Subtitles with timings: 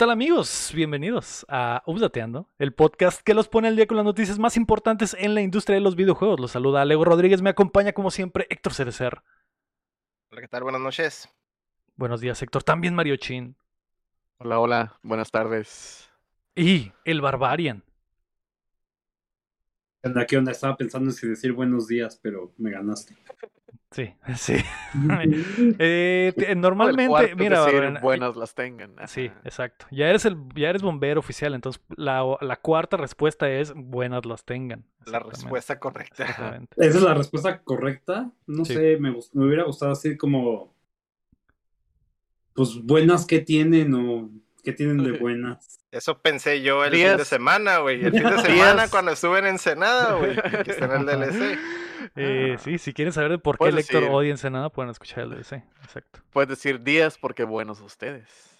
[0.00, 0.72] ¿Qué tal amigos?
[0.74, 5.14] Bienvenidos a Updateando, el podcast que los pone al día con las noticias más importantes
[5.18, 6.40] en la industria de los videojuegos.
[6.40, 9.20] Los saluda Lego Rodríguez, me acompaña como siempre Héctor Cerecer.
[10.30, 10.62] Hola, ¿qué tal?
[10.62, 11.28] Buenas noches.
[11.96, 13.56] Buenos días Héctor, también Mario Chin.
[14.38, 16.10] Hola, hola, buenas tardes.
[16.54, 17.84] Y el Barbarian.
[20.26, 20.52] ¿Qué onda?
[20.52, 23.18] Estaba pensando en si decir buenos días, pero me ganaste.
[23.90, 24.56] Sí, sí.
[25.78, 28.94] eh, normalmente, mira, decir, buenas las tengan.
[29.06, 29.86] Sí, exacto.
[29.90, 34.44] Ya eres el, ya eres bombero oficial, entonces la, la cuarta respuesta es buenas las
[34.44, 34.84] tengan.
[35.06, 36.68] La respuesta correcta.
[36.76, 38.30] Esa es la respuesta correcta.
[38.46, 40.72] No sé, me, me hubiera gustado así como,
[42.54, 44.30] pues buenas que tienen o
[44.62, 45.80] ¿Qué tienen de buenas?
[45.90, 48.04] Eso pensé yo el fin de semana, güey.
[48.04, 50.36] El fin de semana cuando estuve en Ensenada, güey.
[50.64, 51.58] Que está en el DLC.
[52.16, 55.64] Eh, sí, si quieren saber de por qué Lector odia Ensenada, pueden escuchar el DLC.
[55.82, 56.20] Exacto.
[56.30, 58.50] Puedes decir días porque buenos ustedes.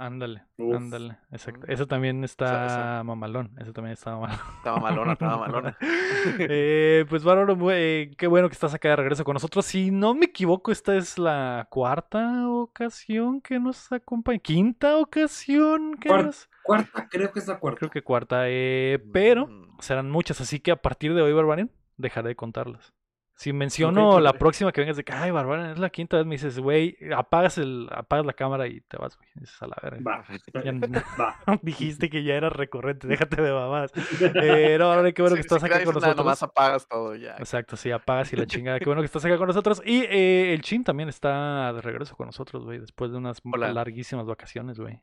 [0.00, 1.66] Ándale, ándale, exacto.
[1.68, 4.38] Eso también está mamalón, eso también está mamalón.
[4.56, 5.76] Está mamalona, está mamalona.
[6.38, 9.66] eh, pues Bárbaro, eh, qué bueno que estás acá de regreso con nosotros.
[9.66, 14.38] Si no me equivoco, esta es la cuarta ocasión que nos acompaña.
[14.38, 16.48] Quinta ocasión que nos...
[16.62, 17.78] Cuarta, creo que es la cuarta.
[17.80, 19.80] Creo que cuarta, eh, pero mm.
[19.80, 21.70] serán muchas, así que a partir de hoy, Barbarian,
[22.00, 22.94] dejaré de contarlas.
[23.40, 26.34] Si menciono la próxima que vengas de que, ay, Barbara, es la quinta vez, me
[26.34, 29.30] dices, güey, apagas, el, apagas la cámara y te vas, güey.
[29.34, 30.02] Dices, a la verga.
[30.02, 30.24] Va,
[31.18, 31.58] va.
[31.62, 33.92] Dijiste que ya eras recurrente, déjate de babás.
[34.20, 36.16] Eh, no, ahora qué bueno que estás acá con nosotros.
[36.18, 37.36] Nomás apagas todo ya.
[37.38, 38.78] Exacto, sí, apagas y la chingada.
[38.78, 39.80] Qué bueno que estás acá con nosotros.
[39.86, 44.26] Y eh, el Chin también está de regreso con nosotros, güey, después de unas larguísimas
[44.26, 45.02] vacaciones, güey.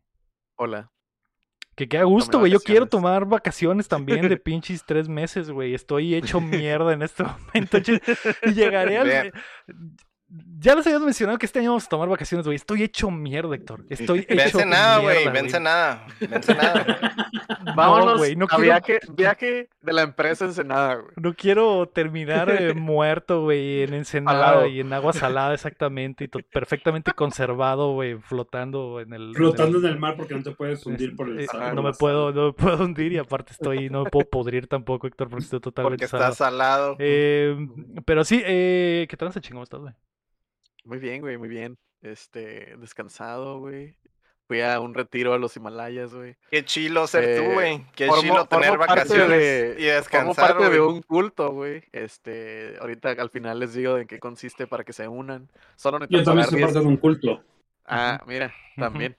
[0.57, 0.91] Hola.
[1.77, 2.51] Que qué a gusto, güey.
[2.51, 5.75] Yo quiero tomar vacaciones también de pinches tres meses, güey.
[5.75, 7.77] Estoy hecho mierda en este momento.
[7.77, 9.33] Y llegaré al.
[10.29, 12.55] Ya les habías mencionado que este año vamos a tomar vacaciones, güey.
[12.55, 13.85] Estoy hecho mierda, Héctor.
[13.89, 15.29] Estoy hecho vence nada, güey.
[15.29, 16.05] Vence nada.
[16.19, 17.15] Vence nada.
[17.75, 18.63] Vámonos güey, no quiero...
[18.63, 21.13] viaje, viaje de la empresa Ensenada, güey.
[21.15, 27.11] No quiero terminar eh, muerto, güey, en Ensenada y en agua salada exactamente y perfectamente
[27.13, 29.33] conservado, güey, flotando en el...
[29.35, 29.99] Flotando en el...
[29.99, 31.41] mar porque no te puedes hundir por el...
[31.41, 34.67] Eh, no me puedo, no me puedo hundir y aparte estoy, no me puedo podrir
[34.67, 36.31] tampoco, Héctor, porque estoy totalmente porque salado.
[36.31, 36.95] está salado.
[36.99, 37.55] Eh,
[38.05, 39.93] pero sí, eh, ¿qué tal ese chingón estás, güey?
[40.87, 41.77] Muy bien, güey, muy bien.
[42.01, 43.97] Este, descansado, güey.
[44.47, 46.37] Fui a un retiro a los Himalayas, güey.
[46.49, 47.85] Qué chilo ser tú, eh, güey.
[47.93, 51.83] Qué chilo tener vacaciones y descansar, Como parte de un culto, güey.
[51.91, 55.51] Este, ahorita al final les digo de qué consiste para que se unan.
[55.75, 57.43] Solo Yo también soy parte de un culto.
[57.83, 59.17] Ah, mira, también.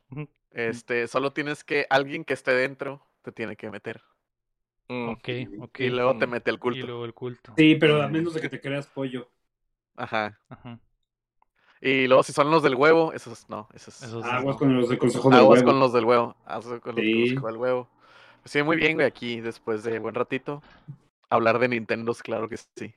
[0.51, 4.01] Este, solo tienes que, alguien que esté dentro te tiene que meter.
[4.89, 5.09] Mm.
[5.11, 5.29] Ok,
[5.61, 5.81] ok.
[5.81, 6.79] Y luego te mete el culto.
[6.79, 7.53] Y luego el culto.
[7.59, 9.31] Sí, pero a menos de que te creas pollo.
[9.95, 10.41] Ajá.
[10.49, 10.81] Ajá.
[11.81, 15.31] Y luego si son los del huevo, esos no, esos, aguas con los del consejo
[15.31, 17.89] del aguas con los del huevo, aguas con los del consejo del huevo.
[18.43, 20.63] Pues sí, muy bien, güey, aquí después de buen ratito
[21.31, 22.95] hablar de Nintendo, claro que sí.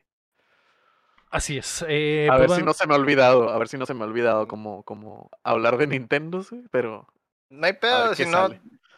[1.30, 1.86] Así es.
[1.88, 3.94] Eh, a pues ver si no se me ha olvidado, a ver si no se
[3.94, 7.08] me ha olvidado como, como hablar de Nintendo, pero
[7.50, 8.50] no hay pedo, si no,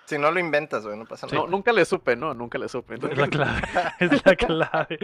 [0.05, 1.39] si no lo inventas, güey, no pasa nada.
[1.39, 2.95] No, nunca le supe, no, nunca le supe.
[2.95, 3.61] Es la clave,
[3.99, 4.99] es la clave.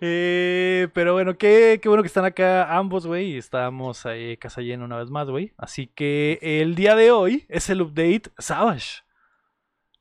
[0.00, 3.36] Eh, pero bueno, qué, qué bueno que están acá ambos, güey.
[3.36, 5.52] Estamos ahí casa llena una vez más, güey.
[5.58, 9.02] Así que el día de hoy es el update Savage.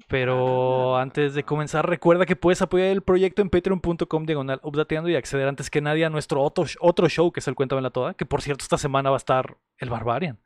[0.07, 1.01] Pero ah.
[1.01, 5.47] antes de comenzar, recuerda que puedes apoyar el proyecto en patreon.com diagonal updateando y acceder
[5.47, 8.25] antes que nadie a nuestro otro, otro show, que es el Cuéntame la Toda, que
[8.25, 10.39] por cierto esta semana va a estar el Barbarian.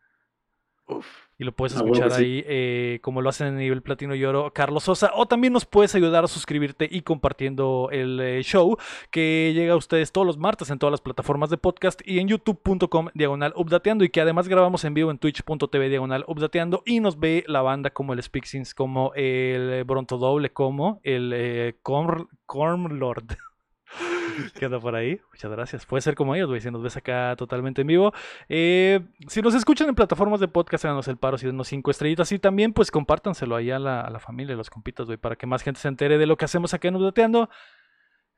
[0.87, 4.23] Uf y lo puedes ah, escuchar ahí eh, como lo hacen en nivel platino y
[4.23, 5.11] oro Carlos Sosa.
[5.13, 8.77] O también nos puedes ayudar a suscribirte y compartiendo el eh, show
[9.11, 12.29] que llega a ustedes todos los martes en todas las plataformas de podcast y en
[12.29, 17.19] youtube.com diagonal updateando y que además grabamos en vivo en twitch.tv diagonal updateando y nos
[17.19, 23.37] ve la banda como el Spixins como el Bronto Doble como el eh, Corm Lord
[24.59, 25.19] Queda por ahí.
[25.31, 25.85] Muchas gracias.
[25.85, 28.13] Puede ser como ellos, güey, si nos ves acá totalmente en vivo.
[28.49, 32.31] Eh, si nos escuchan en plataformas de podcast, háganos el paro, si denos cinco estrellitas
[32.31, 35.63] y también, pues compártanselo ahí a la, familia, a los compitas, güey, para que más
[35.63, 37.49] gente se entere de lo que hacemos acá en Updateando.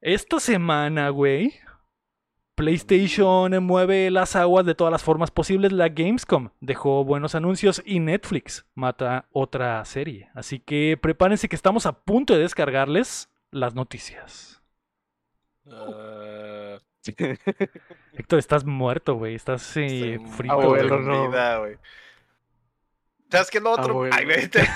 [0.01, 1.53] Esta semana, güey,
[2.55, 5.71] PlayStation mueve las aguas de todas las formas posibles.
[5.71, 10.29] La Gamescom dejó buenos anuncios y Netflix mata otra serie.
[10.33, 14.64] Así que prepárense que estamos a punto de descargarles las noticias.
[15.65, 16.79] Uh...
[18.13, 19.35] Héctor, estás muerto, güey.
[19.35, 20.75] Estás sí, frito.
[20.97, 21.31] no.
[23.29, 24.03] ¿Sabes qué es lo otro?
[24.11, 24.67] Ay, güey, te,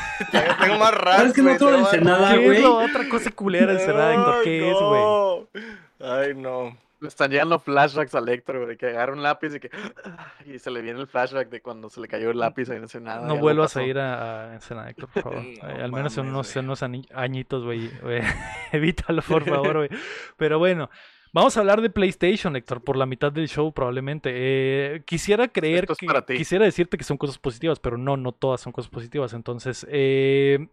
[0.62, 1.18] tengo más raro.
[1.18, 2.50] ¿Sabes qué es lo otro de Ensenada, güey?
[2.50, 4.44] ¿Qué es lo otra cosa culera de Ensenada, Héctor?
[4.44, 5.64] ¿Qué es, güey?
[6.00, 6.78] Ay, no.
[7.02, 9.70] Le están llegando flashbacks a Héctor, de que agarra un lápiz y que.
[10.46, 12.84] Y se le viene el flashback de cuando se le cayó el lápiz ahí en
[12.84, 13.28] Ensenada.
[13.28, 15.44] No vuelvas a ir a, Ensenada, Héctor, por favor.
[15.62, 17.90] Al menos en unos, unos añitos, güey.
[18.72, 19.90] Evítalo, por favor, güey.
[20.38, 20.90] Pero bueno.
[21.32, 24.32] Vamos a hablar de PlayStation, Héctor, por la mitad del show probablemente.
[24.34, 28.74] Eh, quisiera creer que quisiera decirte que son cosas positivas, pero no, no todas son
[28.74, 29.34] cosas positivas.
[29.34, 30.70] Entonces, eh,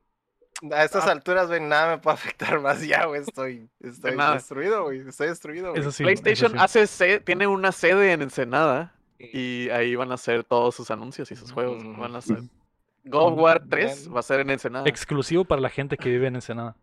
[0.70, 1.12] a estas ah.
[1.12, 3.22] alturas, güey, nada me puede afectar más ya, güey.
[3.22, 5.08] Estoy, estoy destruido, güey.
[5.08, 5.82] Estoy destruido, güey.
[5.82, 11.30] PlayStation hace tiene una sede en Ensenada y ahí van a hacer todos sus anuncios
[11.30, 11.82] y sus juegos.
[11.98, 12.38] Van a ser.
[13.04, 14.88] God of War 3 va a ser en Ensenada.
[14.88, 16.76] Exclusivo para la gente que vive en Ensenada.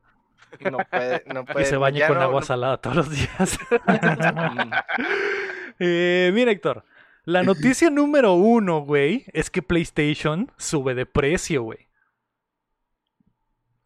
[0.60, 1.62] No puede, no puede.
[1.66, 3.60] Y se bañe con agua salada todos los días.
[5.80, 6.86] eh, mira, Héctor.
[7.26, 11.88] La noticia número uno, güey, es que PlayStation sube de precio, güey.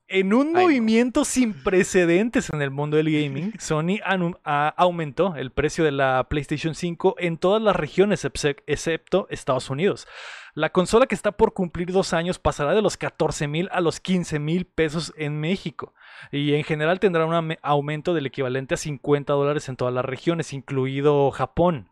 [0.10, 4.00] En un movimiento sin precedentes en el mundo del gaming, Sony
[4.46, 10.08] aumentó el precio de la PlayStation 5 en todas las regiones excepto Estados Unidos.
[10.54, 14.00] La consola que está por cumplir dos años pasará de los 14 mil a los
[14.00, 15.94] 15 mil pesos en México
[16.32, 20.54] y en general tendrá un aumento del equivalente a 50 dólares en todas las regiones,
[20.54, 21.90] incluido Japón.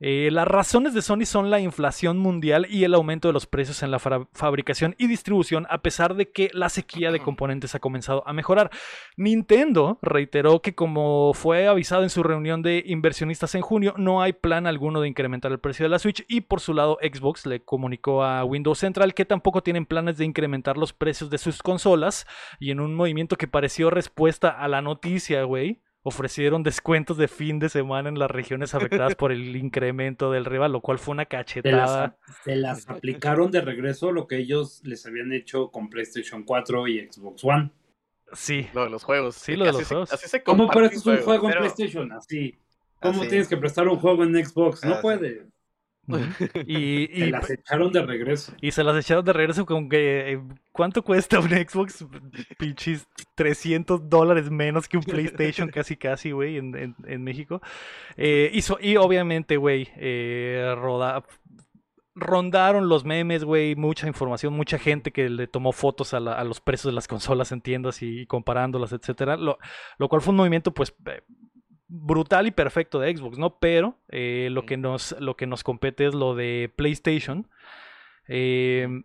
[0.00, 3.82] Eh, las razones de Sony son la inflación mundial y el aumento de los precios
[3.82, 8.22] en la fabricación y distribución, a pesar de que la sequía de componentes ha comenzado
[8.26, 8.70] a mejorar.
[9.16, 14.34] Nintendo reiteró que como fue avisado en su reunión de inversionistas en junio, no hay
[14.34, 17.64] plan alguno de incrementar el precio de la Switch y por su lado Xbox le
[17.64, 22.24] comunicó a Windows Central que tampoco tienen planes de incrementar los precios de sus consolas
[22.60, 27.58] y en un movimiento que pareció respuesta a la noticia, güey ofrecieron descuentos de fin
[27.58, 31.26] de semana en las regiones afectadas por el incremento del rival, lo cual fue una
[31.26, 32.16] cachetada.
[32.44, 37.06] Se las, aplicaron de regreso lo que ellos les habían hecho con PlayStation 4 y
[37.06, 37.70] Xbox One.
[38.32, 38.66] Sí.
[38.74, 39.36] Lo de los juegos.
[39.36, 40.10] Sí, lo de los juegos.
[40.44, 42.12] ¿Cómo prestas un juego en PlayStation?
[42.12, 42.58] Así.
[43.00, 44.84] ¿Cómo tienes que prestar un juego en Xbox?
[44.84, 45.46] No puede.
[46.66, 48.52] y, se las echaron de regreso.
[48.60, 50.32] Y se las echaron de regreso con que.
[50.32, 52.06] Eh, ¿Cuánto cuesta un Xbox?
[52.58, 57.60] Pinches 300 dólares menos que un PlayStation, casi, casi, güey, en, México.
[58.16, 58.50] Eh,
[58.80, 60.74] y, obviamente, güey, eh,
[62.14, 66.92] rondaron los memes, güey, mucha información, mucha gente que le tomó fotos a, los precios
[66.92, 69.36] de las consolas en tiendas y, comparándolas, etcétera.
[69.36, 69.58] Lo,
[69.98, 70.94] lo, cual fue un movimiento, pues,
[71.88, 73.58] brutal y perfecto de Xbox, ¿no?
[73.58, 77.48] Pero eh, lo, que nos, lo que nos compete es lo de PlayStation.
[78.26, 79.04] Em,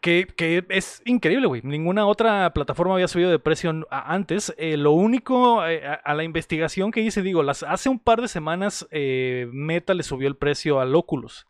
[0.00, 0.26] que,
[0.70, 1.62] es increíble, güey.
[1.62, 4.52] Ninguna otra plataforma había subido de precio antes.
[4.58, 8.28] Eh, lo único, eh, a, la investigación que hice, digo, las, hace un par de
[8.28, 11.46] semanas Meta le subió el precio al Oculus.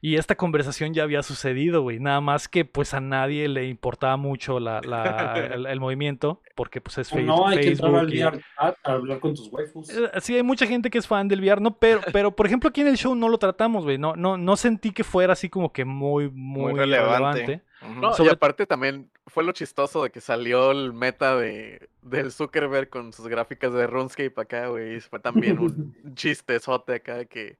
[0.00, 1.98] Y esta conversación ya había sucedido, güey.
[1.98, 4.80] Nada más que pues a nadie le importaba mucho la,
[5.68, 7.26] el, movimiento, porque pues es Facebook.
[7.26, 9.90] No, hay que entrar al VR a hablar con tus waifus.
[9.90, 11.76] Eh, sí, hay mucha gente que es fan del VR, ¿no?
[11.78, 13.98] Pero, pero por ejemplo, aquí en el show no lo tratamos, güey.
[13.98, 17.62] No, no, no sentí que fuera así como que muy, muy, relevante.
[18.00, 22.88] No, y aparte también fue lo chistoso de que salió el meta de, del Zuckerberg
[22.88, 25.00] con sus gráficas de RuneScape acá, güey.
[25.00, 27.58] Fue también un chistezote acá que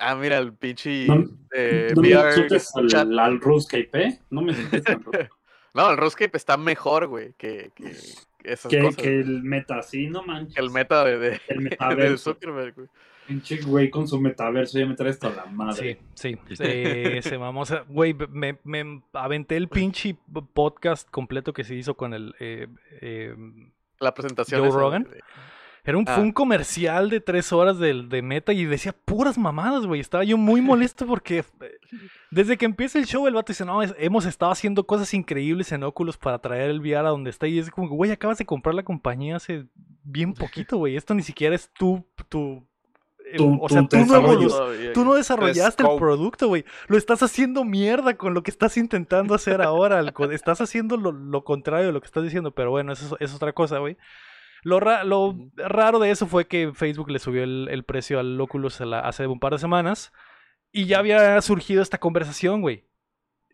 [0.00, 1.24] Ah, mira, el pinche no,
[1.54, 4.20] eh, no VR me al, al RuneScape, ¿eh?
[4.30, 4.52] No me
[5.74, 7.92] No, el RuneScape está mejor, güey, que, que
[8.44, 8.96] esas que, cosas.
[8.96, 10.56] Que el meta, sí, no manches.
[10.56, 12.32] El meta de, de, el metaverso.
[12.32, 12.88] Zuckerberg, güey.
[13.26, 16.00] Pinche güey con su metaverso ya me trae esto a la madre.
[16.14, 16.58] Sí, sí.
[16.58, 17.82] Eh, se vamos a...
[17.82, 20.16] Güey, me, me, aventé el pinche
[20.52, 22.34] podcast completo que se hizo con el...
[22.40, 22.66] Eh,
[23.00, 23.36] eh,
[24.00, 24.62] la presentación.
[24.62, 25.06] Joe Rogan.
[25.90, 26.20] Era un, Fue ah.
[26.20, 30.00] un comercial de tres horas de, de Meta y decía puras mamadas, güey.
[30.00, 31.44] Estaba yo muy molesto porque eh,
[32.30, 35.82] desde que empieza el show el vato dice, no, hemos estado haciendo cosas increíbles en
[35.82, 37.48] Oculus para traer el VR a donde está.
[37.48, 39.66] Y es como, güey, acabas de comprar la compañía hace
[40.04, 40.96] bien poquito, güey.
[40.96, 42.06] Esto ni siquiera es tu...
[42.28, 42.64] tu
[43.38, 46.64] o sea, tú, no, tú no, desarrollaste el producto, güey.
[46.88, 50.04] Lo estás haciendo mierda con lo que estás intentando hacer ahora.
[50.32, 53.78] estás haciendo lo, contrario de lo que estás diciendo, pero bueno, eso es otra cosa,
[53.78, 53.96] güey.
[54.62, 59.40] Lo, raro de eso fue que Facebook le subió el, precio al Oculus hace un
[59.40, 60.12] par de semanas
[60.72, 62.84] y ya había surgido esta conversación, güey.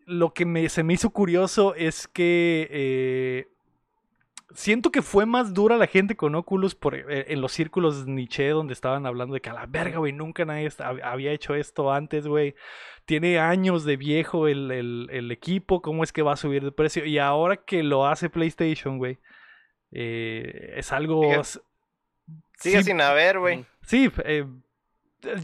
[0.05, 3.47] Lo que me, se me hizo curioso es que eh,
[4.53, 8.49] siento que fue más dura la gente con Oculus por, eh, en los círculos Nietzsche
[8.49, 10.69] donde estaban hablando de que a la verga, güey, nunca nadie
[11.03, 12.55] había hecho esto antes, güey.
[13.05, 17.05] Tiene años de viejo el, el, equipo, ¿cómo es que va a subir de precio?
[17.05, 19.17] Y ahora que lo hace PlayStation, güey
[19.91, 21.21] eh, es algo...
[22.59, 23.65] Sigue, sin haber, güey.
[23.83, 24.45] Sí, eh,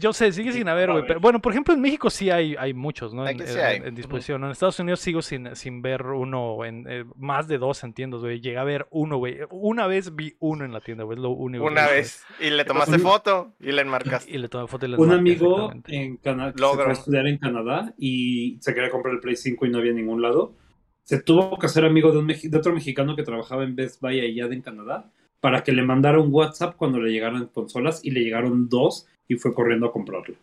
[0.00, 1.06] Yo sé, sigue sin haber, güey.
[1.06, 3.26] Pero bueno, por ejemplo, en México sí hay, hay muchos, ¿no?
[3.26, 4.44] En, disposición.
[4.44, 8.20] En Estados Unidos sigo sin, sin ver uno, en eh, más de dos en tiendas,
[8.20, 8.40] güey.
[8.40, 9.38] Llegué a ver uno, güey.
[9.50, 11.16] Una vez vi uno en la tienda, güey.
[11.16, 11.64] Es lo único.
[11.64, 12.24] Una vez.
[12.40, 14.30] Y le tomaste foto y le enmarcaste.
[14.30, 17.38] Y le tomé foto y le Un amigo en Canadá se fue a estudiar en
[17.38, 20.56] Canadá y se quería comprar el Play 5 y no había ningún lado.
[21.04, 24.20] Se tuvo que hacer amigo de, un, de otro mexicano que trabajaba en Best Buy
[24.20, 28.20] allá en Canadá para que le mandara un WhatsApp cuando le llegaran consolas y le
[28.20, 30.34] llegaron dos y fue corriendo a comprarlo.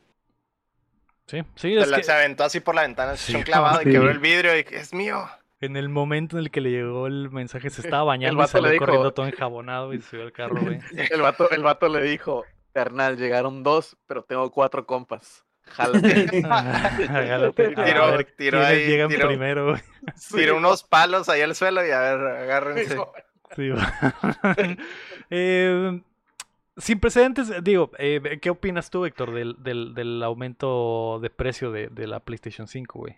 [1.26, 1.76] Sí, sí.
[1.76, 4.64] Es se, aventó así por la ventana, se echó clavado y quebró el vidrio y
[4.70, 5.26] es mío.
[5.60, 8.78] En el momento en el que le llegó el mensaje se estaba bañando y salió
[8.78, 10.80] corriendo todo enjabonado y subió al carro, güey.
[11.12, 15.46] El vato, el vato le dijo, carnal, llegaron dos, pero tengo cuatro compas.
[15.76, 17.70] Jálate.
[17.70, 18.88] Tiró, tiró ahí.
[18.88, 19.76] Llegan tiró, primero,
[20.30, 22.98] Tiró unos palos ahí al suelo y a ver, agárrense.
[25.34, 26.02] Eh,
[26.76, 29.56] sin precedentes, digo, eh, ¿qué opinas tú, Héctor, del,
[29.94, 33.18] del, aumento de precio de, la PlayStation 5, güey?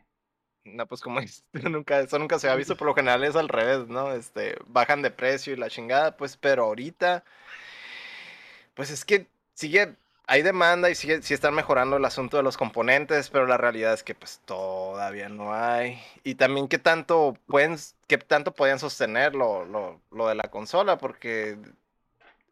[0.64, 1.20] No, pues como
[1.54, 4.12] nunca, eso nunca se ha visto, por lo general es al revés, ¿no?
[4.14, 7.24] Este, bajan de precio y la chingada, pues, pero ahorita,
[8.76, 9.96] pues es que sigue,
[10.27, 14.03] hay demanda y sí están mejorando el asunto de los componentes, pero la realidad es
[14.03, 16.01] que pues todavía no hay.
[16.24, 17.77] Y también qué tanto pueden,
[18.08, 21.58] qué tanto podían sostener lo, lo, de la consola, porque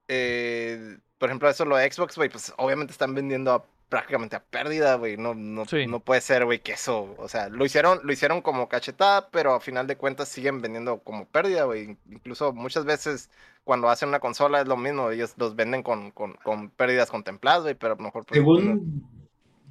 [0.07, 4.95] eh, por ejemplo, eso lo de Xbox, güey, pues obviamente están vendiendo prácticamente a pérdida,
[4.95, 5.17] güey.
[5.17, 8.69] No, no, no puede ser, güey, que eso, o sea, lo hicieron, lo hicieron como
[8.69, 11.98] cachetada, pero a final de cuentas siguen vendiendo como pérdida, güey.
[12.10, 13.29] Incluso muchas veces
[13.65, 17.63] cuando hacen una consola es lo mismo, ellos los venden con, con, con pérdidas contempladas,
[17.63, 18.25] güey, pero a lo mejor...
[18.25, 19.03] Pues, según,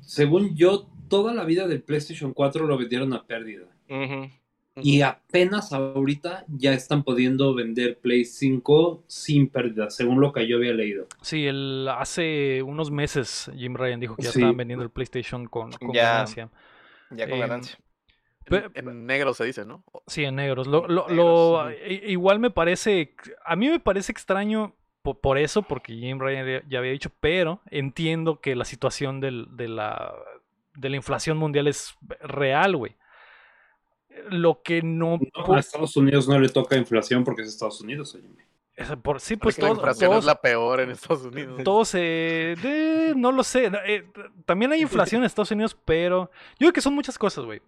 [0.02, 3.68] según yo, toda la vida del PlayStation 4 lo vendieron a pérdida.
[4.76, 10.56] Y apenas ahorita ya están pudiendo vender Play 5 sin pérdida, según lo que yo
[10.56, 11.06] había leído.
[11.22, 15.70] Sí, el, hace unos meses Jim Ryan dijo que ya estaban vendiendo el PlayStation con,
[15.92, 16.50] ganancia.
[17.10, 17.78] Ya con ganancia.
[18.46, 19.84] En, negro se dice, ¿no?
[20.06, 20.66] Sí, en negros.
[20.66, 26.62] Lo, lo, igual me parece, a mí me parece extraño por, eso, porque Jim Ryan
[26.68, 30.14] ya había dicho, pero entiendo que la situación del, de, la,
[30.74, 32.96] de la inflación mundial es real, güey.
[34.30, 35.18] Lo que no.
[35.34, 38.28] a Estados Unidos no le toca inflación porque es Estados Unidos, oye.
[39.02, 41.62] Por, sí, pues la inflación es la peor en Estados Unidos.
[41.64, 43.70] Todos, eh, no lo sé.
[43.86, 44.06] Eh,
[44.46, 47.60] también hay inflación en Estados Unidos, pero yo creo que son muchas cosas, güey.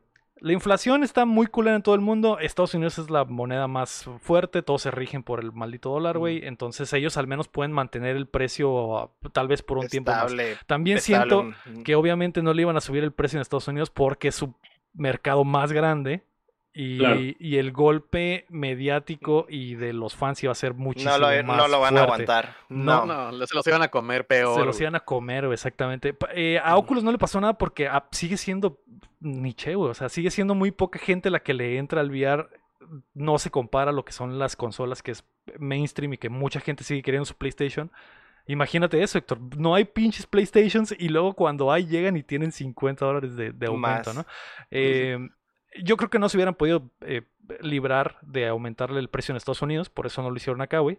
[0.42, 2.40] La inflación está muy cool en todo el mundo.
[2.40, 4.62] Estados Unidos es la moneda más fuerte.
[4.62, 6.44] Todos se rigen por el maldito dólar, güey.
[6.44, 10.32] Entonces ellos al menos pueden mantener el precio tal vez por un tiempo más.
[10.66, 11.44] También siento
[11.84, 14.52] que obviamente no le iban a subir el precio en Estados Unidos porque es su
[14.94, 16.24] mercado más grande.
[16.74, 21.56] Y, el golpe mediático y de los fans iba a ser muchísimo no lo, más
[21.58, 22.56] No lo van a aguantar.
[22.70, 23.04] No.
[23.04, 24.58] no, se los iban a comer peor.
[24.58, 26.16] Se los iban a comer, exactamente.
[26.34, 28.80] Eh, a Oculus no le pasó nada porque ah, sigue siendo
[29.20, 29.90] niche, güey.
[29.90, 32.48] O sea, sigue siendo muy poca gente la que le entra al VR.
[33.12, 35.24] No se compara a lo que son las consolas que es
[35.58, 37.90] mainstream y que mucha gente sigue queriendo su PlayStation.
[38.46, 39.38] Imagínate eso, Héctor.
[39.58, 44.12] No hay pinches PlayStations y luego cuando hay llegan y tienen 50 dólares de, aumento,
[44.14, 44.26] ¿no?
[44.70, 45.18] Eh,
[45.80, 47.22] yo creo que no se hubieran podido eh,
[47.60, 50.98] librar de aumentarle el precio en Estados Unidos, por eso no lo hicieron acá, güey.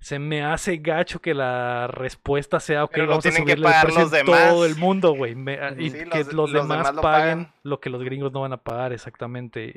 [0.00, 4.26] Se me hace gacho que la respuesta sea, ok, vamos a subirle el precio en
[4.26, 5.32] todo el mundo, güey.
[5.78, 9.70] y que los, demás, paguen lo que los gringos no van a pagar, exactamente.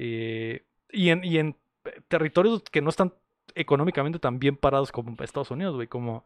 [0.91, 1.57] y, en, y en
[2.07, 3.13] territorios que no están
[3.53, 6.23] económicamente tan bien parados como Estados Unidos, güey, como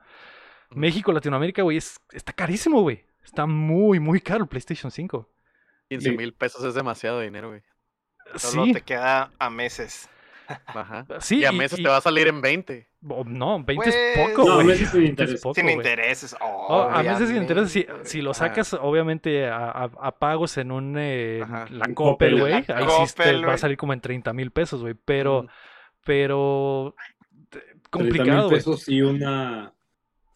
[0.69, 3.03] México, Latinoamérica, güey, está carísimo, güey.
[3.23, 5.29] Está muy, muy caro el PlayStation 5.
[5.89, 7.61] 15 mil pesos es demasiado dinero, güey.
[8.35, 10.09] Solo te queda a meses.
[10.47, 11.05] Ajá.
[11.19, 12.87] Sí, y a meses te va a salir en 20.
[13.01, 15.41] no, 20 es pues, poco, no, meses sin intereses.
[15.55, 16.35] sin intereses.
[16.41, 17.71] Oh, a meses sin intereses.
[17.71, 20.95] Si, si lo sacas, obviamente, a, a, pagos en un.
[20.97, 22.53] Eh, la Coppel, güey.
[22.53, 24.93] Ahí sí te va a salir como en 30 mil pesos, güey.
[24.93, 25.47] Pero.
[26.03, 26.95] Pero.
[27.89, 28.25] Complicado.
[28.25, 29.74] 30 mil pesos y una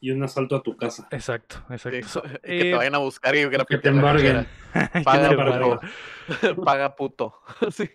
[0.01, 1.07] y un asalto a tu casa.
[1.11, 2.21] Exacto, exacto.
[2.31, 4.47] que te eh, vayan a buscar y que te embarguen.
[5.03, 5.79] Paga, puto.
[6.63, 7.33] Paga puto.
[7.71, 7.89] sí.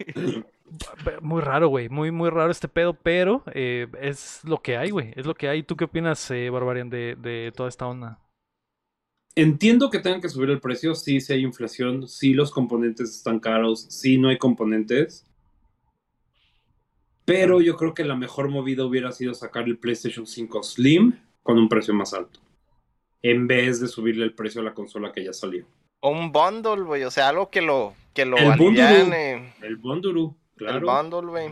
[1.20, 1.88] Muy raro, güey.
[1.88, 5.12] Muy, muy raro este pedo, pero eh, es lo que hay, güey.
[5.16, 5.62] Es lo que hay.
[5.62, 8.18] ¿Tú qué opinas, eh, Barbarian, de, de toda esta onda?
[9.37, 13.40] Entiendo que tengan que subir el precio, sí, si hay inflación, sí los componentes están
[13.40, 15.26] caros, sí no hay componentes.
[17.25, 21.59] Pero yo creo que la mejor movida hubiera sido sacar el PlayStation 5 Slim con
[21.59, 22.41] un precio más alto.
[23.23, 25.65] En vez de subirle el precio a la consola que ya salió.
[26.01, 27.05] O un bundle, güey.
[27.05, 29.55] O sea, algo que lo, que lo el aliviane.
[29.63, 30.79] El bundle, claro.
[30.79, 31.51] El bundle, güey.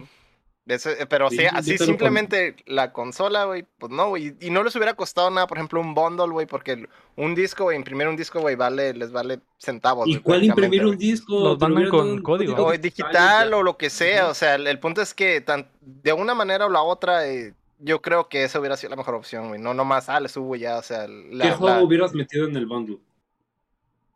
[0.65, 4.37] Eh, pero sí, así simplemente la consola, güey, pues no, güey.
[4.41, 7.77] Y no les hubiera costado nada, por ejemplo, un bundle, güey, porque un disco, güey,
[7.77, 10.07] imprimir un disco, güey, vale, les vale centavos.
[10.07, 11.41] ¿Y cuál imprimir un disco?
[11.41, 12.65] Los mandan con código.
[12.65, 14.29] O digital o lo que sea.
[14.29, 18.01] O sea, el, punto es que tan, de una manera o la otra, eh, yo
[18.03, 19.61] creo que esa hubiera sido la mejor opción, güey.
[19.61, 21.07] No nomás, ah, le subo ya, o sea.
[21.07, 22.99] La, ¿Qué juego hubieras metido en el bundle?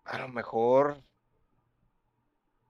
[0.05, 1.03] A lo mejor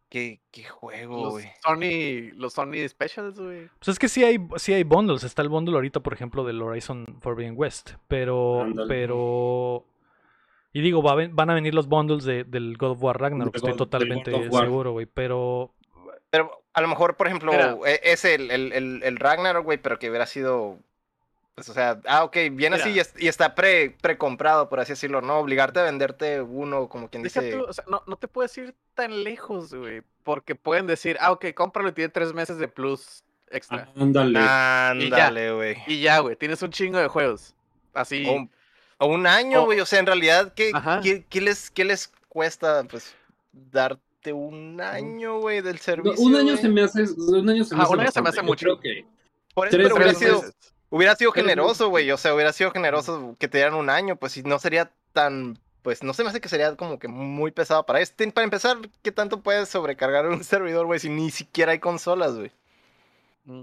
[0.08, 1.46] Qué, juego, güey.
[1.62, 3.68] Sony, los Sony Specials, güey.
[3.78, 5.24] Pues es que sí hay, sí hay bundles.
[5.24, 7.92] Está el bundle ahorita, por ejemplo, del Horizon Forbidden West.
[8.08, 9.84] Pero, pero.
[10.72, 13.56] Y digo, van a venir los bundles del God of War Ragnarok.
[13.56, 15.06] Estoy totalmente seguro, güey.
[15.06, 15.74] Pero.
[16.36, 20.10] Pero a lo mejor, por ejemplo, e, es el, el, el Ragnarok, güey, pero que
[20.10, 20.78] hubiera sido
[21.56, 25.38] pues, o sea, ah, ok, viene así y, está pre, comprado por así decirlo, ¿no?
[25.38, 27.56] Obligarte a venderte uno, como quien dice.
[27.56, 30.02] o sea, no, no te puedes ir tan lejos, güey.
[30.22, 33.88] Porque pueden decir, ah, ok, cómpralo y tiene tres meses de plus extra.
[33.96, 34.38] Ándale.
[34.38, 35.76] Ándale, güey.
[35.86, 37.54] Y ya, güey, tienes un chingo de juegos.
[37.94, 38.26] Así.
[38.98, 39.80] O, un año, güey.
[39.80, 40.72] O sea, en realidad, ¿qué,
[41.30, 43.14] qué, les, ¿qué les cuesta, pues,
[44.32, 46.22] un año, güey, del servicio?
[46.22, 47.02] un año se me hace.
[47.02, 48.78] Un año se me hace, un año se me hace mucho.
[48.80, 49.04] que.
[49.54, 50.42] Por eso, tres, sido,
[50.90, 52.10] Hubiera sido generoso, güey.
[52.10, 55.58] O sea, hubiera sido generoso que te dieran un año, pues, si no sería tan.
[55.82, 58.30] Pues no se me hace que sería como que muy pesado para este.
[58.32, 62.50] Para empezar, ¿qué tanto puedes sobrecargar un servidor, güey, si ni siquiera hay consolas, güey?
[63.44, 63.62] Mm,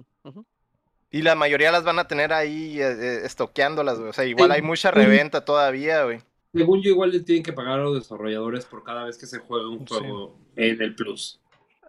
[1.12, 4.10] y la mayoría las van a tener ahí eh, eh, estoqueándolas, güey.
[4.10, 6.22] O sea, igual hay mucha reventa todavía, güey.
[6.54, 9.40] Según yo, igual le tienen que pagar a los desarrolladores por cada vez que se
[9.40, 11.40] juega un juego en el Plus.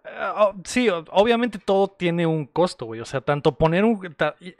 [0.05, 3.01] Eh, oh, sí, obviamente todo tiene un costo, güey.
[3.01, 4.15] O sea, tanto poner un.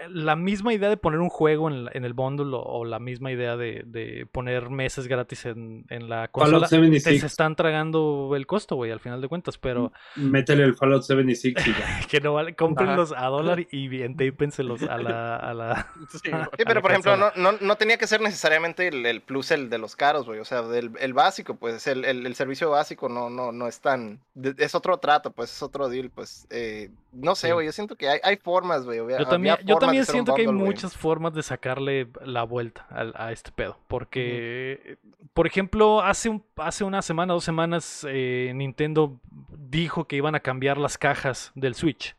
[0.10, 4.28] La misma idea de poner un juego en, el bundle o, la misma idea de,
[4.32, 6.68] poner meses gratis en, la consola.
[6.68, 9.92] se están tragando el costo, güey, al final de cuentas, pero.
[10.16, 12.00] Métele el Fallout 76 y ya.
[12.10, 12.56] que no vale.
[12.56, 15.36] Cómprenlos a dólar y entépenselos a la.
[15.36, 15.88] A la
[16.24, 16.32] sí,
[16.66, 20.25] pero por ejemplo, no, no, tenía que ser necesariamente el, plus el de los caros,
[20.25, 20.40] güey.
[20.40, 24.20] O sea, el, básico, pues, el, el, servicio básico no, no, no es tan.
[24.58, 28.08] Es otro trato pues es otro deal, pues eh, no sé, güey, yo siento que
[28.08, 28.98] hay, hay formas, güey.
[28.98, 33.31] Yo también, yo también siento que hay muchas formas de sacarle la vuelta a, a
[33.31, 34.98] este pedo, porque,
[35.33, 39.20] por ejemplo, hace, un, hace una semana, dos semanas, eh, Nintendo
[39.57, 42.16] dijo que iban a cambiar las cajas del Switch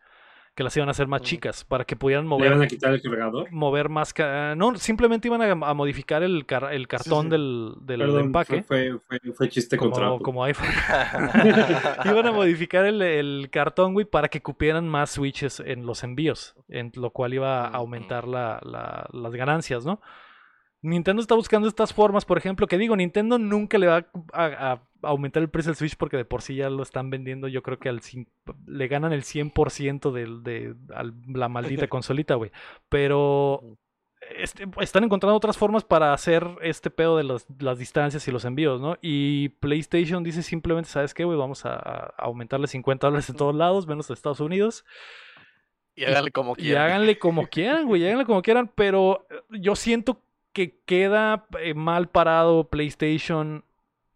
[0.56, 2.46] que las iban a hacer más chicas para que pudieran mover.
[2.46, 3.52] iban a quitar el cargador?
[3.52, 4.14] Mover más.
[4.56, 8.62] No, simplemente iban a, modificar el, el cartón del, del empaque.
[8.62, 10.66] Fue, fue, fue, chiste como, como iPhone.
[12.06, 16.56] iban a modificar el, el, cartón, güey, para que cupieran más switches en los envíos,
[16.70, 20.00] en lo cual iba a aumentar la, la, las ganancias, ¿no?
[20.82, 25.42] Nintendo está buscando estas formas, por ejemplo, que digo, Nintendo nunca le va a, aumentar
[25.42, 27.88] el precio del Switch porque de por sí ya lo están vendiendo, yo creo que
[27.88, 28.00] al
[28.66, 30.74] le ganan el 100% de,
[31.32, 32.50] la maldita consolita, güey.
[32.88, 33.78] Pero
[34.34, 38.80] este, están encontrando otras formas para hacer este pedo de las distancias y los envíos,
[38.80, 38.96] ¿no?
[39.00, 41.38] Y PlayStation dice simplemente, ¿sabes qué, güey?
[41.38, 44.84] Vamos a, aumentarle 50 dólares en todos lados, menos en Estados Unidos.
[45.94, 46.82] Y háganle como quieran.
[46.82, 50.20] Y háganle como quieran, güey, háganle como quieran, pero yo siento
[50.56, 53.62] que queda eh, mal parado PlayStation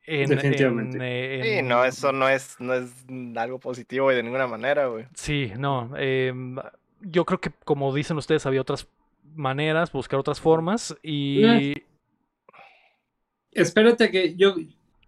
[0.07, 0.97] en, Definitivamente.
[0.99, 2.91] Eh, sí, no, eso no es, no es
[3.37, 5.05] algo positivo de ninguna manera, güey.
[5.13, 5.95] Sí, no.
[5.99, 6.57] Em,
[7.03, 8.89] yo creo que, como dicen ustedes, había otras
[9.35, 11.45] maneras, buscar otras formas y.
[11.45, 11.85] Eh,
[13.53, 14.55] espérate que yo.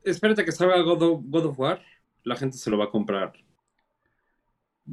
[0.05, 1.81] Espérate que salga God of War.
[2.25, 3.33] La gente se lo va a comprar.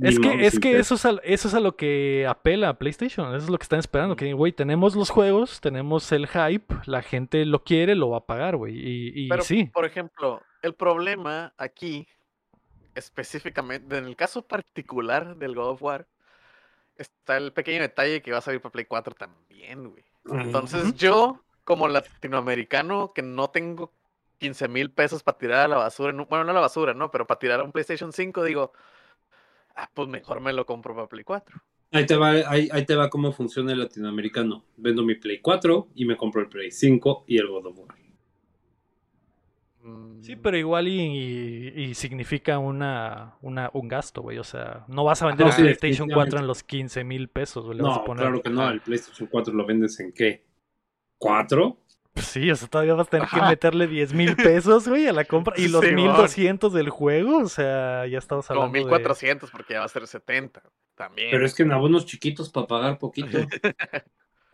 [0.02, 3.36] Es que, es que eso, es a, eso es a lo que apela a PlayStation.
[3.36, 4.16] Eso es lo que están esperando.
[4.16, 8.26] Que, güey, tenemos los juegos, tenemos el hype, la gente lo quiere, lo va a
[8.26, 8.76] pagar, güey.
[8.78, 9.66] Y, y sí.
[9.74, 12.08] Por ejemplo, el problema aquí,
[12.94, 16.08] específicamente, en el caso particular del God of War,
[16.96, 20.06] está el pequeño detalle que va a salir para Play 4 también, güey.
[20.32, 23.92] Entonces, yo, como latinoamericano, que no tengo
[24.38, 27.10] 15 mil pesos para tirar a la basura, bueno, no a la basura, ¿no?
[27.10, 28.72] Pero para tirar a un PlayStation 5, digo
[29.76, 31.62] ah, pues mejor me lo compro para Play 4.
[31.92, 34.64] Ahí te, va, ahí, te va cómo funciona el latinoamericano.
[34.78, 37.98] Vendo mi Play 4 y me compro el Play 5 y el God of War.
[39.82, 40.22] Mm.
[40.22, 44.38] Sí, pero igual y, significa una, un gasto, güey.
[44.38, 47.80] O sea, no vas a vender el PlayStation 4 en los 15 mil pesos, güey.
[47.80, 48.70] No, claro que no.
[48.70, 50.46] El PlayStation 4 lo vendes en qué?
[51.20, 51.78] ¿4?
[52.14, 55.14] Pues sí, o sea, todavía vas a tener que meterle 10 mil pesos, güey, a
[55.14, 55.54] la compra.
[55.58, 58.72] Y los 1200 del juego, o sea, ya estamos hablando.
[58.72, 60.62] Como 1400 porque ya va a ser 70
[60.96, 61.30] también.
[61.32, 63.38] Pero es que en abonos chiquitos para pagar poquito.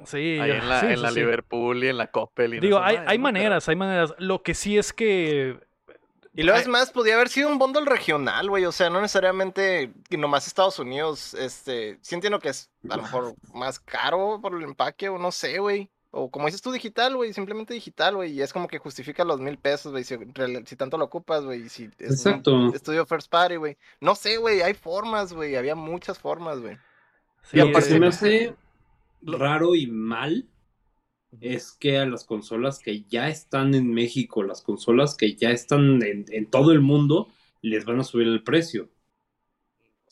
[0.06, 2.60] sí, Ahí en la, en la Liverpool y en la Coppel.
[2.60, 4.14] Digo, hay, hay maneras, hay maneras.
[4.20, 5.58] Lo que sí es que
[6.34, 8.66] Y luego es más, podía haber sido un bundle regional, güey.
[8.66, 11.34] O sea, no necesariamente nomás Estados Unidos.
[11.34, 15.32] Este, sí entiendo que es a lo mejor más caro por el empaque o no
[15.32, 15.90] sé, güey.
[16.18, 18.32] O como dices tú, digital, güey, simplemente digital, güey.
[18.32, 21.68] Y es como que justifica los mil pesos, güey, si, tanto lo ocupas, güey.
[21.68, 22.74] Si es Exacto.
[22.74, 23.76] estudio first party, güey.
[24.00, 25.58] No sé, güey, hay formas, güey.
[25.58, 26.78] Había muchas formas, güey.
[27.52, 28.56] y aparte me hace
[29.22, 30.48] raro y mal
[31.42, 36.02] es que a las consolas que ya están en México, las consolas que ya están
[36.02, 37.28] en, todo el mundo,
[37.62, 38.90] les van a subir el precio.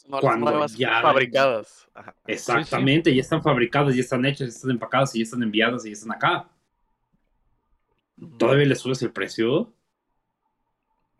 [0.09, 1.89] Cuando ya fabricadas.
[2.27, 5.89] Exactamente, ya están fabricadas, ya están hechas, ya están empacadas, y ya están enviadas y
[5.89, 6.49] ya están acá.
[8.37, 9.73] ¿Todavía les subes el precio?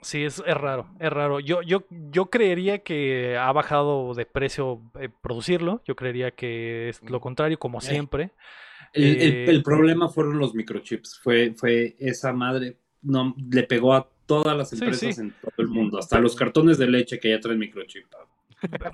[0.01, 1.39] Sí, es, es, raro, es raro.
[1.39, 5.81] Yo, yo, yo creería que ha bajado de precio eh, producirlo.
[5.85, 7.81] Yo creería que es lo contrario, como eh.
[7.81, 8.31] siempre.
[8.91, 11.19] El, el, eh, problema fueron los microchips.
[11.19, 15.97] Fue, fue esa madre, no, le pegó a todas las empresas en todo el mundo,
[15.97, 18.05] hasta los cartones de leche que ya traen microchip.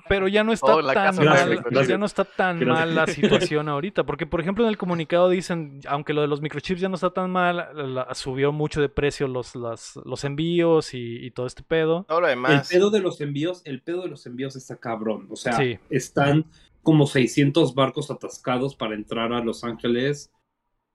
[0.08, 4.26] Pero ya no está tan mal, ya no está tan mal la situación ahorita, porque
[4.26, 7.30] por ejemplo en el comunicado dicen, aunque lo de los microchips ya no está tan
[7.30, 7.68] mal,
[8.12, 12.04] subió mucho de precio los, los envíos y, todo este pedo.
[12.08, 12.70] Todo lo demás.
[12.70, 15.58] El pedo de los envíos, el pedo de los envíos está cabrón, o sea,
[15.90, 16.46] están
[16.82, 20.32] como 600 barcos atascados para entrar a Los Ángeles.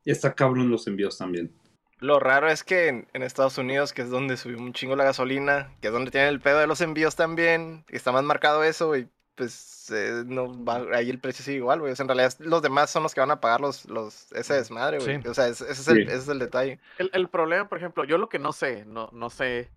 [0.04, 1.52] Está cabrón los envíos también.
[2.00, 5.72] Lo raro es que en, Estados Unidos, que es donde subió un chingo la gasolina,
[5.82, 9.08] que es donde tiene el pedo de los envíos también, está más marcado eso, y
[9.36, 11.92] pues eh, no ahí el precio sigue igual, güey.
[11.92, 14.54] O sea, en realidad los demás son los que van a pagar los, los ese
[14.54, 15.28] mm, desmadre, güey.
[15.28, 16.80] O sea, ese, es el, ese, es el, detalle.
[16.98, 19.70] El, el, problema, por ejemplo, yo lo que no sé, no, no sé,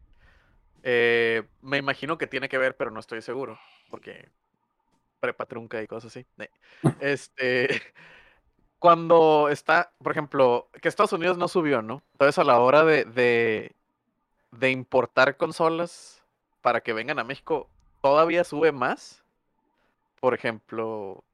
[0.83, 3.59] eh, me imagino que tiene que ver, pero no estoy seguro,
[3.91, 4.29] porque
[5.21, 6.27] prepa trunca y cosas así.
[7.01, 7.69] Este,
[8.79, 12.03] cuando está, por ejemplo, que Estados Unidos no subió, ¿no?
[12.13, 13.73] Entonces a la hora de,
[14.53, 16.23] de, importar consolas
[16.63, 17.69] para que vengan a México,
[18.03, 19.25] ¿todavía sube más?
[20.21, 21.25] Por ejemplo,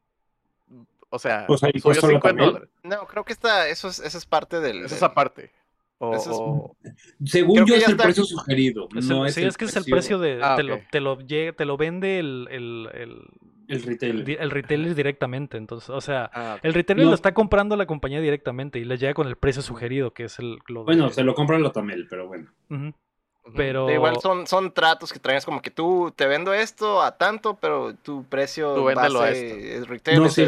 [1.10, 2.68] o sea, subió 50 dólares.
[2.82, 4.84] No, creo que está, eso es, eso es parte del...
[4.84, 5.50] Eso es aparte.
[7.24, 8.88] Según yo es el precio sugerido.
[9.00, 10.40] sí, es, que es el precio de...
[10.42, 13.28] Ah, te, lo, te, lo, te, lo, vende el, el
[13.68, 14.40] retailer.
[14.40, 18.78] El, retailer directamente, entonces, o sea, ah, el retailer lo está comprando la compañía directamente
[18.78, 20.58] y le llega con el precio sugerido, que es el...
[20.68, 22.50] bueno, se lo compra la Tamel, pero bueno.
[23.54, 23.90] Pero...
[23.90, 27.94] igual son, son tratos que traes como que tú te vendo esto a tanto, pero
[27.94, 30.20] tu precio tú base es retail.
[30.20, 30.42] No, sí,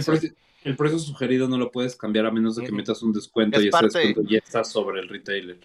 [0.64, 3.70] el, precio, sugerido no lo puedes cambiar a menos de que metas un descuento y
[3.70, 4.14] parte...
[4.29, 5.59] ya está sobre el retailer.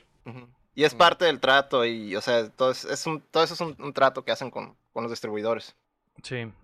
[0.73, 3.93] Y es parte del trato y, o sea, todo, es un, todo eso es un,
[3.93, 5.75] trato que hacen con, con los distribuidores.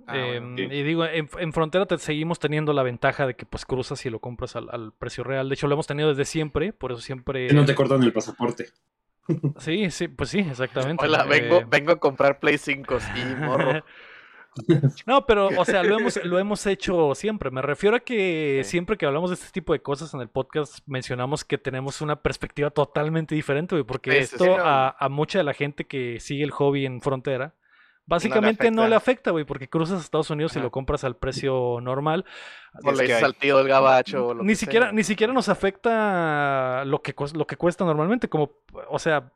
[0.07, 0.63] Ah, em, sí.
[0.63, 4.19] Y digo, en, frontera te seguimos teniendo la ventaja de que pues cruzas y lo
[4.19, 5.49] compras al, precio real.
[5.49, 7.51] De hecho, lo hemos tenido desde siempre, por eso siempre...
[7.53, 8.67] no te cortan el pasaporte.
[9.59, 11.03] Sí, sí, pues sí, exactamente.
[11.03, 13.83] Hola, vengo, eh, vengo a comprar Play 5, sí, morro.
[15.05, 17.51] No, pero, o sea, lo hemos, lo hemos hecho siempre.
[17.51, 20.79] Me refiero a que siempre que hablamos de este tipo de cosas en el podcast,
[20.87, 25.85] mencionamos que tenemos una perspectiva totalmente diferente, porque esto a, a, mucha de la gente
[25.85, 27.53] que sigue el hobby en frontera,
[28.07, 31.79] Básicamente no le afecta, güey, porque cruzas a Estados Unidos y lo compras al precio
[31.81, 32.23] normal.
[32.83, 34.33] O le dices al tío del gabacho.
[34.41, 38.29] ni, siquiera, ni siquiera nos afecta lo que, lo que cuesta normalmente.
[38.29, 38.53] Como,
[38.89, 39.33] o sea,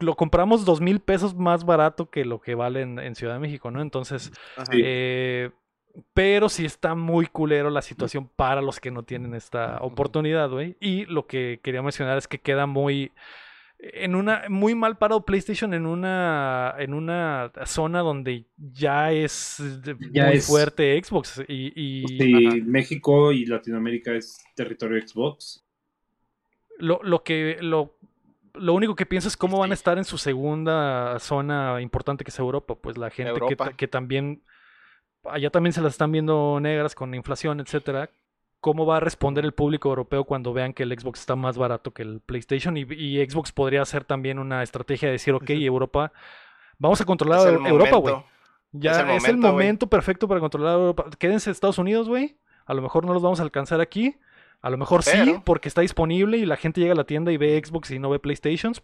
[0.00, 3.70] lo compramos dos mil pesos más barato que lo que vale en, Ciudad de México,
[3.70, 3.82] ¿no?
[3.82, 4.32] Entonces,
[4.72, 5.50] eh,
[6.14, 10.78] pero sí está muy culero la situación para los que no tienen esta oportunidad, güey.
[10.80, 13.12] Y lo que quería mencionar es que queda muy
[13.78, 19.62] en una muy mal parado PlayStation en una en una zona donde ya es
[20.12, 25.64] muy fuerte Xbox y, y México y Latinoamérica es territorio Xbox.
[26.78, 27.98] Lo, lo que lo
[28.54, 32.30] lo único que pienso es cómo van a estar en su segunda zona importante que
[32.30, 34.42] es Europa pues la gente que, que, también
[35.24, 38.10] allá también se las están viendo negras con inflación etcétera
[38.60, 41.92] cómo va a responder el público europeo cuando vean que el Xbox está más barato
[41.92, 46.12] que el PlayStation y, Xbox podría ser también una estrategia de decir, ok, Europa,
[46.78, 48.16] vamos a controlar Europa, güey.
[48.72, 51.06] Ya es el momento, perfecto para controlar Europa.
[51.18, 52.36] Quédense en Estados Unidos, güey.
[52.66, 54.16] A lo mejor no los vamos a alcanzar aquí.
[54.60, 57.36] A lo mejor sí, porque está disponible y la gente llega a la tienda y
[57.36, 58.82] ve Xbox y no ve PlayStations.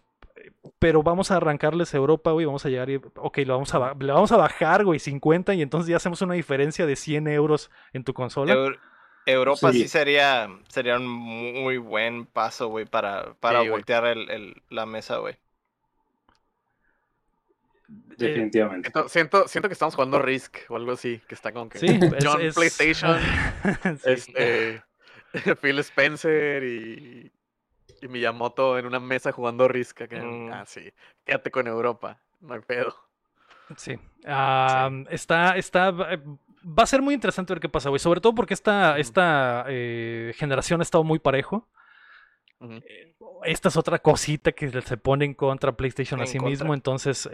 [0.79, 2.45] Pero vamos a arrancarles a Europa, güey.
[2.45, 2.95] Vamos a llegar y.
[2.95, 6.33] Ok, lo vamos a, le vamos a bajar, güey, 50 y entonces ya hacemos una
[6.33, 8.55] diferencia de 100 euros en tu consola.
[9.25, 9.87] Europa sí.
[9.87, 15.37] sería, sería un muy buen paso, güey, para, para voltear el, la mesa, güey.
[17.87, 18.91] Definitivamente.
[19.07, 22.41] Siento, siento que estamos jugando Risk o algo así, que está como que sí, John
[22.53, 23.19] PlayStation,
[24.05, 24.81] este,
[25.61, 27.31] Phil Spencer y,
[28.01, 30.01] Y Miyamoto en una mesa jugando Risk.
[30.11, 30.51] Mm.
[30.51, 30.91] Ah, sí.
[31.23, 32.19] Quédate con Europa.
[32.41, 32.95] No hay pedo.
[33.77, 33.97] Sí.
[34.25, 36.19] Ah, está, está, eh,
[36.65, 37.99] va a ser muy interesante ver qué pasa, güey.
[37.99, 41.69] Sobre todo porque esta, esta eh, generación ha estado muy parejo.
[42.61, 46.73] Eh, esta es otra cosita que se pone en contra PlayStation a sí mismo.
[46.73, 47.29] Entonces,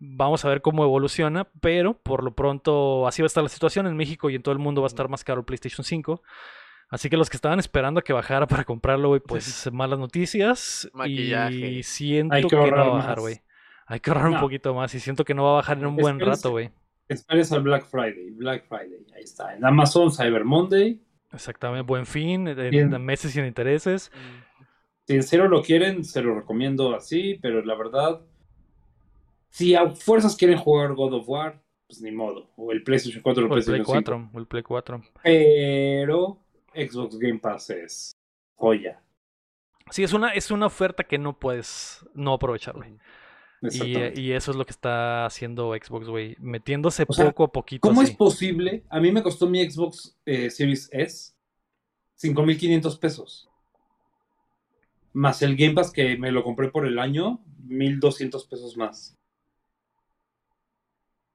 [0.00, 1.48] vamos a ver cómo evoluciona.
[1.60, 3.86] Pero por lo pronto, así va a estar la situación.
[3.86, 6.22] En México y en todo el mundo va a estar más caro el PlayStation 5.
[6.88, 10.88] Así que los que estaban esperando a que bajara para comprarlo, güey, pues malas noticias.
[11.06, 13.42] Y siento que, no va a bajar, güey.
[13.86, 15.96] Hay que ahorrar un poquito más y siento que no va a bajar en un
[15.96, 16.70] buen rato, güey.
[17.08, 18.30] Esperes al Black Friday.
[18.30, 19.54] Black Friday, ahí está.
[19.54, 21.00] En Amazon, Cyber Monday.
[21.32, 24.10] Exactamente, buen fin, en meses sin intereses.
[25.06, 28.20] Si en serio lo quieren, se lo recomiendo así, pero la verdad,
[29.50, 32.50] si a fuerzas quieren jugar God of War, pues ni modo.
[32.56, 35.02] O el PlayStation 4 o el, PlayStation Play 4, O el Play 4.
[35.22, 36.38] Pero
[36.74, 38.12] Xbox Game Pass es
[38.54, 39.00] joya.
[39.90, 42.74] Sí, es una, es una oferta que no puedes no aprovechar.
[43.62, 46.36] Y, eso es lo que está haciendo Xbox, güey.
[46.40, 47.88] Metiéndose poco a poquito.
[47.88, 48.84] ¿Cómo es posible?
[48.88, 51.32] A mí me costó mi Xbox eh, Series S
[52.20, 53.48] 5.500 pesos.
[55.12, 59.16] Más el Game Pass que me lo compré por el año, 1.200 pesos más.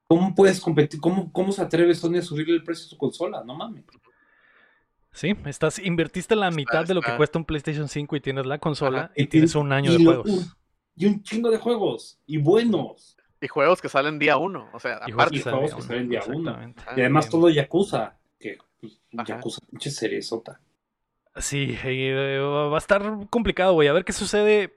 [0.07, 0.99] ¿Cómo puedes competir?
[0.99, 3.43] ¿Cómo, ¿Cómo se atreve Sony a subirle el precio a su consola?
[3.43, 3.85] No mames.
[5.13, 8.59] Sí, estás, invertiste la mitad de lo que cuesta un PlayStation 5 y tienes la
[8.59, 10.55] consola y, tienes un año de juegos
[10.95, 13.17] y un chingo de juegos y buenos.
[13.39, 15.41] Y juegos que salen día uno, o sea, y aparte.
[15.41, 16.73] juegos que salen día uno.
[16.95, 20.59] Y además todo Yakuza, que pues, Yakuza, pinche serie sota.
[21.37, 23.87] Sí, eh, va a estar complicado, güey.
[23.87, 24.63] A ver qué sucede.
[24.63, 24.71] Eh,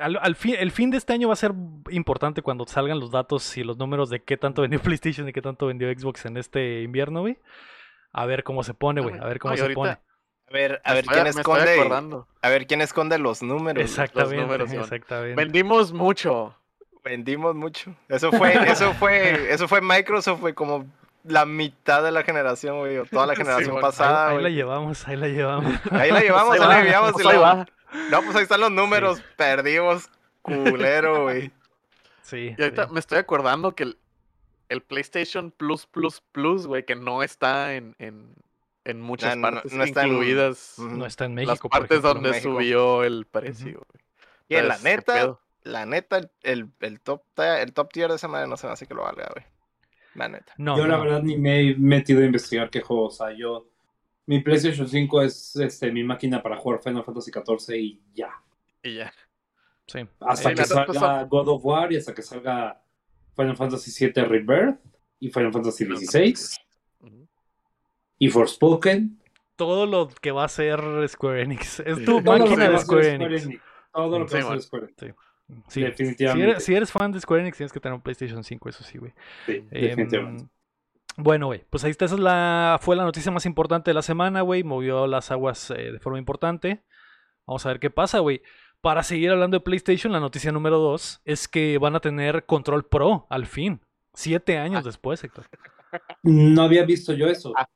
[0.00, 1.52] al, fin, el fin de este año va a ser
[1.90, 5.42] importante cuando salgan los datos y los números de qué tanto vendió PlayStation y qué
[5.42, 7.38] tanto vendió Xbox en este invierno, güey.
[8.12, 9.18] A ver cómo se pone, güey.
[9.18, 9.98] A ver cómo se pone.
[10.48, 12.22] A ver, a ver quién esconde.
[12.40, 13.84] A ver quién esconde los números.
[13.84, 15.34] Exactamente, exactamente.
[15.34, 16.54] Vendimos mucho.
[17.04, 17.94] Vendimos mucho.
[18.08, 20.86] Eso fue, eso fue, eso fue Microsoft, fue como
[21.24, 24.30] la mitad de la generación, güey, o toda la generación pasada.
[24.30, 25.74] Ahí, la llevamos, ahí la llevamos.
[25.90, 27.12] Ahí la llevamos, ahí, la llevamos.
[27.12, 27.66] Pues ahí va.
[28.10, 29.22] No, pues ahí están los números.
[29.36, 30.08] Perdimos,
[30.42, 31.50] culero, güey.
[32.22, 32.54] Sí.
[32.56, 33.98] Y ahorita me estoy acordando que el,
[34.68, 38.34] el PlayStation Plus Plus Plus, güey, que no está en, en,
[38.88, 40.78] en muchas partes no, está incluidas.
[40.78, 41.68] no está en México.
[41.70, 43.86] Las partes donde subió el precio.
[44.48, 48.48] Y en la neta, la neta, el, el, top, el top tier de esa manera
[48.48, 49.44] no se me hace que lo valga, güey.
[50.14, 50.54] La neta.
[50.56, 53.06] yo la verdad ni me he metido a investigar qué juego.
[53.06, 53.68] O sea, yo.
[54.24, 58.30] Mi PlayStation 5 es este, mi máquina para jugar Final Fantasy XIV y ya.
[58.82, 59.12] Y ya.
[59.86, 60.00] Sí.
[60.20, 62.82] Hasta que salga God of War y hasta que salga
[63.34, 64.80] Final Fantasy VII Rebirth
[65.20, 66.34] y Final Fantasy XVI
[68.18, 69.18] y Forspoken.
[69.56, 71.80] Todo lo que va a ser Square Enix.
[71.80, 73.48] Es tu máquina de Square Enix.
[73.92, 75.16] Todo lo que va a ser Square Enix.
[75.68, 75.80] Sí.
[75.80, 76.60] Definitivamente.
[76.60, 79.12] Si eres, fan de Square Enix, tienes que tener un PlayStation 5, eso sí, güey.
[79.46, 80.48] Sí, em, definitivamente.
[81.16, 84.02] Bueno, güey, pues ahí está, esa es la, fue la noticia más importante de la
[84.02, 84.62] semana, güey.
[84.62, 86.84] Movió las aguas eh, de forma importante.
[87.46, 88.42] Vamos a ver qué pasa, güey.
[88.80, 92.84] Para seguir hablando de PlayStation, la noticia número 2 es que van a tener Control
[92.84, 93.80] Pro, al fin.
[94.14, 94.86] Siete años ah.
[94.86, 95.46] después, Héctor.
[96.22, 97.52] No había visto yo eso.
[97.56, 97.66] Ah.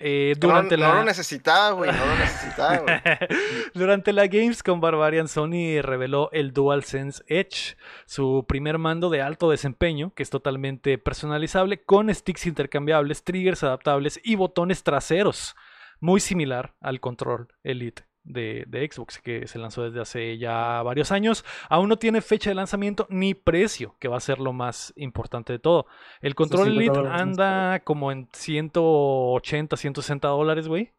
[0.00, 0.94] Eh, durante no, la...
[0.94, 2.96] lo necesitaba, güey, no lo necesitaba, güey.
[3.74, 10.14] durante la Gamescom Barbarian Sony reveló el DualSense Edge, su primer mando de alto desempeño,
[10.14, 15.56] que es totalmente personalizable, con sticks intercambiables, triggers adaptables y botones traseros,
[16.00, 21.44] muy similar al control Elite de, Xbox, que se lanzó desde hace ya varios años.
[21.68, 25.52] Aún no tiene fecha de lanzamiento ni precio, que va a ser lo más importante
[25.52, 25.86] de todo.
[26.20, 30.92] El control Elite anda como en 180, 160 dólares, güey.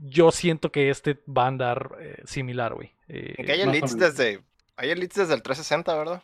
[0.00, 2.92] Yo siento que este va a andar eh, similar, güey.
[3.08, 4.42] Eh, hay elites desde,
[4.76, 6.22] hay elites desde el 360, ¿verdad?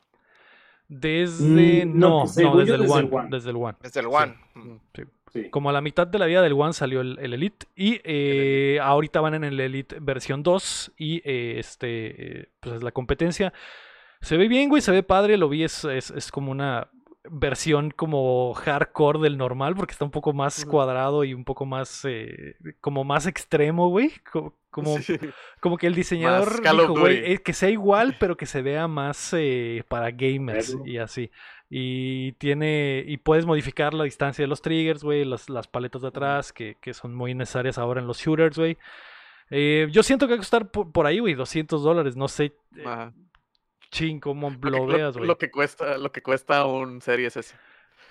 [0.88, 1.86] Desde.
[1.86, 3.78] Mm, no, no, desde, el One, desde el One.
[3.82, 4.36] Desde el One.
[5.32, 5.50] Sí.
[5.50, 7.66] Como a la mitad de la vida del One salió el, Elite.
[7.74, 10.92] Y eh, ahorita van en el Elite versión 2.
[10.96, 13.52] Y eh, este, eh, pues es la competencia.
[14.20, 15.36] Se ve bien, güey, se ve padre.
[15.36, 16.88] Lo vi, es, es, como una
[17.30, 19.74] versión como hardcore del normal.
[19.74, 22.06] Porque está un poco más cuadrado y un poco más,
[22.80, 24.12] como más extremo, güey.
[24.70, 24.98] Como,
[25.60, 29.34] como, que el diseñador dijo, güey, que sea igual, pero que se vea más
[29.88, 31.30] para gamers y así.
[31.70, 33.04] Y tiene.
[33.06, 35.24] Y puedes modificar la distancia de los triggers, güey.
[35.24, 38.76] Las, las, paletas de atrás, que, que, son muy necesarias ahora en los shooters, güey.
[39.50, 42.16] Eh, yo siento que va a costar por, ahí, güey, 200 dólares.
[42.16, 42.56] No sé.
[42.76, 43.10] Eh,
[43.94, 45.26] ching, cómo lo, veas, güey.
[45.26, 47.54] Lo, que cuesta, lo que cuesta un Series S.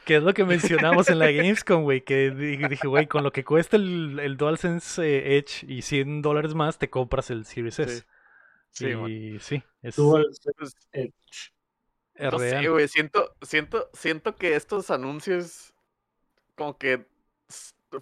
[0.06, 2.02] Que es lo que mencionamos en la Gamescom, güey.
[2.02, 6.56] Que dije, güey, con lo que cuesta el, el DualSense eh, Edge y 100 dólares
[6.56, 8.06] más, te compras el Series S.
[8.72, 9.62] Sí, y sí.
[9.82, 11.52] Es, DualSense Edge.
[12.16, 12.88] Es güey.
[12.88, 15.74] Siento, siento, siento que estos anuncios
[16.56, 17.06] como que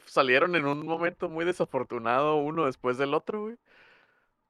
[0.05, 3.57] salieron en un momento muy desafortunado uno después del otro, güey.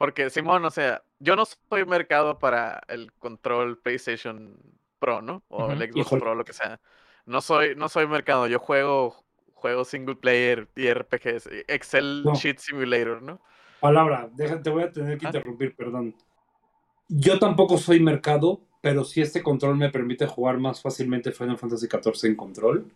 [0.01, 4.57] Porque, Simón, o sea, yo no soy mercado para el control PlayStation
[4.97, 5.43] Pro, ¿no?
[5.47, 6.81] O el Xbox Pro, lo que sea.
[7.27, 13.21] No soy, no soy mercado, yo juego juegos single player y RPGs, Excel Sheet Simulator,
[13.21, 13.39] ¿no?
[13.79, 16.15] Palabra, déjate, te voy a tener que interrumpir, perdón.
[17.07, 21.85] Yo tampoco soy mercado, pero si este control me permite jugar más fácilmente Final Fantasy
[21.85, 22.91] XIV en control.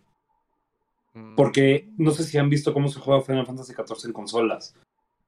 [1.12, 1.36] Mm.
[1.36, 4.74] Porque no sé si han visto cómo se juega Final Fantasy XIV en consolas.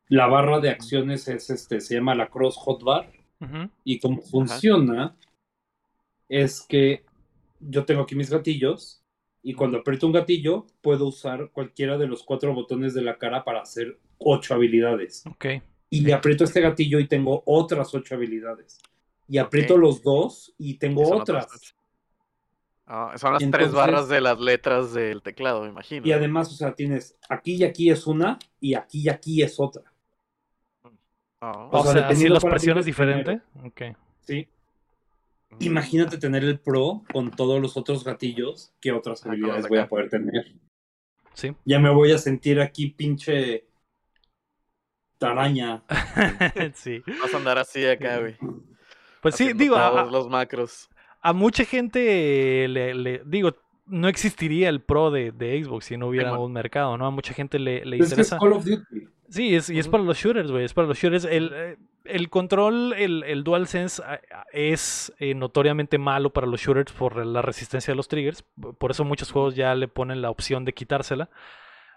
[0.09, 3.13] La barra de acciones es este, se llama la Cross Hotbar.
[3.85, 5.17] Y cómo funciona
[6.29, 7.05] es que
[7.61, 9.03] yo tengo aquí mis gatillos
[9.43, 13.45] y cuando aprieto un gatillo puedo usar cualquiera de los cuatro botones de la cara
[13.45, 15.25] para hacer ocho habilidades.
[15.27, 15.47] Ok.
[15.91, 18.81] Y le aprieto este gatillo y tengo otras ocho habilidades.
[19.29, 21.77] Y aprieto los dos y tengo otras.
[22.87, 26.07] Ah, son las tres barras de las letras del teclado, me imagino.
[26.07, 29.61] Y además, o sea, tienes aquí y aquí es una y aquí y aquí es
[29.61, 29.93] otra.
[31.41, 31.69] Ah.
[31.71, 33.41] O, sea, si las presiones diferente.
[33.65, 33.83] Ok.
[34.21, 34.49] Sí.
[35.61, 40.11] Imagínate tener el Pro con todos los otros gatillos que otras habilidades voy a poder
[40.11, 40.53] tener.
[41.33, 41.55] Sí.
[41.65, 43.67] Ya me voy a sentir aquí pinche
[45.19, 45.85] taraña.
[46.75, 47.03] sí.
[47.21, 48.37] Vas a andar así acá, güey.
[49.23, 49.77] Pues sí, digo.
[49.77, 50.91] Todos los macros.
[51.21, 55.33] A mucha gente le, digo, no existiría el Pro de,
[55.65, 57.07] Xbox si no hubiera un mercado, ¿no?
[57.07, 58.39] A mucha gente le, le interesa.
[58.39, 59.09] Call of Duty.
[59.29, 60.65] Sí, es, y es para los shooters, güey.
[60.65, 61.25] Es para los shooters.
[61.25, 64.03] El, eh, el control, el, el DualSense
[64.53, 68.45] es eh, notoriamente malo para los shooters por la resistencia de los triggers.
[68.79, 71.29] Por eso muchos juegos ya le ponen la opción de quitársela.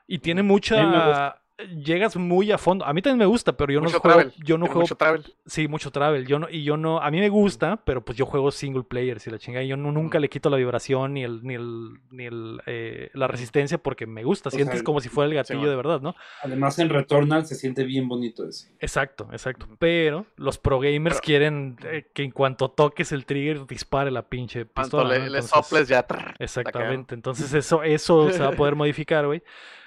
[0.07, 2.85] Y tiene mucha llegas muy a fondo.
[2.85, 4.31] A mí también me gusta, pero yo no juego.
[4.43, 4.81] Yo no juego.
[4.81, 5.35] Mucho travel.
[5.45, 6.25] Sí, mucho travel.
[6.25, 7.01] Yo no, y yo no.
[7.01, 9.63] A mí me gusta, pero pues yo juego single player, si la chingada.
[9.65, 13.77] Yo nunca le quito la vibración ni el, ni el, ni el eh, la resistencia
[13.77, 14.51] porque me gusta.
[14.51, 16.15] Sientes como si fuera el gatillo de verdad, ¿no?
[16.43, 18.71] Además, en Returnal se siente bien bonito ese.
[18.79, 19.67] Exacto, exacto.
[19.79, 24.65] Pero los pro gamers quieren eh, que en cuanto toques el trigger dispare la pinche
[24.65, 25.17] pistola.
[25.17, 26.05] Le, soples ya.
[26.39, 27.15] Exactamente.
[27.15, 29.43] Entonces, eso, eso se va a poder modificar, güey.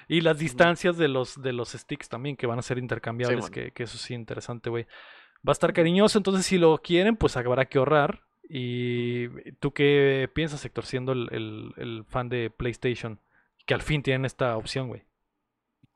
[0.07, 3.71] Y las distancias de los, de los sticks también, que van a ser intercambiables, que,
[3.75, 4.85] eso sí, interesante, güey.
[5.47, 8.23] Va a estar cariñoso, entonces si lo quieren, pues habrá que ahorrar.
[8.47, 13.19] ¿Y tú qué piensas, Héctor, siendo el, fan de PlayStation?
[13.65, 15.03] Que al fin tienen esta opción, güey.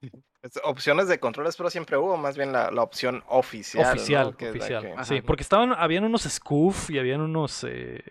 [0.64, 3.86] Opciones de controles, pero siempre hubo más bien la, opción oficial.
[3.86, 4.96] Oficial, oficial.
[5.04, 7.66] sí, porque estaban, habían unos Scoof y habían unos.
[7.66, 8.04] Eh,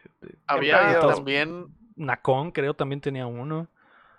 [0.47, 1.75] había también.
[1.97, 3.69] Nacon, creo, también tenía uno.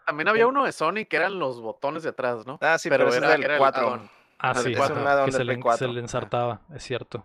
[0.09, 2.57] También había uno de Sony que eran los botones de atrás, ¿no?
[2.61, 4.09] Ah, sí, pero, era, el 4.
[4.39, 4.81] Ah, sí, que
[5.31, 7.23] se le, se le, ensartaba, es cierto.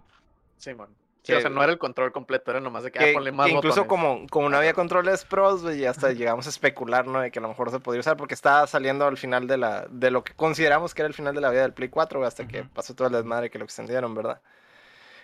[0.59, 0.89] Sí, man.
[1.23, 3.49] Sí, o sea, no era el control completo, era nomás de que, ah, ponle más
[3.49, 7.23] Incluso como, como no había controles pros, y hasta llegamos a especular, ¿no?
[7.23, 9.87] De que a lo mejor se podría usar porque estaba saliendo al final de la
[9.89, 12.47] de lo que consideramos que era el final de la vida del Play 4, hasta
[12.47, 14.43] que pasó todo el desmadre que lo extendieron, ¿verdad?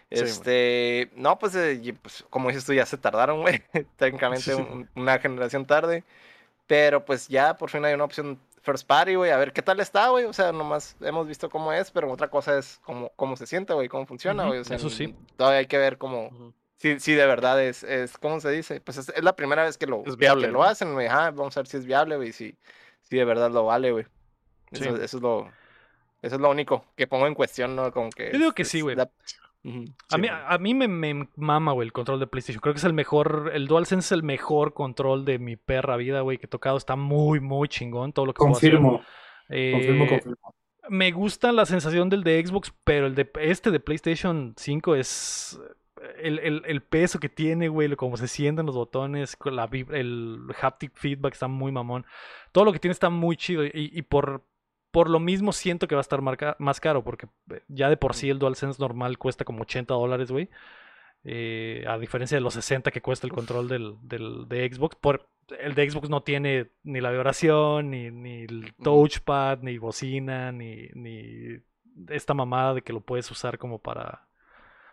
[0.09, 3.63] Este, no, pues, eh, pues, como dices tú, ya se tardaron, güey.
[3.99, 4.55] Técnicamente
[4.95, 6.05] una generación tarde.
[6.71, 9.81] Pero pues ya por fin hay una opción first party, güey, a ver qué tal
[9.81, 10.25] está, güey.
[10.27, 13.73] O sea, nomás hemos visto cómo es, pero otra cosa es cómo, cómo se siente,
[13.73, 14.61] güey, cómo funciona, güey.
[14.61, 15.13] O sea, Eso sí.
[15.37, 18.81] Todavía hay que ver cómo, si, si de verdad es, es, ¿cómo se dice?
[18.81, 21.09] Pues es, la primera vez que lo, es viable, lo hacen, güey.
[21.09, 22.57] vamos a ver si es viable, güey, si,
[23.03, 24.07] si de verdad lo vale, güey.
[24.71, 25.51] Eso, eso, es lo,
[26.23, 27.91] eso es lo único que pongo en cuestión, ¿no?
[27.91, 28.31] Como que...
[28.31, 28.97] Yo digo que sí, güey
[30.11, 32.61] a, mí, a mí me, me mama, güey, el control de PlayStation.
[32.61, 36.21] Creo que es el mejor, el DualSense es el mejor control de mi perra vida,
[36.23, 36.77] güey, que he tocado.
[36.77, 39.03] Está muy, muy chingón todo lo que confirmo.
[39.49, 40.55] Eh, confirmo, confirmo.
[40.89, 45.61] Me gusta la sensación del de Xbox, pero el de este de PlayStation 5 es
[46.19, 50.93] el, el, el peso que tiene, güey, cómo se sienten los botones, la, el haptic
[50.95, 52.07] feedback está muy mamón.
[52.53, 54.45] Todo lo que tiene está muy chido y, y por
[54.91, 56.21] por lo mismo siento que va a estar
[56.59, 60.31] más caro, porque eh, ya de por sí el DualSense normal cuesta como 80 dólares,
[60.31, 60.49] güey.
[61.23, 64.97] Eh, a diferencia de los 60 que cuesta el control del, del, de Xbox.
[64.97, 70.51] Por, el de Xbox no tiene ni la vibración, ni, ni el touchpad, ni bocina,
[70.53, 71.59] ni, ni
[72.09, 74.30] esta mamada de que lo puedes usar como para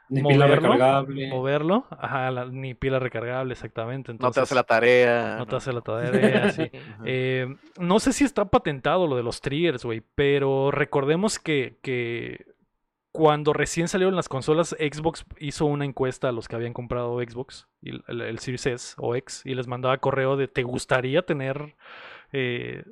[0.09, 1.27] ni pila recargable.
[1.29, 4.13] Moverlo, ajá, ni pila recargable, exactamente.
[4.13, 5.35] no te hace la tarea.
[5.37, 6.69] No, te hace la tarea, sí.
[7.05, 12.45] Eh, no sé si está patentado lo de los triggers, güey, pero recordemos que, que
[13.11, 17.67] cuando recién salieron las consolas, Xbox hizo una encuesta a los que habían comprado Xbox,
[17.81, 21.75] y el, Series S o X, y les mandaba correo de ¿te gustaría tener...
[22.33, 22.83] Eh,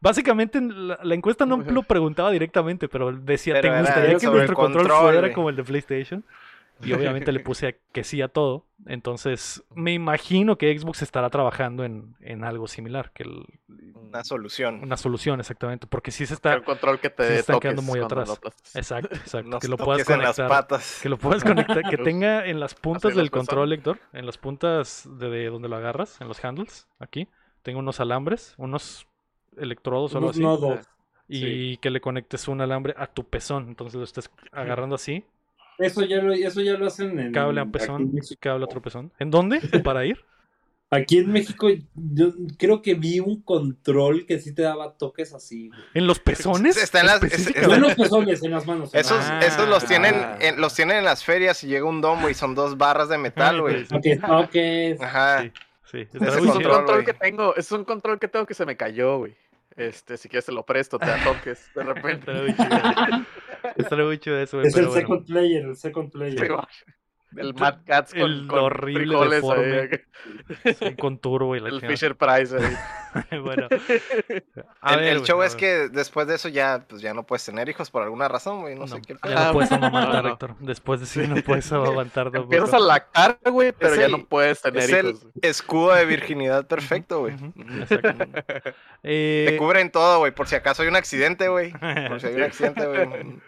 [0.00, 5.32] básicamente la, encuesta no lo preguntaba directamente, pero decía, ¿te gustaría que nuestro control, fuera
[5.32, 6.24] como el de PlayStation?
[6.82, 8.66] Y obviamente le puse que sí a todo.
[8.86, 13.12] Entonces, me imagino que Xbox estará trabajando en, en algo similar.
[13.12, 13.24] Que
[13.94, 14.80] una solución.
[14.82, 15.86] Una solución, exactamente.
[15.86, 16.54] Porque sí se está.
[16.54, 18.38] El control que te está quedando muy atrás.
[18.74, 19.58] Exacto, exacto.
[19.60, 20.66] que lo puedas conectar.
[21.02, 21.82] Que lo puedas conectar.
[21.88, 23.98] que tenga en las puntas del control, Héctor.
[24.12, 27.28] En las puntas de, donde lo agarras, en los handles, aquí.
[27.62, 29.06] Tengo unos alambres, unos
[29.56, 30.42] electrodos o algo así.
[31.26, 33.68] Y que le conectes un alambre a tu pezón.
[33.68, 35.24] Entonces lo estés agarrando así
[35.78, 37.32] eso ya lo, eso ya lo hacen en.
[37.32, 39.12] Cable a pezón, cable a otro pezón.
[39.18, 39.60] ¿En dónde?
[39.82, 40.18] ¿Para ir?
[40.90, 45.70] Aquí en México, yo creo que vi un control que sí te daba toques así.
[45.92, 46.76] ¿En los pezones?
[46.76, 47.20] Está en las,
[47.66, 48.94] no en los pezones, en las manos.
[48.94, 52.34] Esos, esos los, tienen en, los tienen en las ferias y llega un domo y
[52.34, 53.84] son dos barras de metal, güey.
[53.90, 55.50] Ok, Ajá.
[55.90, 59.18] Sí, Es un control que tengo, es un control que tengo que se me cayó,
[59.18, 59.34] güey.
[59.76, 62.32] Este, si quieres te lo presto, te toques de repente.
[63.76, 66.50] Está muy chido eso, Es el second player, el second player.
[67.36, 69.90] El Mad Cats con, el horrible deforme.
[70.98, 72.56] con turbo y la El Fisher Price
[73.42, 73.68] bueno.
[74.98, 78.02] el, show es que después de eso ya, pues ya no puedes tener hijos por
[78.02, 78.74] alguna razón, güey.
[78.74, 79.16] No, sé qué.
[79.24, 80.56] Ya no puedes amamantar, Héctor.
[80.60, 82.30] Después de eso no puedes amamantar.
[82.34, 85.04] Empiezas a lactar, güey, pero ya no puedes tener es hijos.
[85.04, 87.34] Es el escudo de virginidad perfecto, güey.
[87.80, 88.24] Exacto.
[89.02, 90.32] Te eh, cubren todo, güey.
[90.32, 91.72] Por si acaso hay un accidente, güey.
[91.72, 93.40] Por si hay un accidente, güey.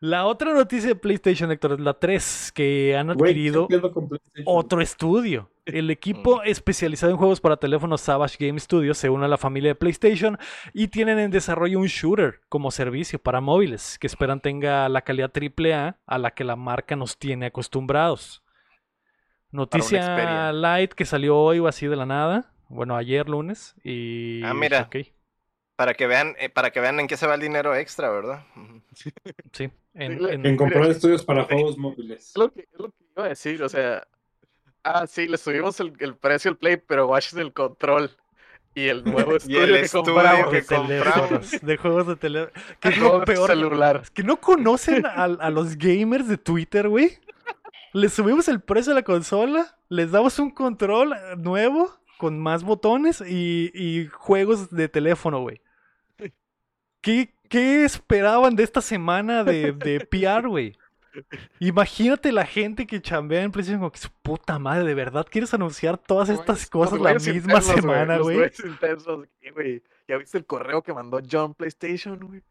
[0.00, 3.68] La otra noticia de PlayStation, Héctor, es la 3, que han adquirido
[4.46, 5.50] otro estudio.
[5.66, 9.72] El equipo especializado en juegos para teléfonos Savage Game Studios se une a la familia
[9.72, 10.38] de PlayStation
[10.72, 15.30] y tienen en desarrollo un shooter como servicio para móviles que esperan tenga la calidad
[15.34, 18.42] AAA a la que la marca nos tiene acostumbrados.
[19.50, 22.54] Noticia light que salió hoy o así de la nada.
[22.70, 23.74] Bueno, ayer lunes.
[23.84, 24.42] Y...
[24.44, 24.88] Ah, mira.
[25.80, 28.44] Para que vean, eh, para que vean en qué se va el dinero extra, ¿verdad?
[29.50, 29.70] Sí.
[29.94, 32.28] En, comprar estudios para juegos móviles.
[32.28, 32.68] Es lo, que,
[33.16, 34.06] iba a decir, o sea.
[34.84, 38.10] Ah, sí, le subimos el, precio al Play, pero watch el control.
[38.74, 41.50] Y el nuevo estudio, el que, compramos, de, compramos.
[41.62, 42.52] de juegos de teléfono.
[42.78, 43.48] ¿Qué es lo peor?
[43.48, 44.00] Celular.
[44.02, 47.18] Es que no conocen a, a los gamers de Twitter, güey.
[47.94, 53.22] Les subimos el precio a la consola, les damos un control nuevo con más botones
[53.26, 55.62] y, y juegos de teléfono, güey.
[57.00, 57.32] ¿Qué,
[57.84, 60.76] esperaban de esta semana de, de PR, güey?
[61.58, 65.52] Imagínate la gente que chambea en PlayStation como que su puta madre, de verdad quieres
[65.52, 68.52] anunciar todas estas cosas la misma semana, güey.
[70.06, 72.42] ¿Ya viste el correo que mandó John PlayStation, güey?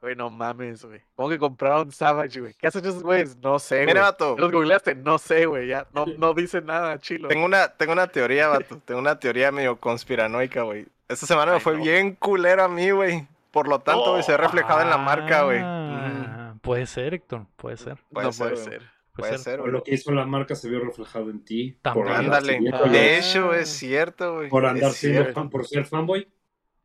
[0.00, 1.00] Güey, no mames, güey.
[1.16, 2.54] ¿Cómo que compraron Savage, güey?
[2.54, 3.36] ¿Qué hacen esos güeyes?
[3.38, 3.86] No sé, güey.
[3.86, 4.36] Mira, vato.
[4.38, 4.94] ¿Los googleaste?
[4.94, 5.66] No sé, güey.
[5.66, 7.28] Ya no, no dice nada, chilo.
[7.28, 8.78] Tengo una, tengo una teoría, vato.
[8.84, 10.86] tengo una teoría medio conspiranoica, güey.
[11.08, 13.26] Esta semana me fue bien culera a mí, güey.
[13.50, 15.60] Por lo tanto, se ha reflejado en la marca, güey.
[15.62, 17.98] Ah, puede ser, Héctor, puede ser.
[18.12, 18.82] Puede no ser, puede ser.
[19.18, 21.76] Puede ser, lo que hizo la marca se vio reflejado en ti.
[21.82, 22.08] También.
[22.08, 22.60] Ándale.
[22.90, 24.48] De hecho, es cierto, güey.
[24.48, 26.28] Por andar siendo fan, por ser fanboy.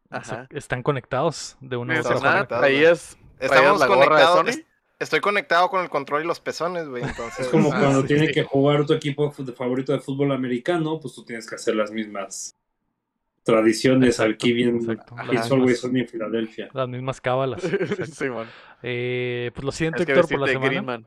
[0.10, 0.48] Ajá.
[0.50, 3.18] Están conectados de una u otra Ahí es.
[3.40, 4.60] Estamos conectados.
[5.00, 7.04] Estoy conectado con el control y los pezones, güey.
[7.04, 11.26] Entonces, es como cuando tiene que jugar tu equipo favorito de fútbol americano, pues tú
[11.26, 12.56] tienes que hacer las mismas
[13.44, 14.80] tradiciones aquí bien
[15.52, 16.70] Always en Filadelfia.
[16.74, 17.62] Las mismas cábalas.
[18.12, 18.26] sí,
[18.82, 21.04] eh, pues lo siento, Héctor, por la semana.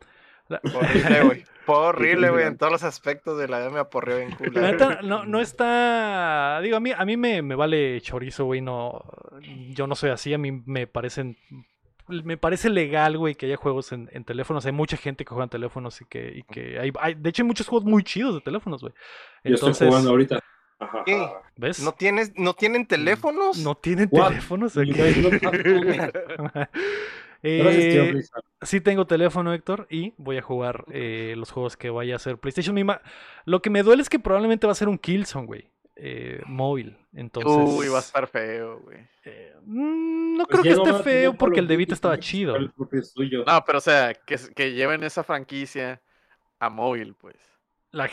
[0.49, 1.45] Horrible, güey.
[1.69, 4.53] Horrible, güey, en todos los aspectos de la vida me aporreó bien cool.
[5.03, 6.61] no, no está.
[6.63, 8.61] Digo, a mí, a mí me, me vale chorizo, güey.
[8.61, 9.03] No,
[9.71, 10.33] yo no soy así.
[10.33, 11.37] A mí me parecen.
[12.09, 14.65] Me parece legal, güey, que haya juegos en, en, teléfonos.
[14.65, 17.43] Hay mucha gente que juega en teléfonos y que, y que hay, hay, De hecho,
[17.43, 18.95] hay muchos juegos muy chidos de teléfonos, güey.
[19.43, 20.41] Entonces, yo estoy jugando ahorita.
[21.05, 21.29] ¿Qué?
[21.57, 21.81] ¿Ves?
[21.81, 23.59] ¿No, tienes, ¿No tienen teléfonos?
[23.59, 24.77] No tienen teléfonos.
[27.43, 28.23] eh,
[28.63, 32.39] sí tengo teléfono, Héctor, y voy a jugar eh, los juegos que vaya a hacer
[32.39, 32.75] PlayStation.
[32.75, 33.01] Misma.
[33.45, 35.71] Lo que me duele es que probablemente va a ser un Killzone, güey.
[35.99, 36.99] Eh, móvil.
[37.15, 37.79] Entonces.
[37.79, 38.99] Uy, va a estar feo, güey.
[39.25, 42.59] Eh, mm, no pues creo que esté feo porque el debit estaba chido.
[42.59, 46.03] No, pero o sea, que, que lleven esa franquicia
[46.59, 47.37] a móvil, pues
[47.93, 48.11] la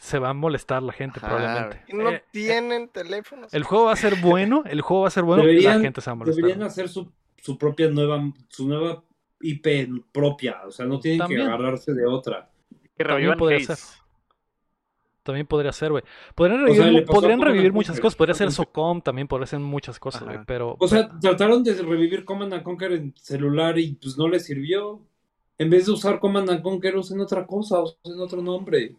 [0.00, 1.82] se va a molestar la gente probablemente.
[1.92, 3.52] No eh, tienen teléfonos.
[3.52, 6.10] El juego va a ser bueno, el juego va a ser bueno, la gente se
[6.10, 6.42] va a molestar.
[6.42, 9.02] Deberían hacer su, su propia nueva, su nueva
[9.40, 9.66] IP
[10.12, 12.50] propia, o sea, no tienen que agarrarse de otra.
[12.96, 13.78] Que También podría ser.
[15.22, 16.04] También podría ser, güey.
[16.36, 18.14] Podrían revivir, podrían revivir muchas cosas.
[18.14, 20.76] Podría ser SOCOM, también podría ser muchas cosas, pero...
[20.78, 25.00] O sea, trataron de revivir Command Conquer en celular y pues no les sirvió.
[25.58, 28.94] En vez de usar Command Conquer, usen otra cosa, usen otro nombre.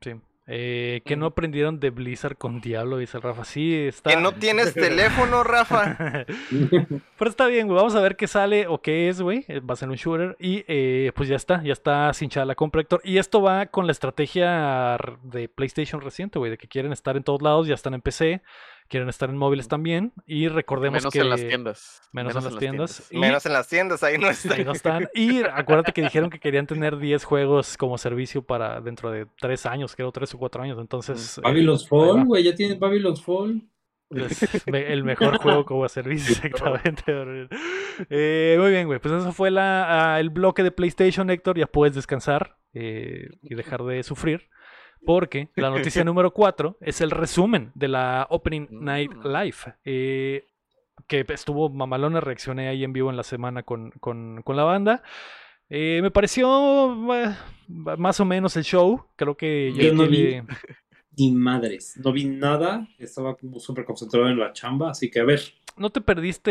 [0.00, 0.12] Sí.
[0.48, 3.44] Eh, que no aprendieron de Blizzard con Diablo, dice el Rafa.
[3.44, 4.10] Sí, está.
[4.10, 5.96] Que no tienes teléfono, Rafa.
[7.18, 7.76] Pero está bien, güey.
[7.76, 9.44] Vamos a ver qué sale o qué es, güey.
[9.46, 10.36] Eh, va a ser un shooter.
[10.40, 13.00] Y eh, pues ya está, ya está cinchada la compra, Héctor.
[13.04, 17.22] Y esto va con la estrategia de PlayStation reciente, güey, de que quieren estar en
[17.22, 18.42] todos lados, ya están en PC
[18.88, 20.12] quieren estar en móviles también.
[20.26, 21.20] Y recordemos menos que.
[21.20, 22.02] en las tiendas.
[22.12, 23.08] Menos, en las tiendas.
[23.12, 24.52] menos en las tiendas, ahí no están.
[24.52, 25.08] Ahí no están.
[25.14, 29.66] Y acuérdate que dijeron que querían tener 10 juegos como servicio para dentro de 3
[29.66, 30.78] años, creo, 3 o 4 años.
[30.78, 31.38] Entonces.
[31.38, 33.62] Mm, Babylon's eh, Fall, güey, ya tienen Babylon's Fall.
[34.66, 37.02] el mejor juego como servicio, exactamente.
[38.10, 38.98] Eh, muy bien, güey.
[38.98, 41.58] Pues eso fue la, ah, el bloque de PlayStation, Héctor.
[41.58, 44.48] Ya puedes descansar eh, y dejar de sufrir.
[45.04, 49.26] Porque la noticia número 4 es el resumen de la Opening Night mm.
[49.26, 49.56] Live.
[49.84, 50.46] Eh,
[51.06, 55.02] que estuvo mamalona, reaccioné ahí en vivo en la semana con, con, con la banda.
[55.68, 57.34] Eh, me pareció eh,
[57.68, 59.06] más o menos el show.
[59.16, 60.42] Creo que yo no vi
[61.16, 61.98] ni madres.
[62.02, 62.86] No vi nada.
[62.98, 64.90] Estaba como súper concentrado en la chamba.
[64.90, 65.40] Así que a ver.
[65.76, 66.50] No te perdiste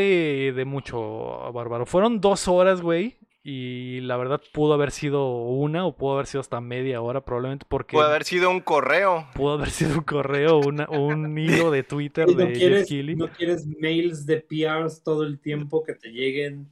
[0.53, 1.85] de mucho, Bárbaro.
[1.85, 3.17] Fueron dos horas, güey.
[3.43, 7.65] Y la verdad pudo haber sido una o pudo haber sido hasta media hora probablemente
[7.67, 7.97] porque...
[7.97, 9.27] Pudo haber sido un correo.
[9.33, 12.87] Pudo haber sido un correo o un hilo de Twitter no de quieres,
[13.17, 16.69] ¿No quieres mails de PRs todo el tiempo que te lleguen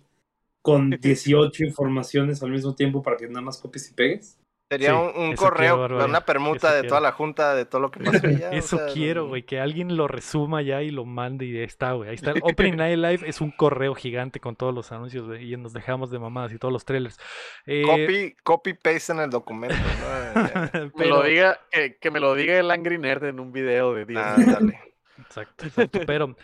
[0.61, 4.38] con 18 informaciones al mismo tiempo para que nada más copies y pegues?
[4.69, 8.49] Sería un, correo, una permuta de toda la junta, de todo lo que pasó allá.
[8.51, 12.09] Eso quiero, güey, que alguien lo resuma ya y lo mande y ahí está, güey.
[12.09, 12.33] Ahí está.
[12.43, 16.11] Opening Night Live es un correo gigante con todos los anuncios, güey, y nos dejamos
[16.11, 17.19] de mamadas y todos los trailers.
[17.65, 20.91] Eh, copy, copy paste en el documento, ¿no?
[20.95, 21.09] Pero...
[21.09, 21.59] lo diga,
[21.99, 24.79] que, me lo diga el Angry Nerd en un video de 10 ah, dale.
[25.17, 25.99] Exacto, exacto.
[26.05, 26.35] Pero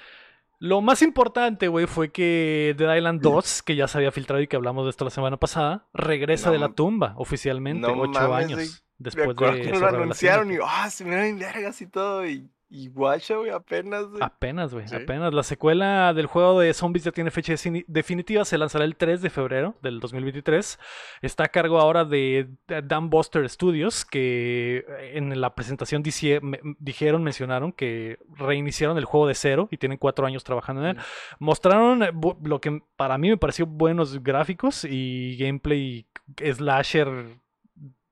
[0.59, 4.47] lo más importante, güey, fue que Dead Island 2, que ya se había filtrado y
[4.47, 9.35] que hablamos de esto la semana pasada, regresa de la tumba oficialmente, ocho años después
[9.35, 9.61] de.
[9.61, 12.25] Que lo anunciaron y, ah, se me vergas y todo.
[12.27, 14.23] Y y guacha, güey, apenas, güey.
[14.23, 15.33] Apenas, güey, apenas.
[15.33, 17.53] La secuela del juego de zombies ya tiene fecha
[17.87, 20.79] definitiva, se lanzará el 3 de febrero del 2023.
[21.21, 27.71] Está a cargo ahora de Dan Buster Studios, que eh, en la presentación dijeron, mencionaron
[27.71, 30.97] que reiniciaron el juego de cero y tienen cuatro años trabajando en él.
[30.97, 31.45] Mm.
[31.45, 32.11] Mostraron eh,
[32.43, 36.07] lo que para mí me pareció buenos gráficos y gameplay
[36.53, 37.39] slasher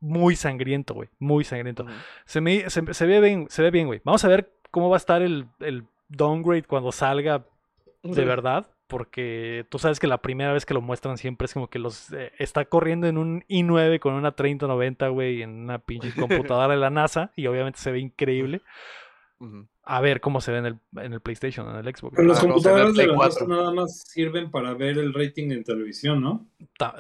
[0.04, 1.10] muy sangriento, güey.
[1.18, 1.86] Muy sangriento.
[2.26, 4.02] se, me, se, ve bien, se ve bien, güey.
[4.04, 7.46] Vamos a ver cómo va a estar el, el downgrade cuando salga
[8.04, 8.70] de verdad.
[8.88, 12.12] Porque tú sabes que la primera vez que lo muestran siempre es como que los
[12.12, 16.80] eh, está corriendo en un i9 con una 3090, güey, en una pinche computadora de
[16.80, 17.32] la NASA.
[17.36, 18.62] Y obviamente se ve increíble
[19.86, 22.16] a ver cómo se ve en el, en el PlayStation, en el Xbox.
[22.16, 25.64] Pero los ah, computadores de la NASA nada más sirven para ver el rating en
[25.64, 26.48] televisión, ¿no?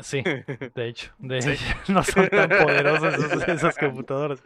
[0.01, 0.21] sí,
[0.75, 1.11] de hecho.
[1.17, 1.53] De hecho
[1.87, 4.41] no son tan poderosos esos, esas computadoras.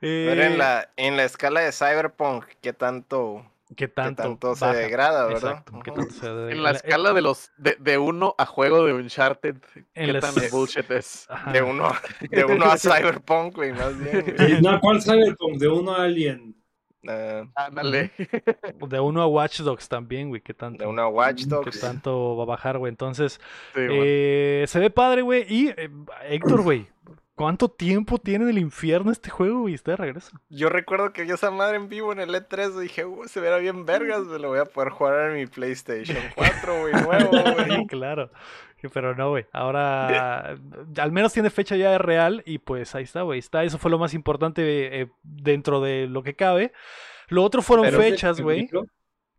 [0.00, 3.44] Pero en eh, la, en la escala de Cyberpunk, ¿qué tanto,
[3.74, 5.64] ¿Qué tanto, se degrada, verdad?
[6.50, 9.56] En la escala de los de, de, uno a juego de Uncharted,
[9.92, 11.26] ¿qué tan bullshit es?
[11.52, 11.90] De uno,
[12.30, 14.62] de uno a Cyberpunk, güey, más bien.
[14.62, 15.58] No, ¿cuál Cyberpunk?
[15.58, 16.55] De uno a Alien.
[17.06, 20.40] Uh, De uno a Watch Dogs también, güey.
[20.40, 20.82] ¿Qué tanto?
[20.82, 21.70] De uno a Watch Dogs.
[21.70, 22.90] ¿Qué tanto va a bajar, güey?
[22.90, 23.40] Entonces,
[23.74, 25.46] eh, se ve padre, güey.
[25.48, 25.90] Y eh,
[26.28, 26.86] Héctor, güey.
[27.36, 30.40] ¿Cuánto tiempo tiene el infierno este juego, y Está de regreso.
[30.48, 33.40] Yo recuerdo que vi esa madre en vivo en el E3 y dije, uh, se
[33.40, 37.30] verá bien vergas, me lo voy a poder jugar en mi PlayStation 4, güey, nuevo,
[37.54, 37.86] güey.
[37.88, 38.30] claro.
[38.94, 39.46] Pero no, güey.
[39.52, 40.56] Ahora,
[40.96, 43.38] al menos tiene fecha ya de real y pues ahí está, güey.
[43.38, 46.72] Está, eso fue lo más importante eh, dentro de lo que cabe.
[47.28, 48.68] Lo otro fueron fechas, güey.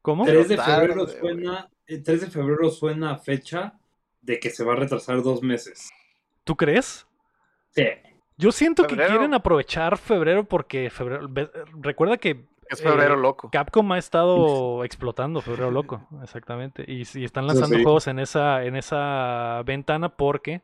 [0.02, 0.26] ¿Cómo?
[0.26, 3.74] 3 de, febrero suena, 3 eh, de febrero suena fecha
[4.22, 5.90] de que se va a retrasar dos meses.
[6.44, 7.06] ¿Tú crees?
[7.72, 7.86] Sí.
[8.38, 11.28] Yo siento que quieren aprovechar febrero porque febrero.
[11.82, 13.50] Recuerda que es febrero eh, loco.
[13.52, 16.84] Capcom ha estado explotando febrero loco, exactamente.
[16.88, 20.62] Y, si están lanzando juegos en esa, en esa ventana porque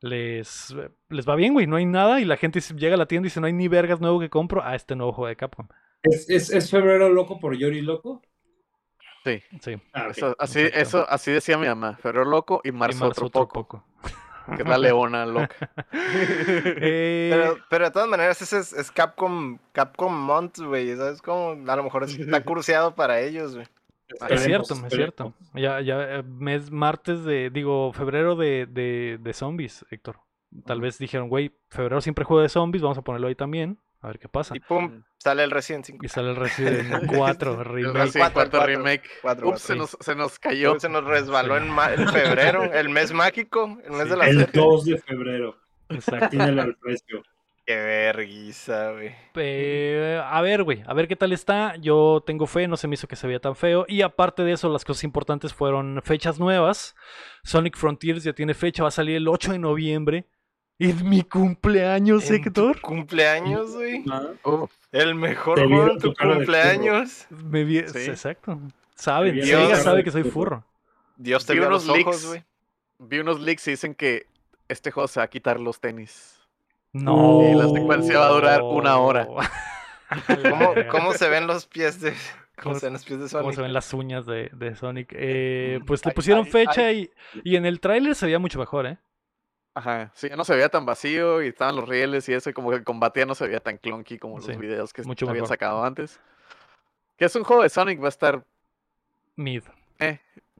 [0.00, 0.74] les,
[1.08, 1.66] les va bien, güey.
[1.66, 3.68] No hay nada y la gente llega a la tienda y dice, no hay ni
[3.68, 5.68] vergas nuevo que compro a este nuevo juego de Capcom.
[6.02, 8.22] ¿Es, febrero loco por Yori Loco?
[9.24, 9.42] Sí.
[9.60, 9.76] sí.
[9.92, 11.96] Ah, así, eso, así decía mi mamá.
[11.96, 13.84] Febrero loco y marzo, otro, poco
[14.54, 15.70] que es la leona loca.
[15.92, 20.94] Eh, pero, pero, de todas maneras, ese es, Capcom, Capcom Month, güey.
[20.96, 21.70] ¿Sabes cómo?
[21.70, 23.66] A lo mejor está cruciado para ellos, güey.
[24.30, 25.34] Es cierto, es cierto.
[25.54, 30.20] Ya, ya, eh, mes martes de, digo, febrero de, de, de zombies, Héctor.
[30.64, 33.78] Tal vez dijeron, güey, febrero siempre juego de zombies, vamos a ponerlo ahí también.
[34.02, 34.54] A ver qué pasa.
[34.56, 36.04] Y pum, sale el Resident 5.
[36.04, 37.86] Y sale el Resident 4 remake.
[37.88, 39.10] El Resident 4 remake.
[39.22, 40.78] 4, Ups, se nos, se nos cayó.
[40.78, 41.68] Se nos resbaló en,
[42.08, 44.10] febrero, el mes mágico, el mes Sí.
[44.10, 44.58] de la El suerte.
[44.60, 45.56] 2 de febrero.
[45.88, 46.28] Exacto.
[46.30, 47.22] Tiene el precio.
[47.64, 49.12] Qué verguiza, güey.
[49.34, 51.74] Eh, a ver, güey, a ver qué tal está.
[51.76, 53.84] Yo tengo fe, no se me hizo que se veía tan feo.
[53.88, 56.94] Y aparte de eso, las cosas importantes fueron fechas nuevas.
[57.42, 60.26] Sonic Frontiers ya tiene fecha, va a salir el 8 de noviembre.
[60.78, 62.80] Es mi cumpleaños, En tu Héctor.
[62.82, 64.04] cumpleaños, güey.
[64.10, 67.26] Ah, Uf, El mejor juego en tu cumpleaños.
[67.30, 68.10] Me vi- Sí.
[68.10, 68.58] Exacto.
[68.94, 70.64] Saben, cara sabe que soy furro.
[71.16, 72.26] Dios te Vi unos los ojos, leaks.
[72.26, 72.44] güey.
[72.98, 74.26] vi unos leaks y dicen que
[74.68, 76.34] este juego se va a quitar los tenis.
[76.92, 77.42] No.
[77.50, 79.26] Y la secuencia va a durar una hora.
[80.42, 82.10] ¿Cómo, ¿Cómo se ven los pies de,
[82.56, 83.54] cómo ¿Cómo- se ven los pies de ¿Cómo Sonic?
[83.56, 85.08] se ven las uñas de, de Sonic?
[85.16, 87.10] Eh, pues le pusieron ay, fecha y,
[87.44, 88.98] y en el tráiler se veía mucho mejor, ¿eh?
[89.76, 92.54] Ajá, sí, ya no se veía tan vacío y estaban los rieles y eso, y
[92.54, 95.02] como que el combate ya no se veía tan clunky como Sí, los videos que
[95.02, 95.48] mucho habían mejor.
[95.48, 96.18] sacado antes.
[97.18, 98.42] Que es un juego de Sonic, va a estar.
[99.36, 99.64] Mid.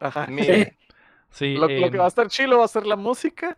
[0.01, 0.27] Ajá.
[0.31, 0.71] Mira,
[1.31, 3.57] Sí, Lo, lo que em, va a estar chilo va a ser la música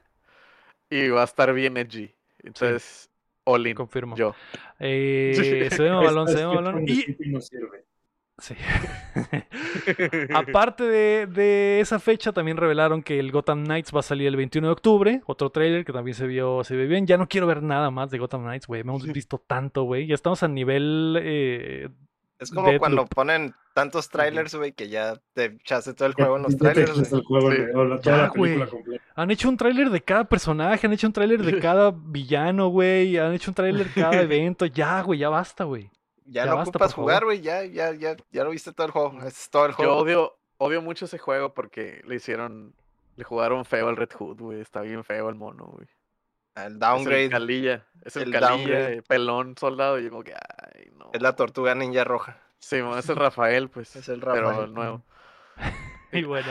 [0.91, 2.15] y va a estar bien edgy.
[2.45, 3.11] Entonces,
[3.43, 4.15] all in, confirmo.
[4.15, 4.35] yo.
[4.79, 6.63] Eh, se ve mamalón, es- se ve.
[6.63, 7.85] From the Y no sirve.
[8.39, 8.55] Sí.
[10.35, 14.37] Aparte de, de esa fecha, también revelaron que el Gotham Knights va a salir el
[14.37, 15.23] 21 de octubre.
[15.27, 17.07] Otro trailer que también se vio, se ve bien.
[17.07, 18.83] Ya no quiero ver nada más de Gotham Knights, güey.
[18.83, 20.07] Hemos visto tanto, güey.
[20.07, 21.19] Ya estamos a nivel.
[21.21, 21.89] eh,
[22.39, 26.45] es como cuando ponen tantos trailers, güey, que ya te echaste todo el juego en
[26.45, 27.13] los trailers.
[27.13, 27.59] el juego, Sí.
[27.59, 29.05] la- toda Ya, la película completa.
[29.17, 33.17] han hecho un tráiler de cada personaje, han hecho un tráiler de cada villano, güey.
[33.19, 34.67] Han hecho un tráiler de cada evento.
[34.67, 35.91] Ya, güey, ya basta, güey.
[36.31, 38.93] Ya, Ya no basta, ocupas jugar, güey, ya, ya, ya, ya lo viste todo el
[38.93, 39.21] juego.
[39.27, 39.97] Es todo el Yo juego.
[39.97, 42.75] odio, odio mucho ese juego porque le hicieron,
[43.17, 44.61] le jugaron feo al Red Hood, güey.
[44.61, 45.87] Está bien feo el mono, güey.
[46.55, 49.03] El Es el downgrade calilla, es el, El calilla, downgrade.
[49.03, 49.99] pelón, soldado.
[49.99, 51.11] Y yo como que, ay, no.
[51.13, 52.41] es la tortuga ninja roja.
[52.59, 53.95] Sí, es el Rafael, pues.
[53.97, 54.65] Es el Pero Rafael.
[54.67, 55.03] el nuevo.
[56.13, 56.49] Y bueno,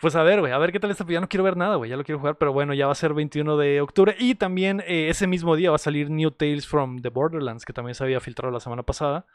[0.00, 1.04] pues a ver, güey, a ver qué tal está.
[1.06, 2.96] Ya no quiero ver nada, güey, ya lo quiero jugar, pero bueno, ya va a
[2.96, 4.16] ser 21 de octubre.
[4.18, 7.72] Y también eh, ese mismo día va a salir New Tales from the Borderlands, que
[7.72, 9.26] también se había filtrado la semana pasada.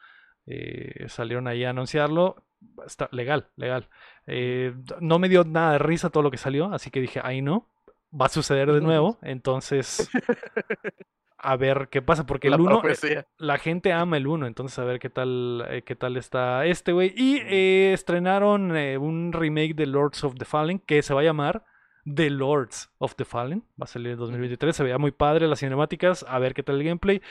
[0.45, 2.43] Eh, salieron ahí a anunciarlo.
[2.85, 3.87] Está legal, legal.
[4.25, 7.41] Eh, no me dio nada de risa todo lo que salió, así que dije, ahí
[7.41, 7.67] no,
[8.11, 9.17] va a suceder de nuevo.
[9.21, 10.09] Entonces,
[11.37, 13.27] a ver qué pasa, porque la el 1 profecía.
[13.37, 16.91] la gente ama el 1, entonces a ver qué tal, eh, qué tal está este,
[16.93, 17.13] güey.
[17.15, 21.23] Y eh, estrenaron eh, un remake de Lords of the Fallen que se va a
[21.23, 21.63] llamar
[22.11, 23.63] The Lords of the Fallen.
[23.79, 26.77] Va a salir en 2023, se veía muy padre las cinemáticas, a ver qué tal
[26.77, 27.21] el gameplay.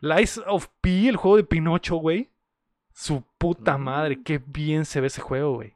[0.00, 2.30] Lies of P, el juego de Pinocho, güey.
[2.92, 3.82] Su puta Mm.
[3.82, 5.72] madre, qué bien se ve ese juego, güey.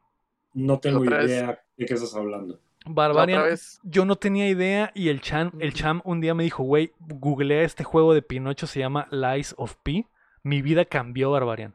[0.53, 2.59] No tengo idea de qué estás hablando.
[2.87, 3.45] Barbarian,
[3.83, 5.75] yo no tenía idea y el Cham, el.
[5.75, 9.77] Cham un día me dijo, güey, googlea este juego de Pinocho, se llama Lies of
[9.83, 10.07] P.
[10.43, 11.75] Mi vida cambió, Barbarian.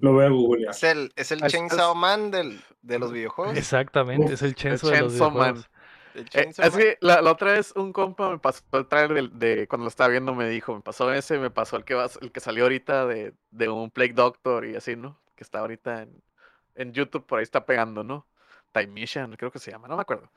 [0.00, 0.70] Lo voy a googlear.
[0.70, 3.56] Es el, es el Chainsaw es- Man del, de los videojuegos.
[3.56, 5.30] Exactamente, Uf, es el Chainsaw de los Man.
[5.32, 5.68] videojuegos.
[6.14, 9.66] El Eh, es que la, la otra vez un compa me pasó el trailer de,
[9.66, 12.30] cuando lo estaba viendo, me dijo, me pasó ese, me pasó el que va, el
[12.30, 15.18] que salió ahorita de, de un Plague Doctor y así, ¿no?
[15.34, 16.22] Que está ahorita en,
[16.74, 18.26] en YouTube, por ahí está pegando, ¿no?
[18.72, 20.30] Time Mission, creo que se llama, no me acuerdo.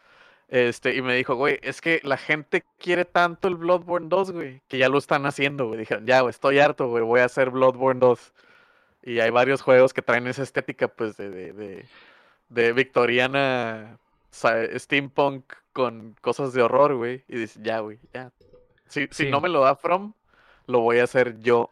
[0.48, 4.62] Este, y me dijo, güey, es que la gente quiere tanto el Bloodborne 2, güey,
[4.68, 5.80] que ya lo están haciendo, güey.
[5.80, 8.34] Dijeron, ya, güey, estoy harto, güey, voy a hacer Bloodborne 2.
[9.04, 11.86] Y hay varios juegos que traen esa estética, pues, de, de, de,
[12.50, 13.98] de victoriana
[14.32, 17.24] steampunk con cosas de horror, güey.
[17.28, 18.32] Y dices, ya, güey, ya.
[18.88, 20.14] Si, si no me lo da From,
[20.68, 21.72] lo voy a hacer yo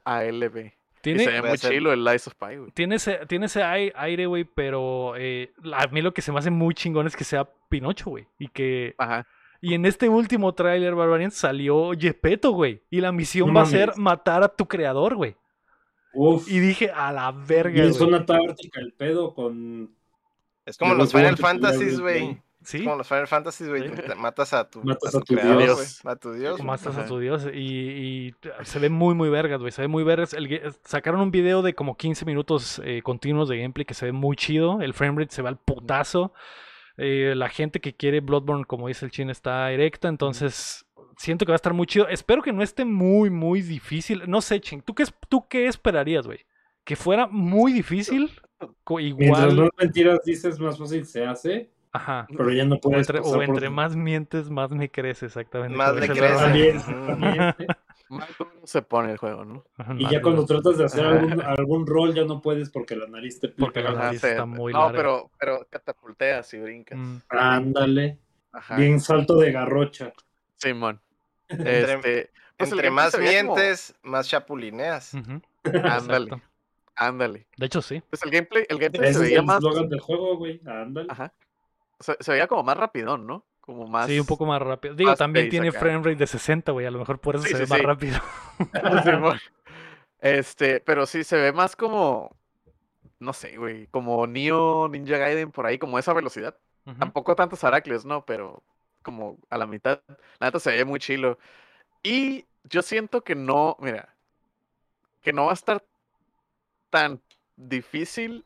[1.12, 1.16] ALB.
[1.16, 2.72] Y se Tiene, ve muy chilo el Lies of Pi, güey.
[2.72, 6.40] tiene, ese, tiene ese ai- aire, güey, pero eh, a mí lo que se me
[6.40, 8.28] hace muy chingón es que sea Pinocho, güey.
[8.40, 9.26] Y que Ajá.
[9.62, 12.82] y en este último tráiler, Barbarian, salió Gepetto, güey.
[12.90, 15.36] Y la misión No va a ser matar a tu creador, güey.
[16.14, 16.48] Uf.
[16.48, 17.94] Y dije, a la Y verga, en güey.
[17.94, 19.96] zona táctica el pedo con.
[20.66, 22.40] Es como los Final Fantasies, güey.
[22.64, 23.90] Es como los Final Fantasies, güey.
[23.90, 23.96] Sí.
[24.08, 26.02] te Matas a tu, Matas a a tu tu creador, dios.
[26.02, 26.14] güey.
[26.14, 26.64] A tu dios.
[26.64, 27.48] Matas a tu dios.
[27.54, 27.60] Y,
[28.30, 29.72] y se ve muy, muy vergas, güey.
[29.72, 30.34] Se ve muy vergas.
[30.34, 34.12] El sacaron un video de como 15 minutos eh, continuos de gameplay que se ve
[34.12, 34.82] muy chido.
[34.82, 36.34] El framerate se va al putazo.
[36.98, 40.08] Eh, la gente que quiere Bloodborne, como dice el chin, está erecta.
[40.08, 40.86] Entonces,
[41.18, 42.08] siento que va a estar muy chido.
[42.08, 44.24] Espero que no esté muy, muy difícil.
[44.28, 44.82] No sé, chin.
[44.82, 46.40] ¿Tú qué, tú qué esperarías, güey?
[46.84, 48.30] ¿Que fuera muy difícil?
[48.84, 49.56] Co- Mientras Igual.
[49.56, 51.73] más mentiras dices, más fácil se hace.
[51.94, 52.28] Ajá.
[52.36, 53.02] Pero ya no O puedes.
[53.08, 55.78] entre, pasar o por- entre más mientes, más me crees, exactamente.
[55.78, 57.68] Más le exactamente.
[58.10, 58.30] Más
[58.64, 59.64] se pone el juego, ¿no?
[59.78, 63.08] Ajá, Y ya cuando tratas de hacer algún, algún rol ya no puedes porque la
[63.08, 63.92] nariz te Porque pica.
[63.92, 64.98] la nariz está muy no, larga.
[64.98, 66.98] pero, pero catapulteas y brincas.
[67.00, 67.18] Mm.
[67.30, 68.20] Ándale.
[68.52, 68.76] Ajá.
[68.76, 70.14] Bien salto de garrocha.
[70.58, 71.02] Simón.
[71.50, 75.14] Entre- Este, Pues Entre más mientes, más chapulineas.
[75.84, 76.42] Ándale.
[76.96, 77.48] Ándale.
[77.58, 78.02] De hecho, sí.
[78.10, 79.60] Pues el gameplay, el gameplay se veía más.
[79.62, 80.62] del juego, güey.
[80.68, 81.08] Ándale.
[81.10, 81.34] Ajá.
[82.00, 83.46] Se, veía como más rapidón, ¿no?
[83.62, 84.08] Como más.
[84.08, 84.94] Sí, un poco más rápido.
[84.94, 86.86] Digo, también tiene frame rate de 60, güey.
[86.86, 88.20] A lo mejor por eso se ve más rápido.
[90.20, 92.36] este, pero sí, se ve más como.
[93.20, 93.88] No sé, güey.
[93.88, 96.58] Como Neo Ninja Gaiden por ahí, como esa velocidad.
[97.00, 98.26] Tampoco tantos Aracles, ¿no?
[98.26, 98.62] Pero
[99.02, 100.02] como a la mitad.
[100.40, 101.38] La neta se ve muy chilo.
[102.04, 104.14] Y yo siento que no, mira,
[105.22, 105.84] que no va a estar
[106.90, 107.22] tan
[107.56, 108.46] difícil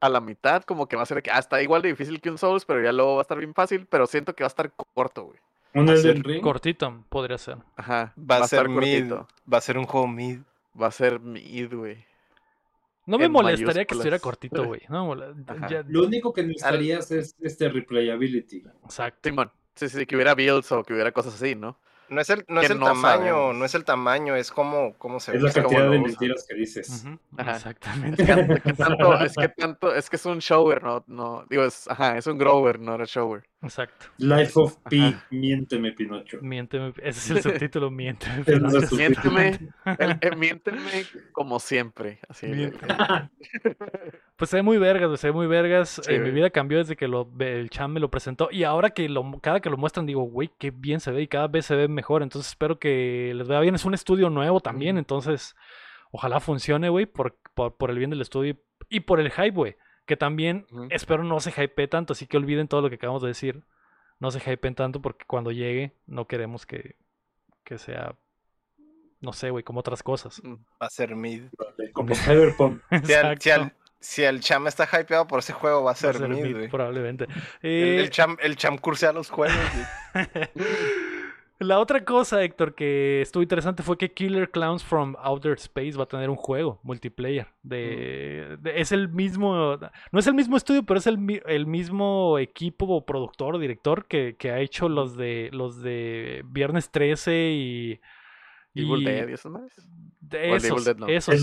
[0.00, 2.30] a la mitad, como que va a ser que ah, está igual de difícil que
[2.30, 4.48] un Souls, pero ya luego va a estar bien fácil, pero siento que va a
[4.48, 5.38] estar corto, güey.
[5.74, 6.42] ¿Un Elden Ring?
[6.42, 7.58] Cortito, podría ser.
[7.76, 8.14] Ajá.
[8.18, 9.12] Va, a, ser mid.
[9.12, 10.40] Va a ser un juego mid.
[10.80, 12.04] Va a ser mid, güey.
[13.06, 14.82] No me molestaría que estuviera cortito, güey.
[14.88, 18.64] Lo único que necesitarías es este replayability.
[18.84, 19.28] Exacto.
[19.28, 19.50] Simón.
[19.74, 21.78] Sí, sí, que hubiera builds o que hubiera cosas así, ¿no?
[22.10, 25.36] No es el, no es el tamaño, no es el tamaño, es como, cómo se
[25.36, 27.04] Es la cantidad de mentiras que dices.
[27.36, 28.22] Exactamente.
[28.22, 31.88] Es que, tanto, es que tanto, es que es un shower, no, no, digo, es,
[31.88, 33.44] ajá, es un grower, no era shower.
[33.60, 34.06] Exacto.
[34.18, 36.38] Life of Pi, miénteme, Pinocho.
[36.40, 38.44] Miénteme, ese es el subtítulo, miénteme.
[38.92, 40.80] miénteme, miénteme
[41.32, 42.20] como siempre.
[42.28, 42.46] Así.
[44.36, 46.00] pues se ve muy vergas, se ve muy vergas.
[46.08, 48.48] Eh, mi vida cambió desde que lo, el Cham me lo presentó.
[48.52, 51.28] Y ahora que lo, cada que lo muestran, digo, güey, qué bien se ve y
[51.28, 52.22] cada vez se ve mejor.
[52.22, 53.74] Entonces espero que les vea bien.
[53.74, 55.56] Es un estudio nuevo también, entonces
[56.12, 58.56] ojalá funcione, güey, por, por, el bien del estudio
[58.88, 59.76] y por el hype, güey.
[60.08, 63.28] Que también espero no se hype tanto, así que olviden todo lo que acabamos de
[63.28, 63.62] decir.
[64.18, 66.96] No se hypeen tanto porque cuando llegue no queremos que,
[67.62, 68.16] que sea,
[69.20, 70.42] no sé, güey, como otras cosas.
[70.42, 71.42] Mm, va a ser mid.
[71.92, 72.80] Como Cyberpunk.
[74.00, 76.68] si, el cham está hypeado por ese juego, va a ser, mid, güey.
[76.68, 77.26] Probablemente.
[77.60, 79.54] el, eh, cham, el cham cursea los juegos.
[81.60, 86.04] La otra cosa, Héctor, que estuvo interesante fue que Killer Clowns from Outer Space va
[86.04, 87.48] a tener un juego multiplayer.
[87.64, 89.76] De, es el mismo,
[90.12, 91.18] no es el mismo estudio, pero es el,
[91.66, 97.50] mismo equipo o productor o director que, ha hecho los de los de Viernes 13
[97.50, 98.00] y...
[98.74, 99.72] Evil Dead y esos más.
[100.30, 101.34] Esos, esos,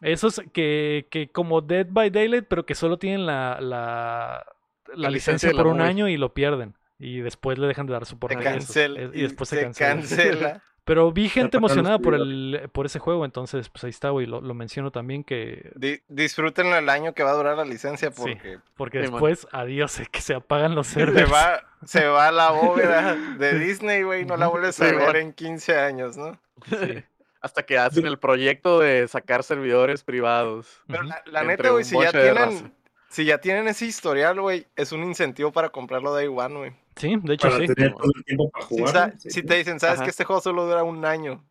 [0.00, 4.44] esos que, que como Dead by Daylight, pero que solo tienen la, la,
[4.92, 8.36] la, licencia, por un año y lo pierden y después le dejan de dar soporte.
[8.36, 9.00] Se cancela.
[9.14, 10.62] Y, después se, cancela.
[10.88, 14.40] Pero vi gente emocionada por el por ese juego, entonces pues ahí está, güey, lo,
[14.54, 15.70] menciono también que...
[16.08, 18.58] disfrútenlo el año que va a durar la licencia porque...
[18.74, 21.28] porque después, adiós, que se apagan los servers.
[21.28, 25.34] Se va, se va la bóveda de Disney, güey, no la vuelves a ver en
[25.34, 26.40] 15 años, ¿no?
[26.66, 27.04] Sí.
[27.42, 30.80] Hasta que hacen el proyecto de sacar servidores privados.
[30.86, 32.72] Pero la, neta, güey, si ya tienen...
[33.10, 36.72] Si ya tienen ese historial, güey, es un incentivo para comprarlo de One, güey.
[36.98, 37.74] Sí, de hecho para sí.
[37.74, 40.82] Tener todo el tiempo para jugar, si, te dicen, sabes que este juego solo dura
[40.82, 41.44] un año,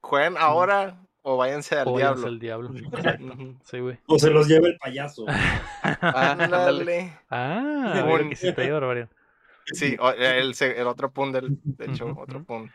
[0.00, 2.26] jueguen ahora o váyanse al o diablo.
[2.26, 2.70] al diablo.
[3.64, 3.98] sí, güey.
[4.06, 5.26] O se los lleva el payaso.
[6.00, 7.18] Ándale.
[7.30, 9.08] ah, que sí te lleva,
[9.72, 12.72] Sí, el, el, otro punto del, de hecho, otro punto.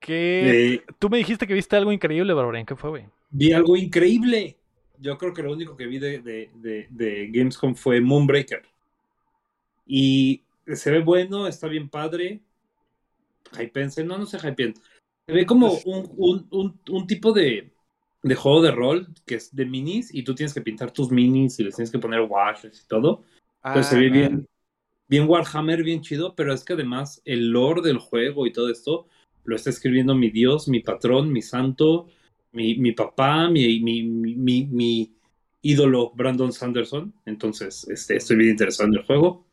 [0.00, 0.82] ¿Qué?
[0.98, 2.64] Tú me dijiste que viste algo increíble, Barbarian.
[2.64, 3.06] ¿Qué fue, güey?
[3.28, 4.56] Vi algo increíble.
[4.98, 8.62] Yo creo que lo único que vi de, de, de, de Gamescom fue Moonbreaker.
[9.86, 12.42] Y se ve bueno, está bien padre.
[13.58, 14.74] Hypense, no, no sé hypen.
[15.26, 17.72] Se ve como pues un, un, un, tipo de,
[18.22, 21.58] de, juego de rol que es de minis y tú tienes que pintar tus minis
[21.58, 23.24] y les tienes que poner washes y todo.
[23.62, 24.48] Entonces se ve ah, bien,
[25.08, 29.06] bien Warhammer, bien chido, pero es que además el lore del juego y todo esto
[29.44, 32.08] lo está escribiendo mi dios, mi patrón, mi santo,
[32.52, 35.14] mi, mi papá, mi, mi, mi, mi,
[35.62, 37.12] ídolo Brandon Sanderson.
[37.24, 39.43] Entonces este, estoy bien interesado en el juego.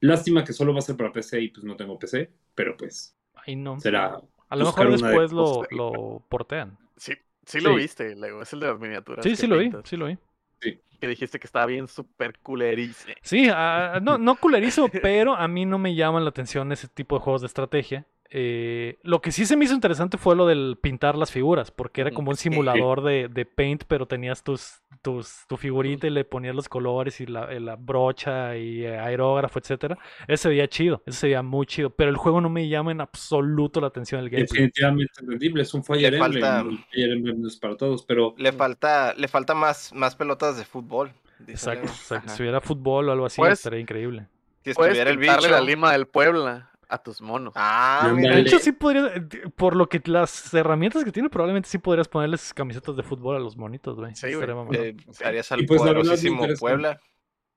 [0.00, 3.16] Lástima que solo va a ser para PC y pues no tengo PC, pero pues
[3.34, 3.78] Ay, no.
[3.80, 4.20] será.
[4.48, 6.76] A lo mejor después lo, lo, portean.
[6.96, 7.12] Sí,
[7.46, 8.42] sí lo viste, Lego.
[8.42, 9.24] Es el de las miniaturas.
[9.24, 10.18] Sí, sí lo vi, sí lo vi.
[10.60, 10.80] Sí.
[11.00, 13.08] Que dijiste que estaba bien súper culerizo.
[13.22, 17.16] Sí, ah, no, no culerizo, pero a mí no me llaman la atención ese tipo
[17.16, 18.06] de juegos de estrategia.
[18.32, 22.00] Eh, lo que sí se me hizo interesante fue lo del pintar las figuras, porque
[22.00, 26.24] era como un simulador de, de paint, pero tenías tus, tus, tu figurita y le
[26.24, 29.98] ponías los colores y la, la brocha y aerógrafo, etcétera.
[30.28, 32.92] Ese se veía chido, ese se veía muy chido, pero el juego no me llama
[32.92, 34.62] en absoluto la atención del gameplay.
[34.62, 38.34] Definitivamente entendible, es un Fire falta, Emblem, es para todos, pero...
[38.38, 41.12] Le falta, le falta más, más pelotas de fútbol.
[41.48, 41.90] Exacto,
[42.28, 44.26] si hubiera fútbol o algo así, estaría increíble.
[44.62, 45.48] Si estuviera el bicho.
[45.48, 47.54] la lima del Puebla a tus monos.
[47.56, 48.34] Ah, mira.
[48.34, 49.12] De hecho, sí podrías,
[49.54, 53.38] por lo que las herramientas que tiene, probablemente sí podrías ponerles camisetas de fútbol a
[53.38, 54.14] los monitos, güey.
[54.14, 54.48] Sí, güey.
[54.72, 57.00] Eh, harías al pues, poderosísimo Puebla.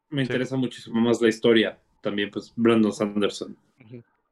[0.10, 3.58] Me interesa muchísimo más la historia también, pues Brandon Sanderson.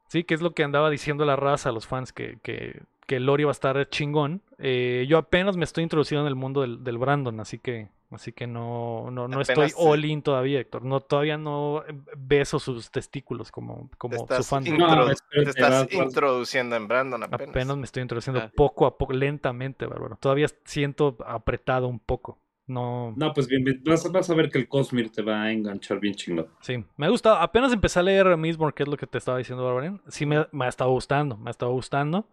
[0.08, 3.20] Sí, que es lo que andaba diciendo la raza a los fans, que, que, que
[3.20, 4.42] Lori va a estar chingón.
[4.58, 8.34] Eh, yo apenas me estoy introduciendo en el mundo del, del Brandon, así que así
[8.34, 10.84] que no, no, no estoy all in todavía, Héctor.
[10.84, 11.84] No, todavía no
[12.18, 14.64] beso sus testículos como, como su fan.
[14.78, 17.50] No, te estás introduciendo en Brandon apenas.
[17.50, 18.52] Apenas me estoy introduciendo ah.
[18.56, 20.18] poco a poco, lentamente, bárbaro.
[20.18, 22.38] Todavía siento apretado un poco.
[22.68, 23.14] No.
[23.18, 26.16] No, pues bien, vas, vas, a ver que el Cosmir te va a enganchar bien
[26.16, 26.48] chingón.
[26.62, 27.38] Sí, me ha gustado.
[27.38, 30.02] Apenas empecé a leer mismo, que es lo que te estaba diciendo, Barbarian.
[30.08, 32.28] Sí, me, me ha estado gustando, me ha estado gustando.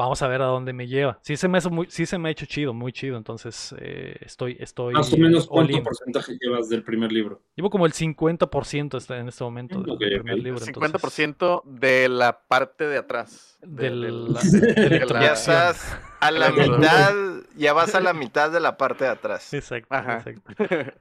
[0.00, 1.18] Vamos a ver a dónde me lleva.
[1.20, 3.18] Sí se me, ha, muy, sí se me ha hecho chido, muy chido.
[3.18, 4.94] Entonces, eh, estoy, estoy.
[4.94, 7.42] Más o menos, ¿cuánto porcentaje llevas del primer libro?
[7.54, 10.58] Llevo como el 50% en este momento del primer libro.
[10.58, 13.58] 50% de la parte de atrás.
[13.60, 14.34] Del,
[15.20, 17.14] ya estás a la mitad,
[17.58, 19.52] ya vas a la mitad de la parte de atrás.
[19.52, 19.94] Exacto.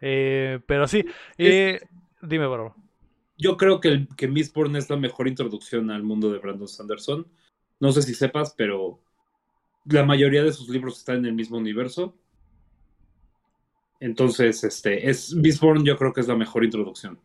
[0.02, 1.06] Eh, pero sí,
[1.38, 1.80] eh,
[2.22, 2.76] dime, bro.
[3.38, 7.26] Yo creo que, que Mistborn es la mejor introducción al mundo de Brandon Sanderson
[7.80, 8.99] no sé si sepas, pero
[9.86, 12.15] la mayoría de sus libros están en el mismo universo.
[13.99, 17.19] Entonces, este, es Beastborn yo creo que es la mejor introducción.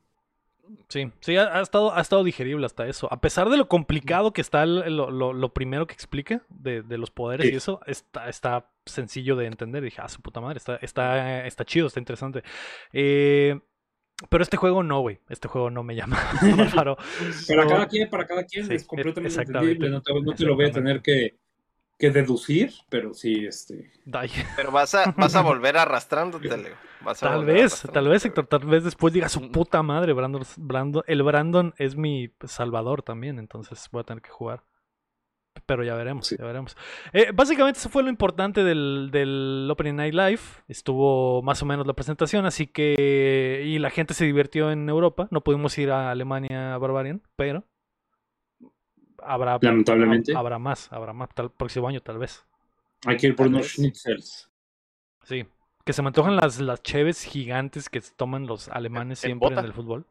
[0.89, 3.13] Sí, sí, ha, estado, ha estado digerible hasta eso.
[3.13, 7.57] A pesar de lo complicado que está lo, primero que explica de, los poderes y
[7.57, 9.83] eso, está, está sencillo de entender.
[9.83, 12.43] dije, ah, su puta madre, está, está, está chido, está interesante.
[12.93, 13.61] Eh,
[14.29, 15.19] pero este juego no, güey.
[15.29, 16.19] Este juego no me llama.
[16.77, 19.91] para cada quien, para cada quien es completamente entendible.
[19.91, 21.37] No te, lo voy a tener que,
[21.99, 23.93] deducir, pero sí, este.
[24.57, 26.77] Pero vas a, vas a volver arrastrándote, Leo.
[27.19, 31.23] tal vez, tal vez, Héctor, tal vez después diga su puta madre, Brandon, Brandon, el
[31.23, 34.63] Brandon es mi salvador también, entonces voy a tener que jugar
[35.67, 36.77] pero ya veremos, ya veremos.
[37.13, 40.41] Eh, básicamente eso fue lo importante del, del, Opening Night Live.
[40.69, 43.63] Estuvo más o menos la presentación, así que...
[43.65, 45.29] Y la gente se divirtió en Europa.
[45.31, 47.65] No pudimos ir a Alemania Barbarian, pero...
[49.19, 50.37] Habrá, Lamentablemente.
[50.37, 51.31] Habrá más, habrá más.
[51.35, 52.45] Tal, próximo año tal vez.
[53.07, 54.51] Hay que ir por unos schnitzels.
[55.23, 55.47] Sí.
[55.85, 59.73] Que se me antojan las, las cheves gigantes que toman los alemanes siempre en el
[59.73, 60.07] fútbol.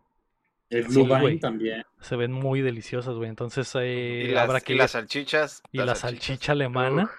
[0.73, 1.83] El Blue también.
[1.99, 3.29] Se ven muy deliciosas, güey.
[3.29, 4.73] Entonces eh, y habrá que.
[4.73, 5.63] Y las salchichas.
[5.71, 7.09] Y la salchicha alemana.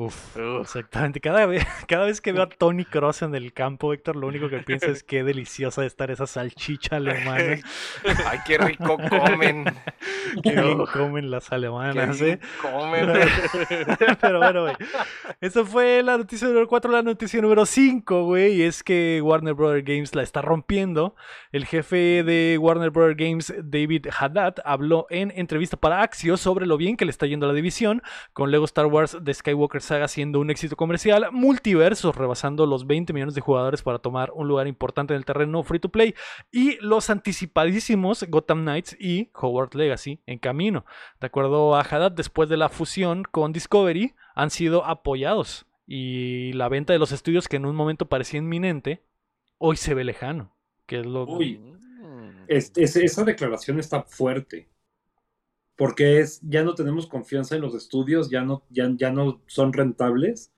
[0.00, 1.20] Uf, exactamente.
[1.20, 4.48] Cada vez, cada vez que veo a Tony Cross en el campo, Héctor, lo único
[4.48, 7.58] que pienso es qué deliciosa de estar esa salchicha alemana.
[8.24, 9.64] Ay, qué rico comen.
[10.44, 12.38] qué bien comen las alemanas, ¿eh?
[12.62, 13.08] Comen.
[14.20, 14.76] Pero bueno, güey.
[15.40, 16.92] Eso fue la noticia número 4.
[16.92, 21.16] La noticia número 5, güey, es que Warner Brothers Games la está rompiendo.
[21.50, 26.76] El jefe de Warner Brothers Games, David Haddad, habló en entrevista para Axios sobre lo
[26.76, 28.00] bien que le está yendo a la división
[28.32, 33.12] con Lego Star Wars de Skywalker haga siendo un éxito comercial, multiversos rebasando los 20
[33.12, 36.14] millones de jugadores para tomar un lugar importante en el terreno free to play
[36.50, 40.84] y los anticipadísimos Gotham Knights y Hogwarts Legacy en camino.
[41.20, 46.68] De acuerdo a Haddad, después de la fusión con Discovery, han sido apoyados y la
[46.68, 49.02] venta de los estudios que en un momento parecía inminente,
[49.56, 50.54] hoy se ve lejano.
[50.86, 51.24] Que es lo...
[51.24, 51.60] Uy,
[52.46, 54.68] esa declaración está fuerte
[55.78, 59.72] porque es, ya no tenemos confianza en los estudios, ya no, ya, ya no son
[59.72, 60.52] rentables,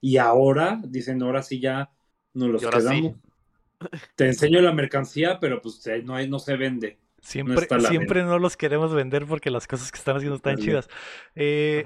[0.00, 1.90] y ahora, dicen, ahora sí ya
[2.32, 3.12] nos los quedamos.
[4.16, 6.98] Te enseño la mercancía, pero pues no, hay, no se vende.
[7.20, 10.88] Siempre, no siempre no los queremos vender porque las cosas que están haciendo están chidas.
[11.34, 11.84] Eh,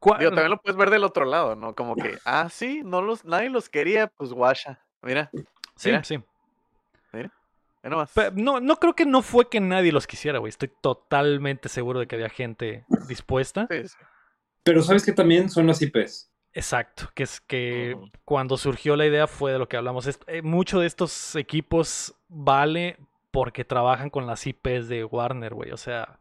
[0.00, 1.76] también lo puedes ver del otro lado, ¿no?
[1.76, 4.80] Como que, ah, sí, no los, nadie los quería, pues guasha.
[5.02, 5.30] Mira.
[5.76, 6.18] Sí, sí.
[7.88, 10.50] No, no creo que no fue que nadie los quisiera, güey.
[10.50, 13.68] Estoy totalmente seguro de que había gente dispuesta.
[14.62, 16.32] Pero sabes que también son las IPs.
[16.52, 20.08] Exacto, que es que cuando surgió la idea fue de lo que hablamos.
[20.26, 22.98] Eh, mucho de estos equipos vale
[23.30, 25.70] porque trabajan con las IPs de Warner, güey.
[25.72, 26.18] O sea,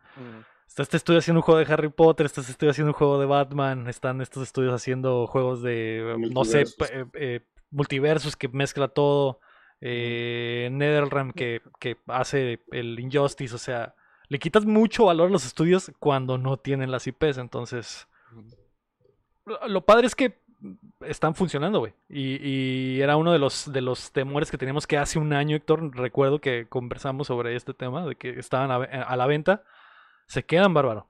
[0.68, 3.18] está este estudio haciendo un juego de Harry Potter, está este estudio haciendo un juego
[3.18, 7.39] de Batman, están estos estudios haciendo juegos de, no sé, eh, eh,
[7.72, 9.39] multiversos que mezcla todo
[9.88, 13.93] eh, NetherRealm que, que hace el Injustice, o sea,
[14.29, 18.07] le quitas mucho valor a los estudios cuando no tienen las IPs, entonces...
[19.67, 20.39] Lo padre es que
[21.01, 21.93] están funcionando, güey.
[22.09, 25.95] Y, era uno de los, de los temores que teníamos que hace un año, Héctor,
[25.95, 29.63] recuerdo que conversamos sobre este tema, de que estaban a, la venta.
[30.25, 31.07] Se quedan bárbaro.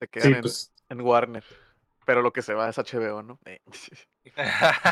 [0.00, 1.44] Se quedan en, pues en Warner.
[2.04, 3.38] Pero lo que se va es HBO, ¿no?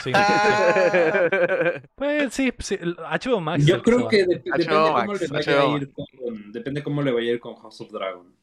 [0.03, 0.13] Sí.
[1.95, 3.65] pues sí, sí, HBO Max.
[3.67, 7.35] Yo creo que depende, cómo le vaya a ir con, depende cómo le vaya a
[7.35, 8.35] ir con House of Dragon.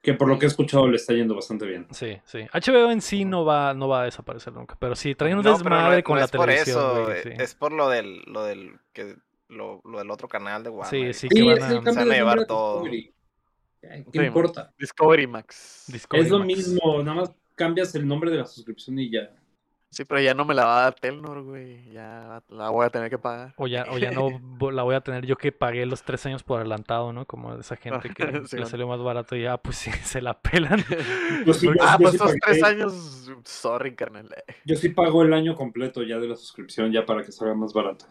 [0.00, 1.86] Que por lo que he escuchado le está yendo bastante bien.
[1.90, 2.46] Sí, sí.
[2.52, 4.76] HBO en sí no va, no va a desaparecer nunca.
[4.78, 7.04] Pero sí, trae un desmadre con la televisión.
[7.04, 9.16] Por eso, es por lo del, lo del que
[9.48, 11.14] lo, lo del otro canal de Sí, Warner.
[11.14, 12.82] sí, que van a, el se van a llevar todo.
[12.84, 13.12] Discovery.
[13.80, 14.72] ¿Qué Sí, importa?
[14.78, 15.84] Discovery Max.
[15.88, 16.46] Discovery Es lo Max.
[16.48, 19.30] mismo, nada más cambias el nombre de la suscripción y ya.
[19.90, 21.90] Sí, pero ya no me la va a dar Telnor, güey.
[21.90, 23.54] Ya la voy a tener que pagar.
[23.56, 24.28] O ya, o ya no
[24.70, 27.24] la voy a tener yo que pagué los tres años por adelantado, ¿no?
[27.24, 30.38] Como esa gente que Sí, le salió más barato y ya, pues sí, se la
[30.38, 30.84] pelan.
[31.46, 33.30] Yo sí, ah, yo pues sí esos pagué- tres años.
[33.44, 34.28] Sorry, carnal.
[34.66, 37.72] Yo sí pago el año completo ya de la suscripción, ya para que salga más
[37.72, 38.04] barato.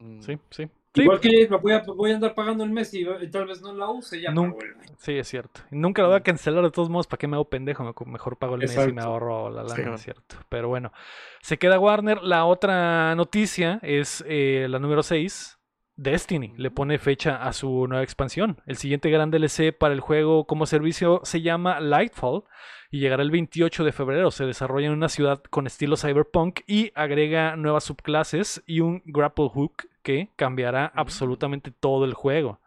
[0.00, 0.20] Mm.
[0.20, 0.68] Sí, sí.
[0.98, 3.46] Sí, Igual que la voy a, voy a andar pagando el mes y, y tal
[3.46, 4.66] vez no la use, ya Nunca-
[4.98, 5.60] sí, es cierto.
[5.70, 7.84] Nunca la voy a cancelar de todos modos, ¿para qué me hago pendejo?
[7.84, 9.02] Me- Mejor pago el mes y me Exacto.
[9.08, 10.36] ahorro la lana, Sí, es cierto.
[10.48, 10.92] Pero bueno,
[11.40, 12.22] se queda Warner.
[12.22, 15.57] La otra noticia es eh, la número 6.
[15.98, 18.60] Destiny le pone fecha a su nueva expansión.
[18.66, 22.44] El siguiente gran DLC para el juego como servicio se llama Lightfall
[22.92, 24.30] y llegará el 28 de febrero.
[24.30, 29.48] Se desarrolla en una ciudad con estilo cyberpunk y agrega nuevas subclases y un grapple
[29.48, 32.60] hook que cambiará absolutamente todo el juego.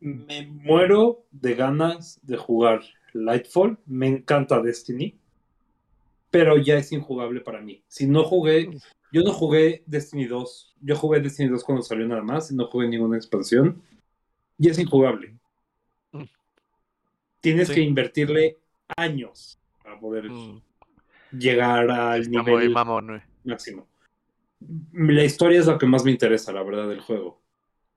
[0.00, 2.80] Me muero de ganas de jugar
[3.12, 3.78] Lightfall.
[3.86, 5.14] Me encanta Destiny.
[6.32, 7.84] Pero ya es injugable para mí.
[7.86, 8.68] Si no jugué,
[9.12, 10.76] yo no jugué Destiny 2.
[10.80, 12.50] Yo jugué Destiny 2 cuando salió nada más.
[12.50, 13.82] y No jugué ninguna expansión.
[14.58, 15.36] Y es injugable.
[16.12, 16.22] Mm.
[17.40, 17.74] Tienes Sí.
[17.74, 18.58] que invertirle
[18.96, 20.60] años para poder Mm.
[21.38, 23.86] llegar al Está muy nivel mamón, máximo.
[24.92, 27.40] La historia es lo que más me interesa, la verdad, del juego.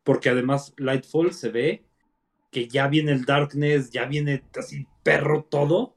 [0.03, 1.85] Porque además Lightfall se ve
[2.51, 5.95] que ya viene el Darkness, ya viene así perro todo.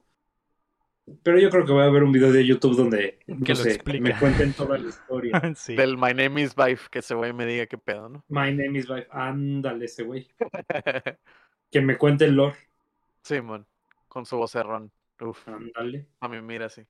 [1.22, 3.56] Pero yo creo que voy a ver un video de YouTube donde no Que lo
[3.56, 5.32] sé, me cuenten toda la historia.
[5.56, 5.76] Sí.
[5.76, 8.24] Del My Name is Vive, que ese güey me diga qué pedo, ¿no?
[8.28, 9.06] My name is Vive.
[9.10, 10.28] Ándale ese güey.
[11.70, 12.56] Que me cuente el lore.
[13.22, 13.66] Simón,
[14.06, 14.92] con su vocerrón.
[15.20, 16.06] Uf, Ándale.
[16.20, 16.82] a mí mira así.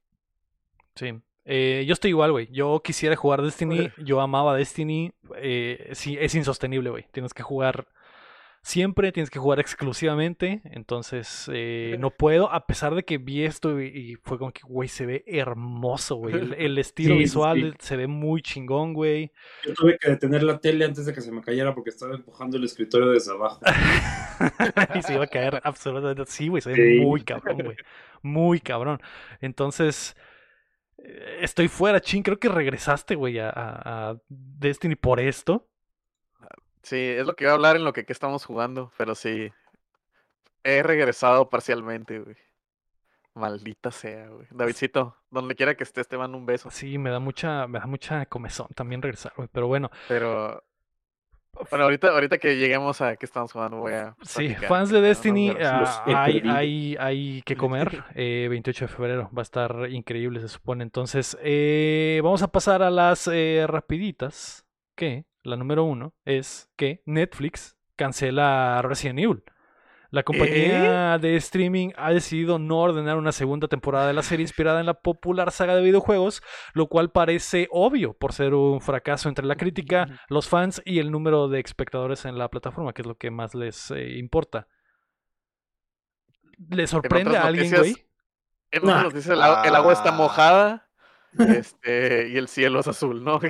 [0.97, 1.21] Sí.
[1.45, 2.49] Eh, yo estoy igual, güey.
[2.51, 3.91] Yo quisiera jugar Destiny.
[4.05, 5.13] Yo amaba Destiny.
[5.37, 7.07] Eh, sí, es insostenible, güey.
[7.13, 7.87] Tienes que jugar
[8.63, 10.61] siempre, tienes que jugar exclusivamente.
[10.65, 12.51] Entonces, eh, no puedo.
[12.53, 16.17] A pesar de que vi esto y, y fue como que, güey, se ve hermoso,
[16.17, 16.35] güey.
[16.35, 17.87] El, el estilo Sí, visual sí.
[17.87, 19.33] se ve muy chingón, güey.
[19.67, 22.57] Yo tuve que detener la tele antes de que se me cayera porque estaba empujando
[22.57, 23.61] el escritorio desde abajo.
[24.95, 26.25] y se iba a caer absolutamente.
[26.31, 27.01] Sí, güey, se ve Sí.
[27.01, 27.77] muy cabrón, güey.
[28.23, 29.01] Muy cabrón.
[29.41, 30.17] Entonces,
[30.99, 32.23] eh, estoy fuera, chin.
[32.23, 35.69] Creo que regresaste, güey, a Destiny por esto.
[36.83, 39.53] Sí, es lo que iba a hablar en lo que, que estamos jugando, pero sí.
[40.65, 42.37] He regresado parcialmente, güey.
[43.35, 44.47] Maldita sea, güey.
[44.51, 46.71] Davidcito, donde quiera que estés, te mando un beso.
[46.71, 49.49] Sí, me da mucha, me da mucha comezón también regresar, güey.
[49.53, 50.63] Pero bueno, Pero.
[51.71, 54.17] Bueno, ahorita, ahorita que lleguemos a qué estamos jugando, voy a.
[54.23, 58.05] sí, fans de Destiny, ah, hay, hay, hay que comer.
[58.15, 60.83] eh, 28 de febrero va a estar increíble, se supone.
[60.83, 64.65] Entonces, eh, vamos a pasar a las eh, rapiditas.
[64.95, 69.43] Que la número uno es que Netflix cancela Resident Evil.
[70.11, 74.79] La compañía de streaming ha decidido no ordenar una segunda temporada de la serie inspirada
[74.81, 76.43] en la popular saga de videojuegos,
[76.75, 81.11] lo cual parece obvio por ser un fracaso entre la crítica, los fans y el
[81.11, 84.69] número de espectadores en la plataforma, que es lo que más les eh, importa.
[86.69, 87.97] ¿Le sorprende a alguien, güey?
[88.71, 88.91] En Nah.
[88.99, 90.17] otras noticias, el, a- el agua está Ah.
[90.17, 90.89] mojada
[91.39, 93.41] este, y el cielo es azul, ¿no?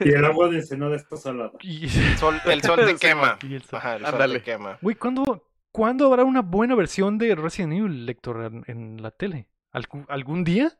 [0.00, 1.52] Y el agua de Ensenada está salada.
[1.60, 3.38] Y- El sol, el sol te quema.
[3.42, 4.38] y el sol- Ajá, el sol Ándale.
[4.38, 4.78] te quema.
[4.82, 9.48] Güey, ¿cuándo, ¿cuándo habrá una buena versión de Resident Evil, Lector, en, en la tele?
[9.72, 10.72] ¿Algún, algún día?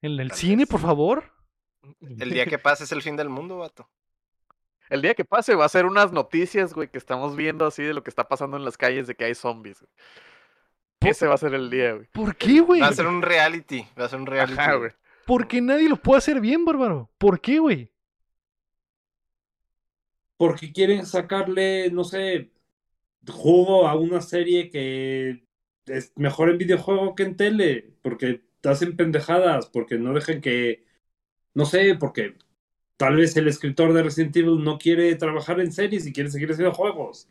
[0.00, 1.32] ¿En el cine, por favor?
[2.18, 3.88] El día que pase es el fin del mundo, vato.
[4.90, 7.92] El día que pase va a ser unas noticias, güey, que estamos viendo así de
[7.94, 9.80] lo que está pasando en las calles de que hay zombies.
[9.80, 9.90] güey.
[11.12, 12.06] Ese va a ser el día, güey.
[12.12, 12.80] ¿Por qué, güey?
[12.80, 13.86] Va a ser un reality.
[14.00, 14.58] Va a ser un reality.
[14.58, 14.90] Ajá, güey.
[15.28, 17.10] Porque nadie lo puede hacer bien, bárbaro.
[17.18, 17.92] ¿Por qué, güey?
[20.38, 22.50] Porque quieren sacarle, no sé,
[23.30, 25.44] jugo a una serie que
[25.84, 27.92] es mejor en videojuego que en tele.
[28.00, 30.86] Porque te hacen pendejadas, porque no dejan que,
[31.52, 32.38] no sé, porque
[32.96, 36.52] tal vez el escritor de Resident Evil no quiere trabajar en series y quiere seguir
[36.52, 37.28] haciendo juegos.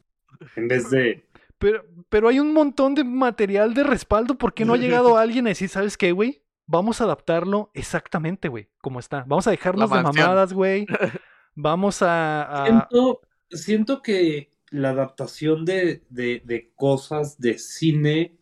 [0.56, 1.26] En vez de...
[1.58, 4.38] Pero, pero hay un montón de material de respaldo.
[4.38, 6.43] ¿Por qué no ha llegado alguien a decir, ¿sabes qué, güey?
[6.68, 9.24] Vamos a adaptarlo exactamente, güey, como está.
[9.28, 10.86] Vamos a dejarnos de mamadas, güey.
[11.55, 12.63] Vamos a...
[12.63, 18.38] a- Siento, siento que la adaptación de, de, de cosas de cine,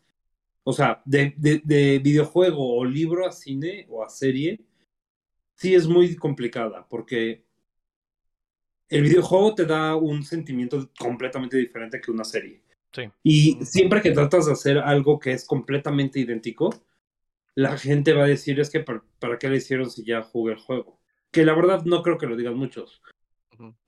[0.63, 4.59] o sea, de, de, de videojuego o libro a cine o a serie,
[5.53, 7.45] sí es muy complicada, porque
[8.89, 12.61] el videojuego te da un sentimiento completamente diferente que una serie.
[12.91, 13.03] Sí.
[13.23, 16.73] Y siempre que tratas de hacer algo que es completamente idéntico,
[17.56, 20.53] la gente va a decir es que para, para qué le hicieron si ya jugué
[20.53, 20.99] el juego.
[21.32, 23.01] Que la verdad no creo que lo digan muchos.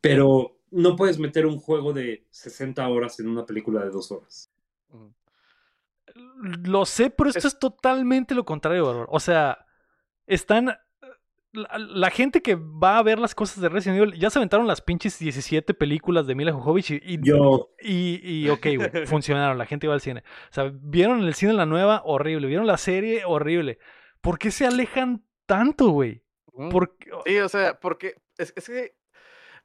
[0.01, 4.49] Pero no puedes meter un juego de 60 horas en una película de dos horas.
[6.63, 9.65] Lo sé, pero esto es, totalmente lo contrario, O sea,
[10.25, 10.77] están
[11.57, 14.81] la, gente que va a ver las cosas de Resident Evil ya se aventaron las
[14.81, 17.71] pinches 17 películas de Mila Jovovich y, Yo.
[17.81, 18.67] y, y ok,
[19.07, 20.23] funcionaron, la gente iba al cine.
[20.49, 23.79] O sea, vieron el cine la nueva, horrible, vieron la serie, horrible.
[24.21, 26.23] ¿Por qué se alejan tanto, güey?
[27.25, 28.95] Sí, o sea, porque es, que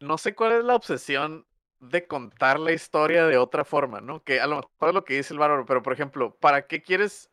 [0.01, 1.47] no sé cuál es la obsesión
[1.81, 4.23] de contar la historia de otra forma, ¿no?
[4.23, 6.83] Que a lo mejor es lo que dice el bárbaro, pero por ejemplo, ¿para qué
[6.83, 7.31] quieres?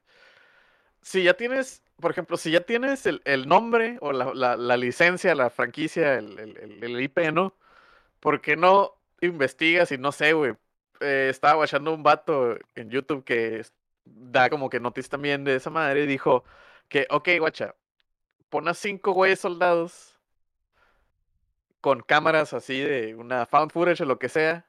[1.02, 6.16] Si ya tienes por ejemplo, si ya tienes el, nombre o la, licencia, la franquicia,
[6.16, 7.54] el, IP, ¿no?
[8.20, 10.54] ¿Por qué no investigas y no sé, güey?
[11.02, 13.66] Eh, estaba guachando un vato en YouTube que
[14.06, 16.44] da como que noticias también de esa madre y dijo
[16.90, 17.76] que, ok, guacha,
[18.50, 20.20] pon a cinco güeyes soldados
[21.82, 24.68] con cámaras así de una found footage o lo que sea,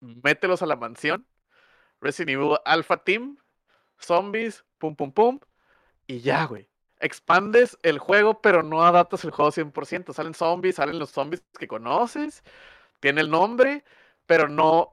[0.00, 1.26] mételos a la mansión,
[2.00, 3.38] Resident Evil Alpha Team,
[3.98, 5.40] zombies, pum, pum, pum,
[6.06, 6.68] y ya, güey.
[6.98, 10.12] Expandes el juego, pero no adaptas el juego 100%.
[10.12, 12.42] Salen zombies, salen los zombies que conoces,
[13.00, 13.84] tiene el nombre,
[14.24, 14.92] pero no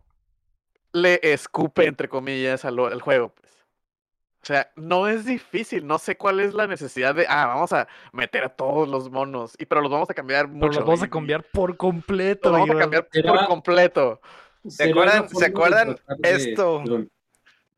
[0.91, 3.51] le escupe, entre comillas, al, juego, pues.
[4.41, 7.87] O sea, no es difícil, no sé cuál es la necesidad de, ah, vamos a
[8.11, 10.67] meter a todos los monos, y pero los vamos a cambiar mucho.
[10.67, 12.49] Pero los vamos a cambiar por completo.
[12.49, 14.21] Los vamos a cambiar por completo.
[14.67, 16.83] ¿Se acuerdan, ¿se acuerdan esto?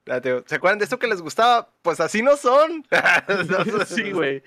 [0.05, 1.67] ¿Se acuerdan de esto que les gustaba?
[1.81, 2.85] Pues así no son.
[3.87, 4.43] sí, güey.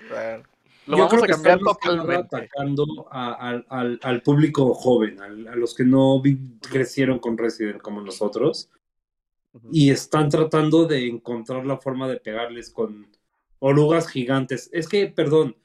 [0.85, 2.35] Lo Yo vamos a cambiar totalmente.
[2.35, 6.21] atacando al, público joven, a, los que no
[6.71, 8.69] crecieron con Resident como nosotros.
[9.71, 13.07] Y están tratando de encontrar la forma de pegarles con
[13.59, 14.69] orugas gigantes.
[14.71, 15.57] Es que, perdón,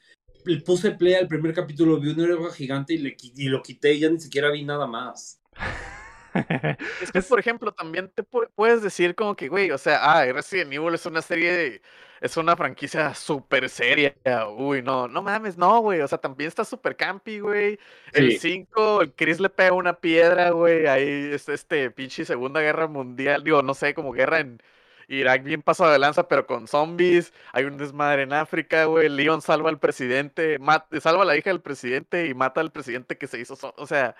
[0.64, 4.00] puse play al primer capítulo, vi una oruga gigante y, le, y lo quité y
[4.00, 5.40] ya ni siquiera vi nada más.
[7.02, 10.72] es que, por ejemplo, también te puedes decir como que, güey, o sea, ah, Resident
[10.72, 11.82] Evil es una serie de,
[12.20, 14.14] es una franquicia súper seria.
[14.56, 16.00] Uy, no, no mames, no, güey.
[16.00, 17.78] O sea, también está súper campi, güey.
[18.12, 20.86] El 5, el Chris le pega una piedra, güey.
[20.86, 23.44] Ahí es este pinche Segunda Guerra Mundial.
[23.44, 24.62] Digo, no sé, como guerra en
[25.08, 27.32] Irak bien pasado de lanza, pero con zombies.
[27.52, 29.08] Hay un desmadre en África, güey.
[29.10, 30.58] Leon salva al presidente,
[31.00, 33.58] salva a la hija del presidente y mata al presidente que se hizo.
[33.76, 34.16] O sea,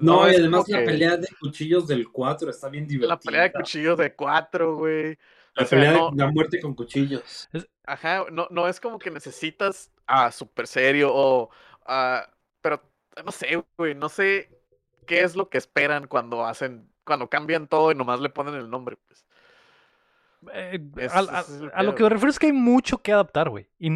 [0.00, 3.14] no, y además la pelea de cuchillos del 4 está bien divertida.
[3.14, 5.18] La pelea de cuchillos de 4, güey.
[5.54, 7.48] La pelea de la muerte con cuchillos.
[7.84, 11.50] Ajá, no, no es como que necesitas a ah, súper serio o...
[11.86, 12.28] Ah,
[12.60, 12.82] pero
[13.24, 14.50] no sé, güey, no sé
[15.06, 18.70] qué es lo que esperan cuando hacen, cuando cambian todo y nomás le ponen el
[18.70, 19.24] nombre, pues.
[20.52, 20.78] Eh,
[21.10, 23.68] a, lo que me refiero es que hay mucho que adaptar, güey.
[23.78, 23.90] Y,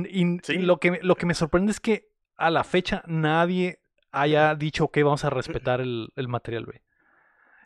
[0.59, 3.82] lo, que, lo que me sorprende es que a la fecha nadie
[4.12, 6.80] haya dicho, que vamos a respetar el, material, güey.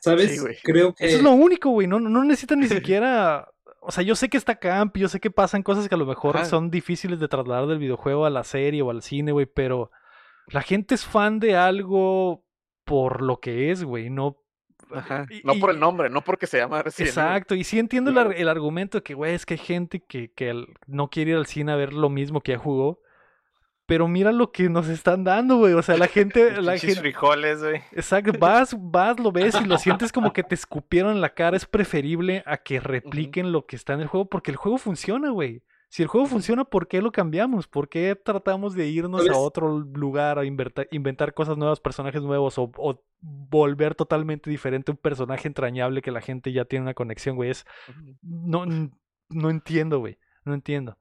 [0.00, 0.42] ¿Sabes?
[0.62, 1.06] Creo que...
[1.06, 1.86] Eso es lo único, güey.
[1.86, 3.48] No, no necesitan ni siquiera...
[3.80, 6.06] O sea, yo sé que está camp, yo sé que pasan cosas que a lo
[6.06, 9.92] mejor son difíciles de trasladar del videojuego a la serie o al cine, güey, pero
[10.48, 12.44] la gente es fan de algo
[12.84, 14.38] por lo que es, güey, no...
[14.92, 15.26] Ajá.
[15.44, 18.98] no por el nombre, no porque se llama Resident Exacto, y sí entiendo el, argumento
[18.98, 21.76] de que, güey, es que hay gente que, que no quiere ir al cine a
[21.76, 23.00] ver lo mismo que ya jugó.
[23.86, 25.72] Pero mira lo que nos están dando, güey.
[25.74, 26.50] O sea, la gente.
[26.62, 27.00] la gente...
[27.00, 27.76] frijoles, güey.
[27.92, 28.32] Exacto.
[28.38, 31.56] Vas, vas, lo ves y lo sientes como que te escupieron en la cara.
[31.56, 35.30] Es preferible a que repliquen lo que está en el juego porque el juego funciona,
[35.30, 35.62] güey.
[35.88, 37.68] Si el juego funciona, ¿por qué lo cambiamos?
[37.68, 42.72] ¿Por qué tratamos de irnos a otro lugar a inventar, cosas nuevas, personajes nuevos o,
[42.76, 47.50] o, volver totalmente diferente un personaje entrañable que la gente ya tiene una conexión, güey?
[47.50, 47.64] Es.
[48.20, 48.66] No,
[49.28, 50.18] no entiendo, güey.
[50.44, 50.98] No entiendo.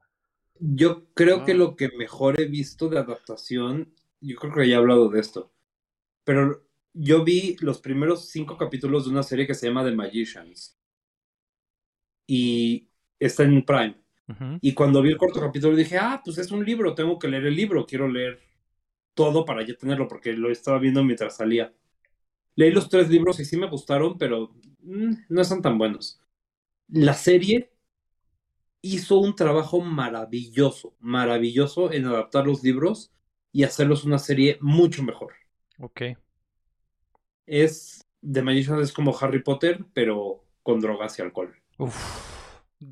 [0.60, 4.78] Yo creo que lo que mejor he visto de adaptación, yo creo que ya he
[4.78, 5.52] hablado de esto,
[6.24, 10.78] pero yo vi los primeros cinco capítulos de una serie que se llama The Magicians.
[12.26, 12.88] Y
[13.18, 13.96] está en Prime.
[14.60, 17.46] Y cuando vi el cuarto capítulo dije, ah, pues es un libro, tengo que leer
[17.46, 18.40] el libro, quiero leer
[19.14, 21.72] todo para ya tenerlo, porque lo estaba viendo mientras salía.
[22.56, 24.52] Leí los tres libros y sí me gustaron, pero
[24.82, 26.20] mm, no están tan buenos.
[26.88, 27.70] La serie
[28.94, 33.12] hizo un trabajo maravilloso, maravilloso en adaptar los libros
[33.52, 35.32] y hacerlos una serie mucho mejor.
[35.78, 36.02] Ok.
[37.46, 41.54] Es The Magician es como Harry Potter, pero con drogas y alcohol.
[41.78, 41.94] Uf.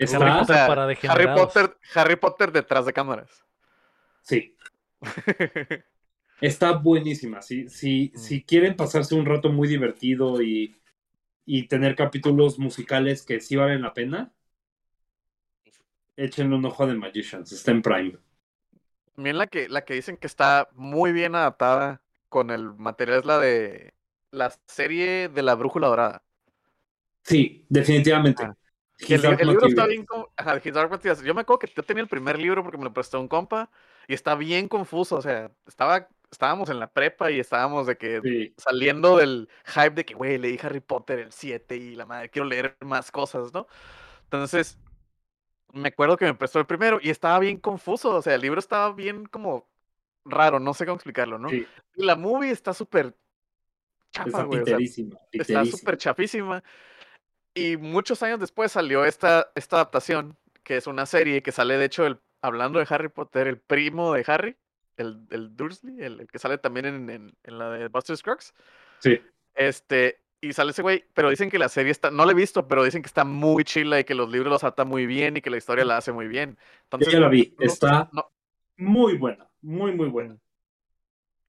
[0.00, 3.44] Harry, Potter para Harry Potter, Harry Potter detrás de cámaras.
[4.22, 4.56] Sí.
[6.40, 7.42] Está buenísima.
[7.42, 8.18] Si, si, mm.
[8.18, 10.74] si quieren pasarse un rato muy divertido y,
[11.44, 14.32] y tener capítulos musicales que sí valen la pena,
[16.16, 18.18] Échenle un ojo de Magicians, está en Prime.
[19.14, 23.24] También la que, la que dicen que está muy bien adaptada con el material es
[23.24, 23.94] la de
[24.30, 26.22] la serie de la Brújula Dorada.
[27.22, 28.44] Sí, definitivamente.
[29.08, 30.04] el, libro está bien.
[30.36, 33.28] Ajá, Yo me acuerdo que yo tenía el primer libro porque me lo prestó un
[33.28, 33.70] compa
[34.06, 35.16] y está bien confuso.
[35.16, 40.04] O sea, estaba, estábamos en la prepa y estábamos de que saliendo del hype de
[40.04, 43.66] que, güey, leí Harry Potter el 7 y la madre, quiero leer más cosas, ¿no?
[44.24, 44.78] Entonces,
[45.74, 48.16] me acuerdo que me prestó el primero y estaba bien confuso.
[48.16, 49.68] O sea, el libro estaba bien como
[50.24, 51.48] raro, no sé cómo explicarlo, ¿no?
[51.94, 53.14] La movie está súper
[54.10, 54.62] chafa, güey.
[55.32, 56.62] está súper chafísima.
[57.54, 61.84] Y muchos años después salió esta, esta adaptación, que es una serie que sale, de
[61.84, 64.56] hecho, el, hablando de Harry Potter, el primo de Harry,
[64.96, 68.54] el, el Dursley, el, que sale también en, en, la de Buster Scruggs.
[68.98, 69.20] Sí.
[69.54, 72.68] Este, y sale ese güey, pero dicen que la serie está, no la he visto,
[72.68, 75.40] pero dicen que está muy chila y que los libros los ata muy bien y
[75.40, 76.58] que la historia la hace muy bien.
[76.84, 78.10] Entonces, Yo ya la vi, está
[78.76, 80.36] muy buena, muy, muy buena.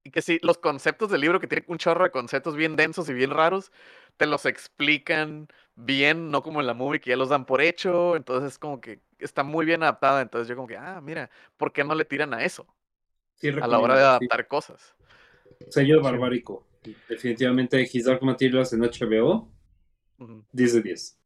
[0.02, 3.08] Y que sí, los conceptos del libro, que tiene un chorro de conceptos bien densos
[3.08, 3.72] y bien raros,
[4.16, 8.16] te los explican bien, no como en la movie que ya los dan por hecho,
[8.16, 11.72] entonces es como que está muy bien adaptada, entonces yo como que, ah, mira, ¿por
[11.72, 12.66] qué no le tiran a eso?
[13.60, 14.94] a la hora de adaptar cosas.
[15.68, 16.66] Sello barbárico.
[17.08, 19.48] Definitivamente His Dark Materials en HBO.
[20.52, 21.18] 10 de 10.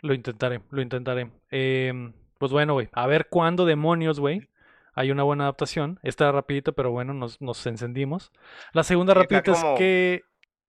[0.00, 1.30] Lo intentaré, lo intentaré.
[1.50, 2.88] Em, pues bueno, güey.
[2.92, 4.48] A ver cuándo demonios, güey.
[4.94, 5.98] Hay una buena adaptación.
[6.02, 8.32] Esta rapidito, pero bueno, nos, nos encendimos.
[8.72, 10.22] La segunda rapidita es que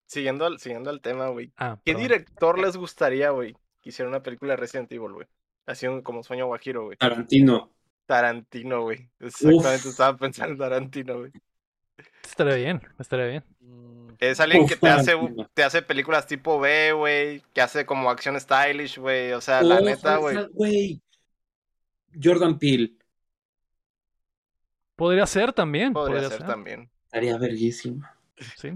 [0.09, 1.51] siguiendo al, siguiendo al tema, güey.
[1.57, 5.27] Ah, ¿Qué director les gustaría, güey, que hiciera una película de Resident Evil, güey?
[5.65, 6.97] Así como sueño guajiro, güey.
[6.97, 7.71] Tarantino.
[8.05, 9.09] Tarantino, güey.
[9.19, 11.31] Exactamente, estaba pensando en Tarantino, güey.
[12.23, 13.43] Estaría bien, estaría bien.
[13.59, 15.15] Mm, es alguien que te hace,
[15.53, 19.33] te hace películas tipo B, güey, que hace como acción stylish, güey.
[19.33, 21.01] O sea, la neta, güey.
[22.21, 22.93] Jordan Peele.
[24.95, 25.93] Podría ser también.
[25.93, 26.89] Podría, ser, también.
[27.05, 28.15] Estaría verguísima.
[28.57, 28.73] Sí.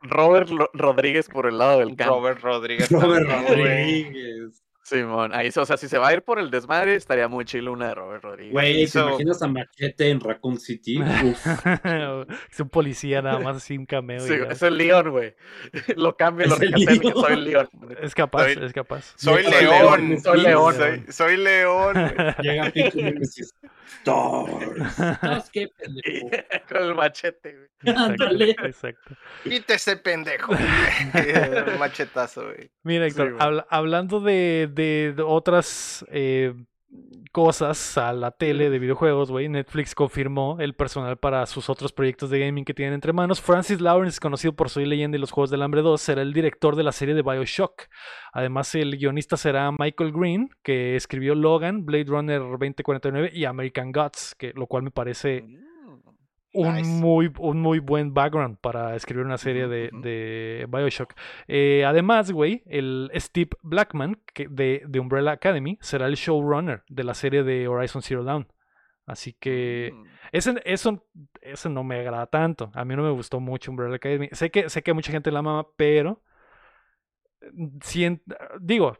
[0.00, 2.14] Robert Rodríguez por el lado del campo.
[2.14, 2.90] Robert Rodríguez.
[2.90, 4.62] Robert Rodríguez.
[4.88, 7.72] Simón, ahí, o sea, si se va a ir por el desmadre, estaría muy chido
[7.72, 8.52] una de Robert Rodríguez.
[8.52, 11.00] Güey, ¿te imaginas a Machete en Raccoon City?
[12.50, 14.20] es un policía nada más así un cameo.
[14.20, 15.34] Sí, es el León, güey.
[15.96, 17.68] Lo cambio, lo que soy el León.
[18.00, 19.12] Es capaz, es capaz.
[19.16, 20.74] Soy León, soy León,
[21.10, 21.94] soy, León.
[22.40, 23.54] Llega Pico y dices,
[24.00, 25.50] Stars.
[25.52, 26.30] qué pendejo.
[26.68, 27.96] Con el machete, güey.
[27.96, 28.50] Ándale.
[28.50, 29.14] Exacto.
[29.44, 30.52] ese pendejo.
[31.78, 32.70] machetazo, güey.
[32.82, 36.54] Mira, Héctor, hablando de de, otras eh,
[37.32, 42.30] cosas a la tele de videojuegos, güey, Netflix confirmó el personal para sus otros proyectos
[42.30, 43.40] de gaming que tienen entre manos.
[43.40, 46.76] Francis Lawrence, conocido por Soy Leyenda y los Juegos del Hambre 2, será el director
[46.76, 47.84] de la serie de Bioshock.
[48.32, 54.34] Además, el guionista será Michael Green, que escribió Logan, Blade Runner 2049 y American Gods,
[54.36, 55.44] que, lo cual me parece
[56.52, 61.14] un, muy, un muy buen background para escribir una serie de, de Bioshock.
[61.46, 67.04] Eh, además, güey, el Steve Blackman que de, de, Umbrella Academy será el showrunner de
[67.04, 68.48] la serie de Horizon Zero Dawn.
[69.06, 70.04] Así que mm.
[70.32, 71.06] ese, eso,
[71.40, 72.70] eso no me agrada tanto.
[72.74, 74.28] A mí no me gustó mucho Umbrella Academy.
[74.32, 76.22] Sé que, sé que mucha gente la ama, pero...
[77.52, 77.78] Mm,
[78.60, 78.98] digo,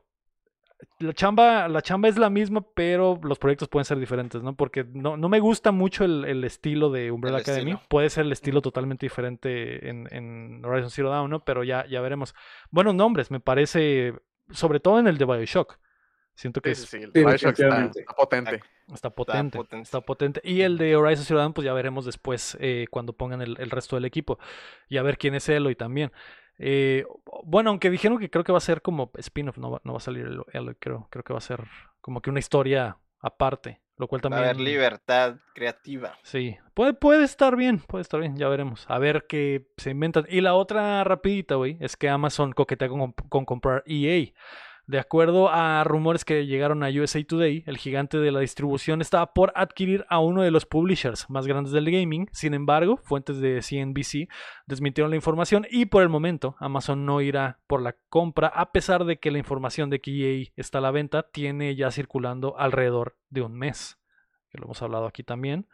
[1.00, 4.55] la chamba, la chamba es la misma, pero los proyectos pueden ser diferentes, ¿no?
[4.55, 7.78] Porque no, no me gusta mucho el, estilo de Umbrella Academy.
[7.88, 11.44] Puede ser el estilo totalmente diferente en, en, Horizon Zero Dawn, ¿no?
[11.44, 12.34] Pero ya, ya veremos.
[12.70, 14.14] Buenos nombres, me parece,
[14.50, 15.78] sobre todo en el de Bioshock.
[16.34, 17.12] Siento que sí, es...
[17.12, 18.62] Bioshock está, potente.
[18.92, 20.40] Está potente, está potente.
[20.44, 23.70] Y el de Horizon Zero Dawn, pues ya veremos después eh, cuando pongan el, el,
[23.70, 24.38] resto del equipo.
[24.88, 26.12] Y a ver quién es Eloy también.
[26.59, 27.05] Eh,
[27.44, 29.98] bueno, aunque dijeron que creo que va a ser como spin-off, no va, no va
[29.98, 31.64] a salir el, creo, creo que va a ser
[32.01, 34.43] como que una historia aparte, lo cual también...
[34.43, 36.18] Va a haber libertad creativa.
[36.22, 40.26] Sí, puede, puede estar bien, puede estar bien, ya veremos, a ver qué se inventan.
[40.28, 44.32] Y la otra rapidita, güey, es que Amazon coquetea con, con comprar EA.
[44.89, 49.35] De acuerdo a rumores que llegaron a USA Today, el gigante de la distribución estaba
[49.35, 52.27] por adquirir a uno de los publishers más grandes del gaming.
[52.32, 54.31] Sin embargo, fuentes de CNBC
[54.65, 59.05] desmintieron la información y por el momento Amazon no irá por la compra, a pesar
[59.05, 63.19] de que la información de que EA está a la venta tiene ya circulando alrededor
[63.28, 63.98] de un mes.
[64.48, 65.69] Que lo hemos hablado aquí también.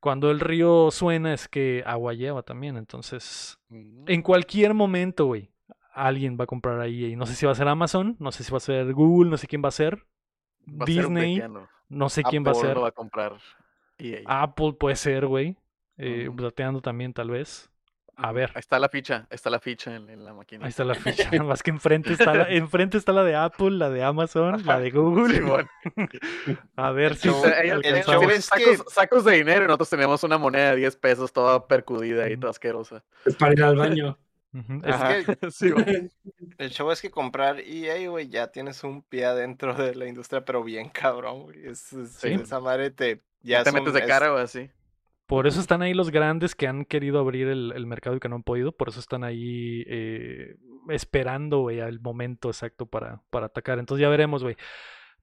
[0.00, 2.76] Cuando el río suena es que agua lleva también.
[2.76, 5.52] Entonces, en cualquier momento, güey,
[5.96, 7.06] alguien va a comprar ahí.
[7.06, 9.30] Y no sé si va a ser Amazon, no sé si va a ser Google,
[9.30, 10.06] no sé quién va a ser.
[10.64, 11.42] Disney,
[11.88, 12.78] no sé quién va a ser.
[12.80, 13.36] va a comprar
[13.98, 14.20] EA.
[14.26, 15.56] Apple puede ser, güey.
[15.96, 16.28] Eh,
[16.82, 17.70] también, tal vez.
[18.18, 18.50] A ver.
[18.54, 20.64] Ahí está la ficha, está la ficha en, la máquina.
[20.64, 21.30] Ahí está la ficha.
[21.44, 24.90] Más que enfrente está la, enfrente está la de Apple, la de Amazon, la de
[24.90, 25.66] Google.
[26.76, 27.30] a ver si.
[28.88, 32.50] sacos, de dinero y nosotros tenemos una moneda de 10 pesos toda percudida y toda
[32.50, 33.04] asquerosa.
[33.26, 34.18] Es para ir al baño.
[36.58, 40.44] el show es que comprar EA, güey, ya tienes un pie adentro de la industria,
[40.44, 41.66] pero bien cabrón, güey.
[41.66, 43.22] Es, Esa madre te.
[43.42, 44.70] Ya te metes de cara o así.
[45.26, 48.36] Por eso están ahí los grandes que han querido abrir el, mercado y que no
[48.36, 48.72] han podido.
[48.72, 50.56] Por eso están ahí eh,
[50.88, 53.80] esperando, güey, el momento exacto para, para atacar.
[53.80, 54.56] Entonces ya veremos, güey.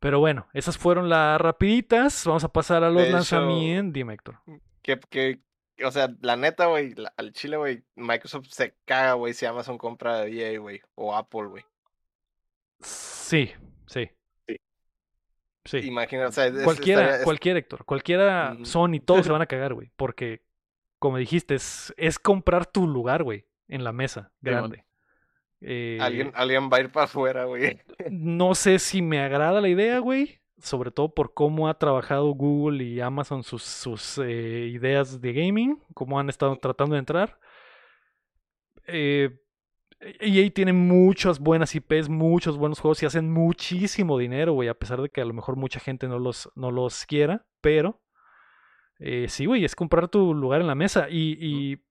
[0.02, 2.26] Pero bueno, esas fueron las rapiditas.
[2.26, 3.94] Vamos a pasar a los lanzamientos.
[3.94, 4.40] Dime, Héctor.
[4.82, 5.40] Que, que,
[5.86, 10.28] o sea, la neta, güey, al chile, güey, Microsoft se caga, güey, si Amazon compra
[10.28, 11.64] EA, güey, o Apple, güey.
[12.82, 13.52] Sí,
[13.88, 14.10] sí.
[14.48, 14.60] Sí.
[15.66, 15.78] Sí.
[15.88, 20.42] Imagina, o sea, cualquiera, cualquiera, Héctor, cualquiera Sony, todos se van a cagar, güey, porque,
[21.00, 24.86] como dijiste, es, es comprar tu lugar, güey, en la mesa grande.
[25.62, 27.80] Eh, ¿Alguien, alguien va a ir para afuera, güey.
[28.12, 32.84] No sé si me agrada la idea, güey sobre todo por cómo ha trabajado Google
[32.84, 37.38] y Amazon sus, sus eh, ideas de gaming, cómo han estado tratando de entrar.
[38.88, 39.40] Eh,
[40.00, 45.02] EA tiene muchas buenas IPs, muchos buenos juegos y hacen muchísimo dinero, güey, a pesar
[45.02, 48.02] de que a lo mejor mucha gente no los, no los quiera, pero
[49.00, 51.84] eh, sí, güey, es comprar tu lugar en la mesa y, y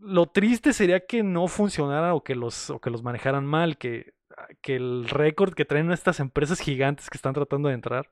[0.00, 4.14] lo triste sería que no funcionara o que los, o que los manejaran mal, que
[4.62, 8.10] que el récord que traen estas empresas gigantes que están tratando de entrar.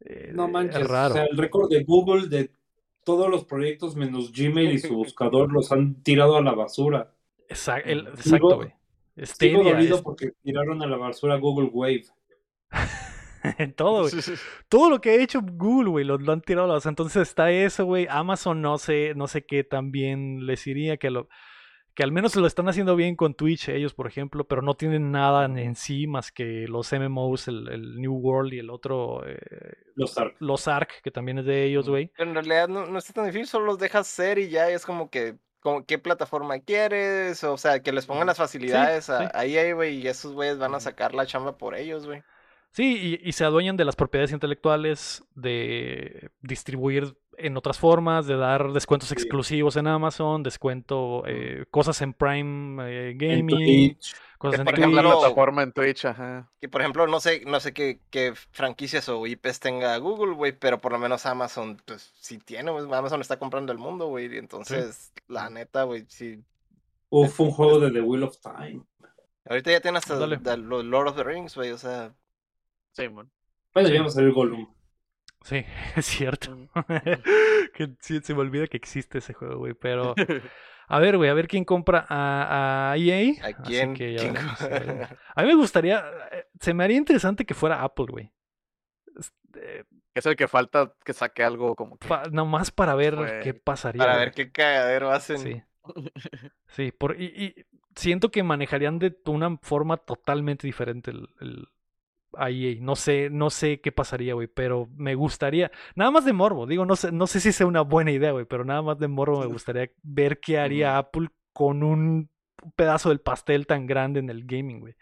[0.00, 1.14] Eh, no manches, es raro.
[1.14, 2.50] O sea, el récord de Google de
[3.04, 7.12] todos los proyectos menos Gmail y su buscador los han tirado a la basura.
[7.48, 8.72] Exacto, exacto güey.
[9.16, 12.04] Estoy dolido porque tiraron a la basura Google Wave.
[13.76, 14.22] todo, güey.
[14.68, 16.90] Todo lo que ha hecho Google, güey, lo, han tirado a la basura.
[16.90, 18.06] Entonces está eso, güey.
[18.10, 21.28] Amazon no sé, no sé qué también les iría que lo
[21.94, 25.12] que al menos lo están haciendo bien con Twitch ellos, por ejemplo, pero no tienen
[25.12, 29.26] nada en sí más que los MMOs, el, New World y el otro...
[29.26, 29.38] Eh,
[29.94, 30.36] los Ark.
[30.40, 32.10] Los Ark, que también es de ellos, güey.
[32.18, 35.08] En realidad no, no está tan difícil, solo los dejas ser y ya es como
[35.08, 40.06] que como, qué plataforma quieres, o sea, que les pongan las facilidades ahí, güey, y
[40.06, 42.22] esos güeyes van a sacar la chamba por ellos, güey.
[42.74, 48.72] Sí, y, se adueñan de las propiedades intelectuales, de distribuir en otras formas, de dar
[48.72, 53.96] descuentos exclusivos en Amazon, descuento, eh, cosas en Prime eh, Gaming,
[54.38, 56.50] cosas en por ejemplo, la plataforma en Twitch, ajá.
[56.60, 60.50] Que por ejemplo, no sé, no sé qué, qué franquicias o IPs tenga Google, güey,
[60.50, 65.12] pero por lo menos Amazon, pues sí tiene, Amazon está comprando el mundo, güey, entonces,
[65.28, 66.42] la neta, güey, sí.
[67.08, 68.82] Uf, un juego de The Wheel of Time.
[69.48, 72.12] Ahorita ya tiene hasta los Lord of the Rings, güey, o sea.
[72.94, 73.30] Sí, bueno.
[73.72, 74.72] Bueno, ya va a salir Gollum.
[75.42, 75.64] Sí,
[75.96, 76.56] es cierto.
[77.74, 79.74] que se me olvida que existe ese juego, güey.
[79.74, 80.14] Pero,
[80.88, 83.34] a ver, güey, a ver quién compra a, a EA.
[83.42, 83.94] ¿A quién?
[85.34, 88.32] a mí me gustaría, eh, se me haría interesante que fuera Apple, güey.
[89.16, 89.84] Este,
[90.14, 92.08] es el que falta que saque algo como que...
[92.30, 94.02] nomás para ver qué pasaría.
[94.02, 95.38] Para ver qué cagadero hacen.
[95.38, 95.62] Sí.
[96.68, 101.68] Sí, por, y, siento que manejarían de una forma totalmente diferente el,
[102.38, 106.66] ahí, no sé, no sé qué pasaría, güey, pero me gustaría, nada más de morbo,
[106.66, 109.08] digo, no sé, no sé si sea una buena idea, güey, pero nada más de
[109.08, 112.30] morbo me gustaría ver qué haría Apple con un
[112.76, 114.96] pedazo del pastel tan grande en el gaming, güey.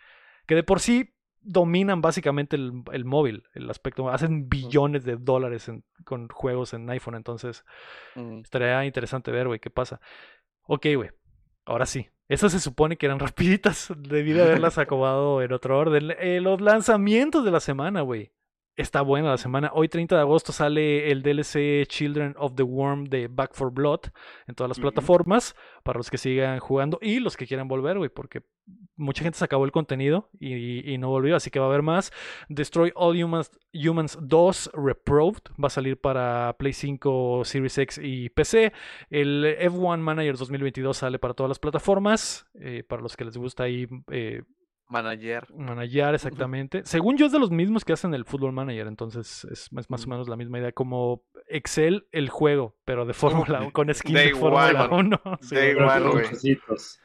[0.47, 5.71] Que de por sí dominan básicamente el, móvil, el aspecto, hacen billones de dólares
[6.05, 7.65] con juegos en iPhone, entonces
[8.43, 10.01] estaría interesante ver, güey, qué pasa.
[10.63, 11.11] Ok, güey,
[11.65, 13.93] ahora sí, esas se supone que eran rapiditas.
[13.97, 16.15] Debí de haberlas acomodado en otro orden.
[16.19, 18.33] Eh, los lanzamientos de la semana, güey
[18.77, 19.71] está buena la semana.
[19.75, 24.01] Hoy 30 de agosto sale el DLC Children of the Worm de Back for Blood
[24.47, 28.11] en todas las plataformas para los que sigan jugando y los que quieran volver, güey,
[28.11, 28.43] porque
[28.97, 32.13] mucha gente se acabó el contenido y, no volvió, así que va a haber más.
[32.49, 38.29] Destroy All Humans, Humans 2 Reproved va a salir para Play 5, Series X y
[38.31, 38.73] PC.
[39.11, 43.65] El F1 Manager 2022 sale para todas las plataformas, eh, para los que les gusta
[43.65, 43.87] ahí...
[44.11, 44.43] Eh,
[44.93, 45.53] Manager.
[45.55, 46.83] Manager, exactamente.
[46.85, 50.09] Según yo es de los mismos que hacen el Football Manager, entonces es, más o
[50.09, 50.73] menos la misma idea.
[50.73, 55.21] Como Excel, el juego, pero de Fórmula 1, con skins de Fórmula 1.
[55.43, 56.05] Sí, igual,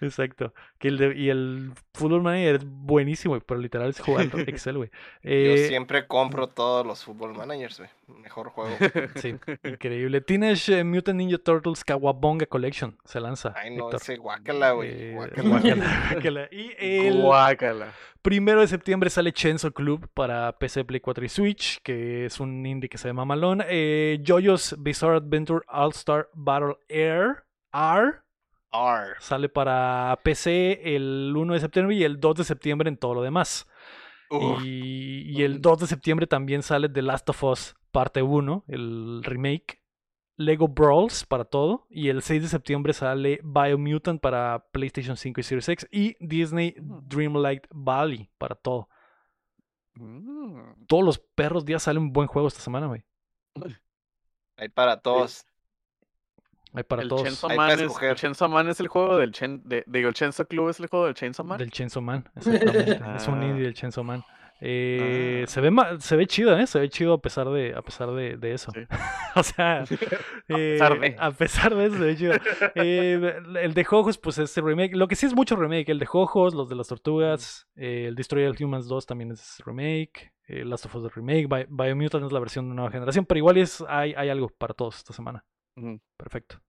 [0.02, 0.54] Exacto.
[0.78, 4.90] Que el y el Football Manager es buenísimo, pero literal es jugar Excel, güey.
[5.24, 7.90] Yo eh, siempre compro todos los Football Managers, güey.
[8.22, 8.76] Mejor juego.
[9.16, 10.22] Sí, increíble.
[10.22, 13.54] Teenage Mutant Ninja Turtles Kawabonga Collection se lanza.
[13.56, 14.90] Ay, no, ese guácala, güey.
[14.92, 16.48] Eh, guácala.
[16.52, 17.77] Y el guácala.
[18.22, 22.66] Primero de septiembre sale Chenzo Club para PC, Play 4 y Switch, que es un
[22.66, 23.66] indie que se llama Malone.
[23.70, 27.44] Eh, Jojo's Bizarre Adventure All Star Battle Air.
[27.74, 28.16] R.
[28.72, 29.16] R.
[29.20, 33.22] Sale para PC el 1 de septiembre y el 2 de septiembre en todo lo
[33.22, 33.68] demás.
[34.30, 39.24] Y, y, el 2 de septiembre también sale The Last of Us parte 1, el
[39.24, 39.82] remake.
[40.38, 41.86] Lego Brawls para todo.
[41.90, 45.88] Y el 6 de septiembre sale Biomutant para PlayStation 5 y Series X.
[45.92, 47.08] Y Disney Mm.
[47.08, 48.88] Dreamlight Valley para todo.
[49.96, 50.86] Mm.
[50.88, 53.04] Todos los perros días sale un buen juego esta semana, güey.
[54.58, 55.46] Hay para todos.
[56.74, 57.24] Hay para el todos.
[57.24, 60.46] Chainsaw Man es, el Chainsaw Man es el juego del Chen, de- digo, el Chainsaw
[60.48, 61.58] Club es el juego del Chainsaw Man.
[61.58, 63.02] Del Chainsaw Man, exactamente.
[63.18, 64.24] es un indie del Chainsaw Man.
[64.60, 65.48] Eh, Ah.
[65.48, 66.66] se ve se ve chido, ¿eh?
[66.68, 68.72] Se ve chido a pesar de, a pesar de, de eso.
[68.72, 68.80] Sí.
[69.36, 69.84] o sea,
[70.50, 71.16] eh, pesar de.
[71.20, 72.34] a pesar de eso se ve chido.
[72.76, 74.96] Eh, el de Jojos, pues es el remake.
[74.96, 75.90] Lo que sí es mucho remake.
[75.90, 80.32] El de Jojos, los de las tortugas, eh, el Destroyer Humans 2 también es remake.
[80.50, 81.48] Last of Us es remake.
[81.48, 83.26] Bi- Biomutant es la versión de nueva generación.
[83.26, 85.44] Pero igual es, hay, hay algo para todos esta semana.
[86.18, 86.62] Perfecto.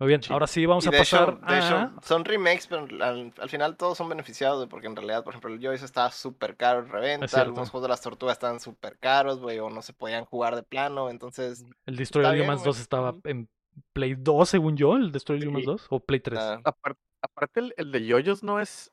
[0.00, 0.32] Muy bien, Sí.
[0.32, 1.92] ahora sí vamos Y a de hecho- pasar de hecho, a...
[2.02, 5.60] son remakes, pero al, al final todos son beneficiados, porque en realidad, por ejemplo, el
[5.64, 9.58] Joyce estaba súper caro en reventa, algunos juegos de las tortugas estaban súper caros, güey,
[9.58, 12.66] o no se podían jugar de plano, entonces, El Destroyer Humans güey.
[12.70, 13.48] 2 estaba en
[13.92, 15.48] Play 2, según yo, el Destroyer Sí.
[15.48, 16.38] Humans 2, o Play 3.
[16.40, 18.90] ah, Apar- aparte, el, el de Yoyos no es.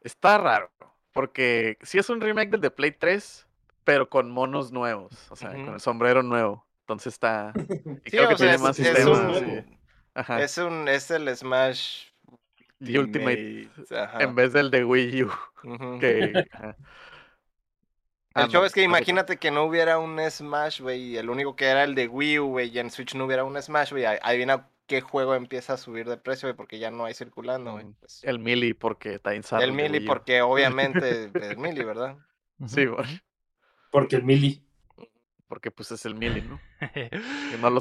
[0.00, 0.70] Está raro.
[1.12, 3.46] Porque sí es un remake del de Play 3,
[3.84, 5.12] pero con monos nuevos.
[5.30, 6.66] O sea, con el sombrero nuevo.
[6.82, 7.52] Entonces está.
[7.56, 7.60] Y
[8.10, 9.18] sí, creo que sea, tiene es, más es sistemas.
[9.18, 9.77] un, sí.
[10.18, 10.42] Ajá.
[10.42, 12.06] es un, es el Smash
[12.84, 13.68] The Ultimate.
[13.90, 15.30] ajá, En vez del de Wii U.
[15.64, 15.98] ujú.
[15.98, 16.32] Que.
[16.52, 16.76] ajá.
[18.34, 21.16] El Ah, show no, es que no imagínate que no hubiera un Smash, güey, y
[21.16, 23.60] el único que era el de Wii U, güey, y en Switch no hubiera un
[23.60, 27.14] Smash, güey, adivina qué juego empieza a subir de precio, güey, porque ya no hay
[27.14, 27.86] circulando, güey.
[27.98, 28.22] Pues.
[28.22, 29.62] El Melee, porque está insano.
[29.62, 32.16] el Mili, porque obviamente el Mili, ¿verdad?
[32.66, 33.06] Sí, güey,
[33.90, 34.62] Porque el Mili.
[35.48, 36.60] porque pues es el Melee, ¿no?
[36.94, 37.80] Que no lo.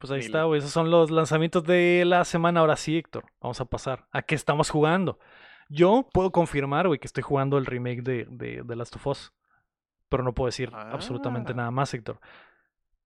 [0.00, 0.26] Pues ahí Mili.
[0.26, 0.58] está, güey.
[0.58, 2.60] Esos son los lanzamientos de la semana.
[2.60, 3.26] Ahora sí, Héctor.
[3.40, 4.06] Vamos a pasar.
[4.10, 5.18] ¿A qué estamos jugando?
[5.68, 9.32] Yo puedo confirmar, güey, que estoy jugando el remake de, de, de Last of Us.
[10.08, 11.56] Pero no puedo decir absolutamente Ah.
[11.56, 12.18] nada más, Héctor.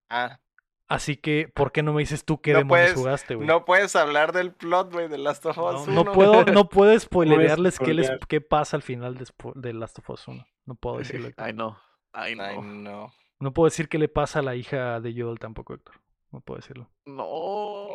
[0.08, 0.38] Ah,
[0.86, 3.48] Así que, ¿por qué no me dices tú qué No demonios puedes- jugaste, güey?
[3.48, 6.12] no puedes hablar del plot, güey, de Last of No, Us no 1.
[6.12, 10.28] puedo, no puedo spoilerearles qué, les, qué pasa al final despu- de Last of Us
[10.28, 10.46] 1.
[10.66, 11.30] No puedo decirlo.
[11.38, 11.78] Ay, no.
[12.12, 12.62] Ay, no.
[12.62, 13.12] no.
[13.40, 15.94] No puedo decir qué le pasa a la hija de Joel tampoco, Héctor.
[16.34, 16.90] No puedo decirlo.
[17.06, 17.86] No.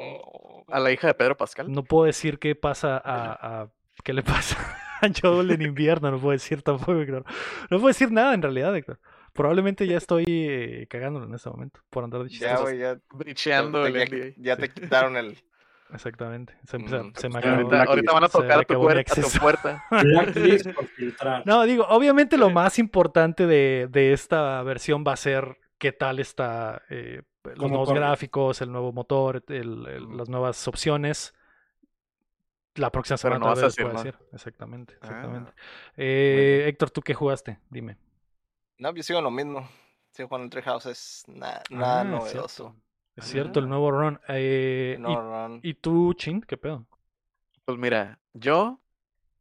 [0.70, 1.72] A la hija de Pedro Pascal.
[1.72, 3.70] No puedo decir qué pasa a, a-
[4.04, 4.58] qué le pasa
[5.02, 7.26] a Joel en invierno, no puedo decir tampoco, Héctor.
[7.70, 9.00] No puedo decir nada en realidad, Héctor.
[9.34, 13.84] Probablemente ya estoy eh, cagándolo en este momento por andar de Ya, güey, ya, Bricheando
[13.84, 15.38] te, el ya, ya te quitaron el...
[15.94, 16.54] Exactamente.
[16.66, 16.90] Se, Mm, se-
[17.22, 17.56] se me pues, acabó.
[17.56, 19.84] Ahorita, ahorita van a tocar a tu, acabó mi puer- a tu puerta.
[21.46, 26.20] No, digo, obviamente lo más importante de, de esta versión va a ser qué tal
[26.20, 27.22] está eh,
[27.56, 28.00] los nuevos corre.
[28.00, 31.34] gráficos, el nuevo motor, el- el- las nuevas opciones.
[32.76, 34.20] La próxima semana no tal vas a vez decir puedo decir.
[34.32, 35.52] Exactamente, Ah, exactamente.
[35.98, 37.60] Eh, Héctor, ¿tú qué jugaste?
[37.70, 37.98] Dime.
[38.78, 39.68] No, yo sigo lo mismo.
[40.12, 42.64] Sigo jugando en Treehouse, es nada, nada Ah, es novedoso.
[42.70, 42.76] cierto.
[43.16, 43.70] Es cierto, el Ah.
[43.70, 44.20] nuevo run.
[44.30, 45.60] Eh, y- No run.
[45.62, 46.42] y, tú, Chin?
[46.42, 46.86] ¿Qué pedo?
[47.66, 48.80] Pues mira, yo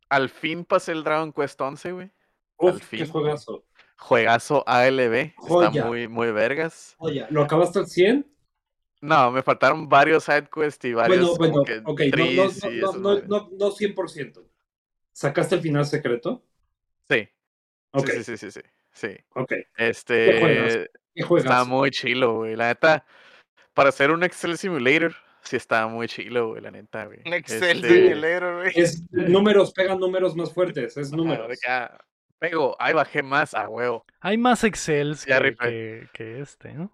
[0.09, 2.10] al fin pasé el Dragon Quest 11, güey.
[2.56, 3.09] Uf, al qué fin.
[3.09, 3.64] juegazo.
[3.98, 5.32] Juegazo ALB.
[5.36, 5.68] Joya.
[5.68, 6.94] Está muy, muy vergas.
[6.98, 8.26] Oye, ¿lo acabaste al 100?
[9.00, 13.48] No, me faltaron varios sidequests y varios Bueno, bueno, ok, no, no, no, no, no,
[13.52, 14.44] no 100%.
[15.12, 16.44] ¿Sacaste el final secreto?
[17.08, 17.28] Sí,
[17.92, 18.60] Ok, sí, sí, sí, sí,
[18.92, 19.52] sí, ok.
[19.76, 21.66] Este, ¿Qué está juegas?
[21.66, 22.54] muy chilo, güey.
[22.54, 23.04] La neta,
[23.72, 27.20] para hacer un Excel Simulator, sí está muy chilo, güey, la neta, güey.
[27.24, 28.72] Un Excel Este, Simulator, güey.
[28.74, 31.58] Es números, pegan números más fuertes, es ajá, números.
[31.66, 31.98] ah,
[32.39, 34.05] Pego, ahí bajé más a huevo.
[34.20, 35.56] Hay más Excels que, rifé.
[35.59, 36.90] que, que este, ¿no?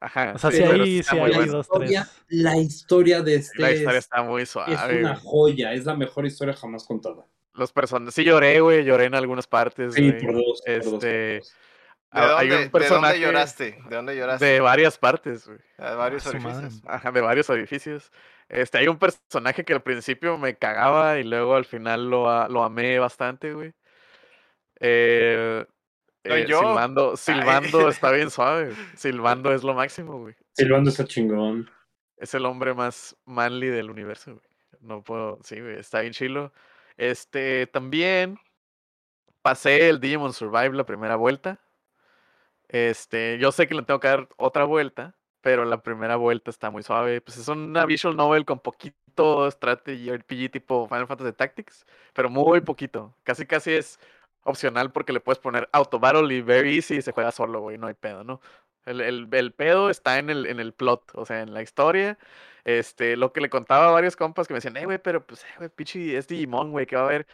[0.00, 0.32] Ajá.
[0.34, 2.24] O sea, sí, pero hay, sí hay dos, historia, tres.
[2.30, 4.72] la historia de Sí, este La historia es, está muy es suave.
[5.00, 5.22] una güey.
[5.24, 7.26] joya, es la mejor historia jamás contada.
[7.52, 8.14] Los personajes.
[8.14, 8.84] Sí lloré, güey.
[8.84, 9.92] Lloré en algunas partes.
[9.92, 10.22] Sí, güey.
[10.24, 10.62] por dos.
[10.64, 11.54] por dos, por Este, dos.
[12.12, 13.78] ¿De ah, dónde, hay de un dónde personaje lloraste?
[13.88, 14.44] ¿De dónde lloraste?
[14.46, 15.58] de varias partes, güey.
[15.78, 16.82] De varios Ah, orificios.
[16.86, 18.10] Ajá, de varios edificios.
[18.48, 22.48] Este, hay un personaje que al principio me cagaba y luego al final lo, a-
[22.48, 23.74] lo amé bastante, güey.
[24.80, 25.64] Eh,
[26.24, 26.58] eh, yo.
[26.60, 28.74] Silbando, Silbando está bien suave.
[28.96, 30.34] Silbando es lo máximo, güey.
[30.52, 31.70] Silvando está chingón.
[32.16, 34.46] Es el hombre más manly del universo, güey.
[34.80, 36.52] No puedo, sí, güey, está bien chilo.
[36.96, 38.38] Este, también
[39.42, 41.60] pasé el Digimon Survive la primera vuelta.
[42.68, 46.70] Este, yo sé que le tengo que dar otra vuelta, pero la primera vuelta está
[46.70, 47.20] muy suave.
[47.20, 52.60] Pues es una visual novel con poquito strategy RPG tipo Final Fantasy Tactics, pero muy
[52.60, 53.14] poquito.
[53.24, 53.98] Casi casi es
[54.44, 57.78] opcional porque le puedes poner auto battle y very easy y se juega solo, güey,
[57.78, 58.40] no hay pedo, ¿no?
[58.86, 62.18] El, el, el pedo está en el, en el plot, o sea, en la historia.
[62.64, 65.44] Este, lo que le contaba a varios compas que me decían, eh, güey, pero pues,
[65.44, 67.26] eh, güey, pichi, es Digimon, güey, ¿qué va a haber?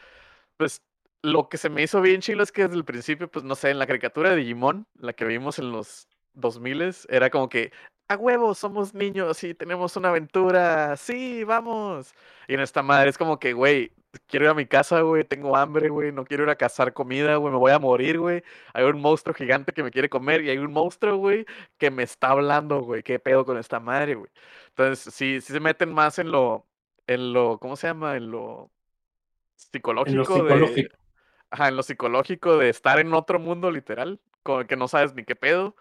[0.57, 0.83] Pues
[1.23, 3.71] lo que se me hizo bien chilo es que desde el principio, pues no sé,
[3.71, 7.73] en la caricatura de Digimon, la que vimos en los 2000 era como que,
[8.09, 12.15] a huevo, somos niños y tenemos una aventura, sí, vamos.
[12.49, 13.93] Y en esta madre es como que, güey,
[14.27, 17.37] quiero ir a mi casa, güey, tengo hambre, güey, no quiero ir a cazar comida,
[17.37, 18.43] güey, me voy a morir, güey.
[18.75, 21.47] Hay un monstruo gigante que me quiere comer y hay un monstruo, güey,
[21.79, 24.31] que me está hablando, güey, qué pedo con esta madre, güey.
[24.69, 26.67] Entonces, sí, sí se meten más en lo,
[27.07, 28.17] en lo, ¿cómo se llama?
[28.17, 28.71] En lo
[29.57, 30.13] psicológico.
[30.13, 30.97] En lo psicológico.
[30.97, 30.99] De,
[31.51, 35.15] ajá, en lo psicológico de estar en otro mundo, literal, con el que no sabes
[35.15, 35.75] ni qué pedo.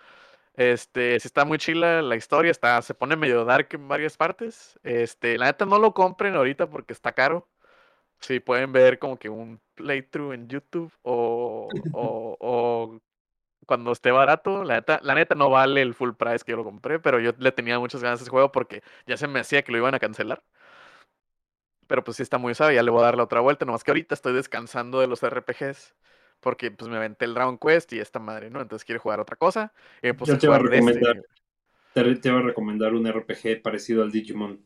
[0.57, 4.79] Este, si está muy chila la historia, está, se pone medio dark en varias partes.
[4.83, 7.49] Este, la neta no lo compren ahorita porque está caro.
[8.21, 13.01] Si pueden ver como que un playthrough en YouTube o, o, o,
[13.67, 16.63] cuando esté barato, la neta, la neta no vale el full price que yo lo
[16.63, 19.63] compré, pero yo le tenía muchas ganas a ese juego porque ya se me hacía
[19.63, 20.43] que lo iban a cancelar.
[21.87, 23.83] Pero pues sí está muy suave, ya le voy a dar la otra vuelta, nomás
[23.83, 25.95] que ahorita estoy descansando de los RPGs
[26.39, 28.61] porque pues me aventé el Dragon Quest y esta madre, ¿no?
[28.61, 29.73] Entonces quiere jugar otra cosa.
[30.01, 31.21] Eh, pues, Yo te voy, a recomendar,
[31.93, 34.65] te, voy a recomendar un RPG parecido al Digimon.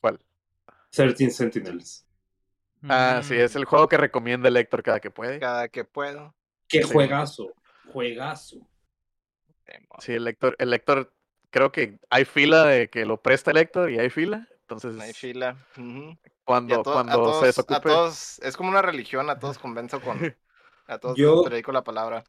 [0.00, 0.18] ¿Cuál?
[0.90, 2.06] 13 Sentinels.
[2.82, 5.38] Ah, sí, es el juego que recomienda el Héctor cada que puede.
[5.40, 6.34] Cada que puedo.
[6.68, 7.52] Qué juegazo,
[7.92, 8.58] juegazo.
[9.98, 11.12] Sí, el Héctor, el Héctor,
[11.50, 14.48] creo que hay fila de que lo presta el Héctor y hay fila.
[14.60, 15.00] Entonces.
[15.00, 15.56] Hay fila.
[16.44, 17.76] Cuando, cuando se desocupe.
[17.76, 20.18] A todos, es como una religión, a todos convenzo con,
[20.88, 22.24] A todos Yo, te dedico la palabra.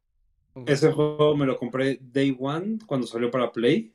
[0.66, 3.94] Ese juego me lo compré Day One cuando salió para Play.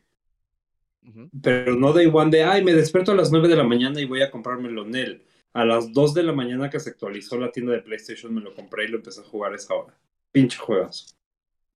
[1.42, 4.06] Pero no Day One de, ay, me despierto a las 9 de la mañana y
[4.06, 5.26] voy a comprármelo en él.
[5.52, 8.54] A las 2 de la mañana que se actualizó la tienda de PlayStation me lo
[8.54, 9.94] compré y lo empecé a jugar a esa hora.
[10.32, 11.14] Pinche juegas.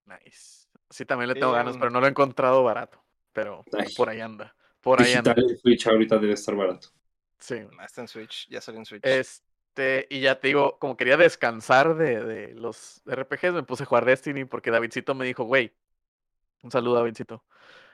[0.06, 0.66] Nice.
[0.88, 3.04] Sí, también le tengo ganas, pero no lo he encontrado barato.
[3.32, 3.64] Pero
[3.96, 4.56] por ahí anda.
[4.80, 5.34] Por ahí anda.
[5.36, 6.88] En Switch ahorita debe estar barato.
[7.38, 7.56] Sí.
[7.84, 9.04] Está en Switch, ya salió en Switch.
[9.04, 9.44] Es,
[9.78, 13.86] este, y ya te digo, como quería descansar de, de, los RPGs, me puse a
[13.86, 15.72] jugar Destiny porque Davidcito me dijo, güey,
[16.62, 17.44] un saludo Davidcito,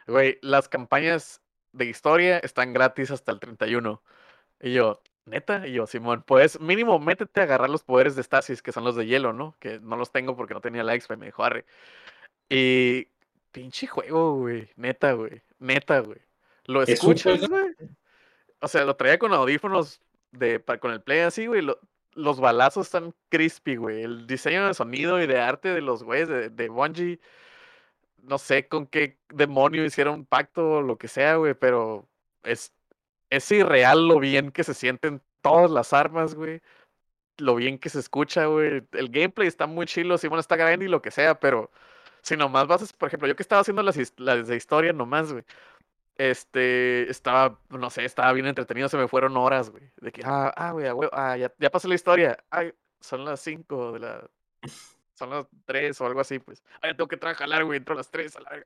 [0.06, 1.42] güey, las campañas
[1.72, 4.02] de historia están gratis hasta el 31.
[4.60, 8.62] Y yo, neta, y yo, Simón, pues mínimo métete a agarrar los poderes de Stasis,
[8.62, 9.54] que son los de hielo, ¿no?
[9.60, 11.66] Que no los tengo porque no tenía la expa y me dijo, arre.
[12.48, 13.08] Y
[13.52, 16.20] pinche juego, güey, neta, güey, neta, güey.
[16.64, 17.74] ¿Lo escuchas, güey?
[18.60, 20.00] O sea, lo traía con audífonos
[20.38, 21.62] de, con el play así, güey,
[22.14, 24.02] los balazos están crispy, güey.
[24.02, 27.20] El diseño de sonido y de arte de los güeyes de, de Bungie,
[28.22, 32.08] no sé con qué demonio hicieron un pacto o lo que sea, güey, pero
[32.42, 32.72] es,
[33.30, 36.62] es irreal lo bien que se sienten todas las armas, güey.
[37.38, 38.82] Lo bien que se escucha, güey.
[38.92, 41.70] El gameplay está muy chilo, Simón está grande y lo que sea, pero
[42.22, 45.44] si nomás vas, por ejemplo, yo que estaba haciendo las, las de historia nomás, güey
[46.16, 49.90] este, estaba, no sé, estaba bien entretenido, se me fueron horas, güey.
[50.00, 52.38] De que, ah, ah, güey, ah, ya, ya pasó la historia.
[52.50, 54.30] Ay, son las 5 de la.
[55.14, 56.64] Son las 3 o algo así, pues.
[56.82, 58.64] Ay, ya tengo que trabajar, güey, entro a las 3 a la.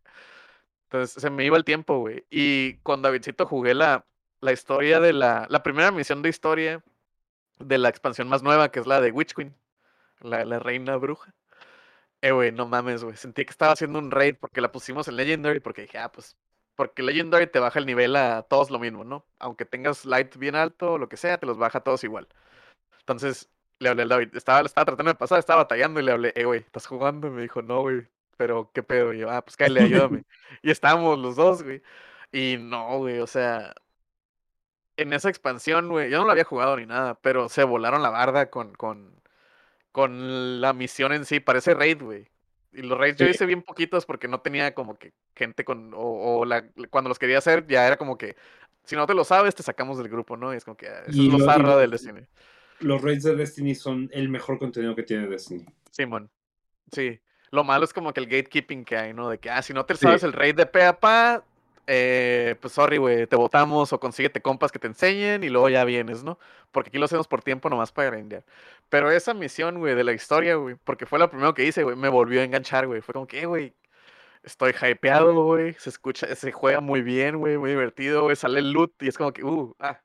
[0.84, 2.24] Entonces se me iba el tiempo, güey.
[2.30, 4.06] Y con Davidcito jugué la,
[4.40, 5.46] la historia de la.
[5.50, 6.82] La primera misión de historia
[7.58, 9.54] de la expansión más nueva, que es la de Witch Queen,
[10.20, 11.34] la, la reina bruja.
[12.20, 13.16] Eh, güey, no mames, güey.
[13.16, 16.36] Sentí que estaba haciendo un raid porque la pusimos en Legendary, porque dije, ah, pues
[16.78, 19.26] porque Legendary te baja el nivel a todos lo mismo, ¿no?
[19.40, 22.28] Aunque tengas Light bien alto o lo que sea, te los baja a todos igual.
[23.00, 23.50] Entonces,
[23.80, 24.36] le hablé al David.
[24.36, 27.26] Estaba, tratando de pasar, estaba batallando y le hablé, eh, güey, ¿estás jugando?
[27.26, 28.06] Y me dijo, no, güey,
[28.36, 29.12] pero qué pedo.
[29.12, 30.24] Y yo, ah, pues cállate, ayúdame.
[30.62, 31.82] y estábamos los dos, güey.
[32.30, 33.74] Y no, güey, o sea,
[34.96, 38.10] en esa expansión, güey, yo no lo había jugado ni nada, pero se volaron la
[38.10, 39.20] barda con, con,
[39.92, 41.40] con la misión en sí.
[41.40, 42.28] Parece raid, güey.
[42.72, 45.92] Y los raids yo hice bien poquitos porque no tenía como que gente con.
[45.94, 48.36] O, la, cuando los quería hacer, ya era como que.
[48.84, 50.52] Si no te lo sabes, te sacamos del grupo, ¿no?
[50.52, 50.88] Y es como que.
[50.88, 52.26] Ah, eso es lo, zarra del Destiny.
[52.80, 55.64] Los raids de Destiny son el mejor contenido que tiene Destiny.
[55.90, 56.30] Simón.
[56.92, 57.20] Sí.
[57.50, 59.30] Lo malo es como que el gatekeeping que hay, ¿no?
[59.30, 61.44] De que, ah, si no te sabes el raid de Peapa,
[61.90, 65.86] eh, pues sorry, güey, te votamos o consíguete compas que te enseñen y luego ya
[65.86, 66.38] vienes, ¿no?
[66.70, 68.44] Porque aquí lo hacemos por tiempo nomás para grindear.
[68.90, 71.96] Pero esa misión, güey, de la historia, güey, porque fue lo primero que hice, güey,
[71.96, 73.00] me volvió a enganchar, güey.
[73.00, 73.72] Fue como que, güey,
[74.42, 78.70] estoy hypeado, güey, se escucha, se juega muy bien, güey, muy divertido, güey, sale el
[78.70, 79.98] loot y es como que, uh, ah.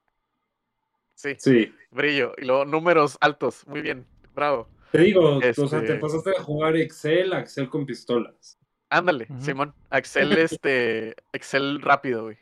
[1.15, 1.75] Sí, sí.
[1.91, 2.33] Brillo.
[2.37, 4.69] Y luego números altos, muy bien, bravo.
[4.93, 8.57] Te digo, o sea, te este pasaste a jugar Excel, Excel con pistolas.
[8.93, 9.73] Ándale, Simón.
[9.91, 11.15] Excel, este.
[11.31, 12.37] Excel rápido, güey.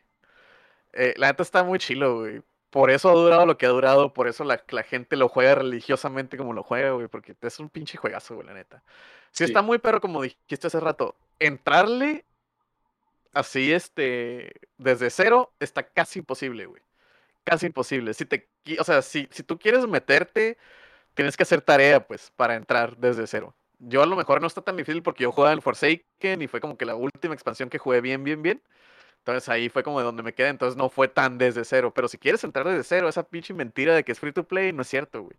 [0.93, 2.41] Eh, la neta está muy chilo, güey.
[2.69, 5.55] Por eso ha durado lo que ha durado, por eso la, la gente lo juega
[5.55, 8.83] religiosamente como lo juega, güey, porque es un pinche juegazo, güey, la neta.
[9.31, 12.25] Sí, está muy pero como dijiste hace rato, entrarle
[13.33, 16.81] así, este, desde cero, está casi imposible, güey.
[17.43, 18.13] Casi imposible.
[18.13, 18.49] Si te,
[18.79, 20.57] o sea, si, si tú quieres meterte,
[21.13, 23.55] tienes que hacer tarea, pues, para entrar desde cero.
[23.83, 26.61] Yo a lo mejor no está tan difícil porque yo jugaba en Forsaken y fue
[26.61, 28.61] como que la última expansión que jugué bien, bien, bien.
[29.19, 31.91] Entonces ahí fue como de donde me quedé, entonces no fue tan desde cero.
[31.93, 34.71] Pero si quieres entrar desde cero, esa pinche mentira de que es free to play
[34.71, 35.35] no es cierto, güey.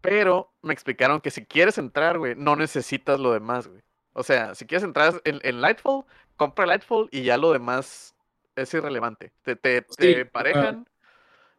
[0.00, 3.80] Pero me explicaron que si quieres entrar, güey, no necesitas lo demás, güey.
[4.12, 6.04] O sea, si quieres entrar en, Lightfall,
[6.36, 8.14] compra Lightfall y ya lo demás
[8.56, 9.32] es irrelevante.
[9.42, 10.86] Te, te, te parejan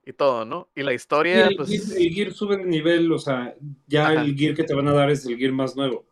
[0.10, 0.70] y todo, ¿no?
[0.76, 1.70] Y la historia, el, pues...
[1.70, 3.54] el, gear sube de nivel, o sea,
[3.86, 6.04] ya el gear que te van a dar es el gear más nuevo.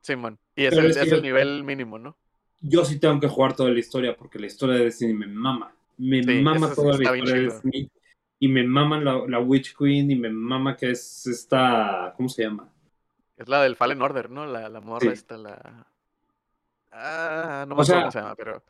[0.00, 0.38] Sí, man.
[0.54, 2.16] Y es, el, es el nivel mínimo, ¿no?
[2.60, 5.74] Yo sí tengo que jugar toda la historia porque la historia de Destiny me mama.
[5.98, 7.90] Me mama toda la historia de Destiny
[8.38, 12.14] y me maman la, la, Witch Queen y me mama que es esta.
[12.16, 12.72] ¿Cómo se llama?
[13.36, 14.46] Es la del Fallen Order, ¿no?
[14.46, 15.88] La, la morra esta, la.
[16.92, 18.62] Ah, no me acuerdo cómo se llama, pero.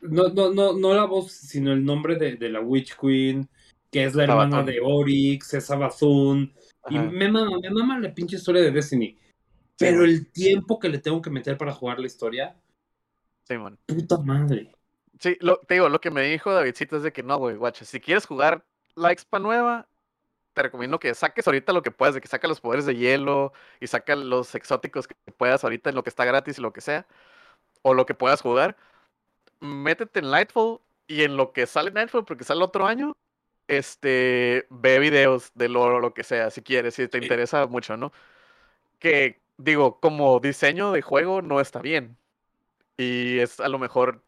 [0.00, 3.48] No, no, no, no la voz, sino el nombre de, de la Witch Queen,
[3.90, 6.52] que es la hermana de Oryx, es Abathun.
[6.88, 9.18] Y me mama, me mama la pinche historia de Destiny.
[9.78, 12.56] Pero el tiempo que le tengo que meter para jugar la historia.
[13.44, 13.78] Sí, man.
[13.86, 14.72] Puta madre.
[15.20, 17.84] Sí, lo, te digo, lo que me dijo Davidcito es de que no, güey, guacha,
[17.84, 18.64] si quieres jugar
[18.94, 19.88] la expa nueva,
[20.52, 23.52] te recomiendo que saques ahorita lo que puedas, de que saca los poderes de hielo
[23.80, 26.80] y saca los exóticos que puedas ahorita en lo que está gratis y lo que
[26.80, 27.06] sea,
[27.82, 28.76] o lo que puedas jugar.
[29.60, 33.16] Métete en Lightfall y en lo que sale Nightfall, porque sale otro año,
[33.68, 38.12] este, ve videos de lo, lo que sea, si quieres, si te interesa mucho, ¿no?
[38.98, 42.16] Que, digo, como diseño de juego no está bien.
[42.96, 44.22] Y es a lo mejor,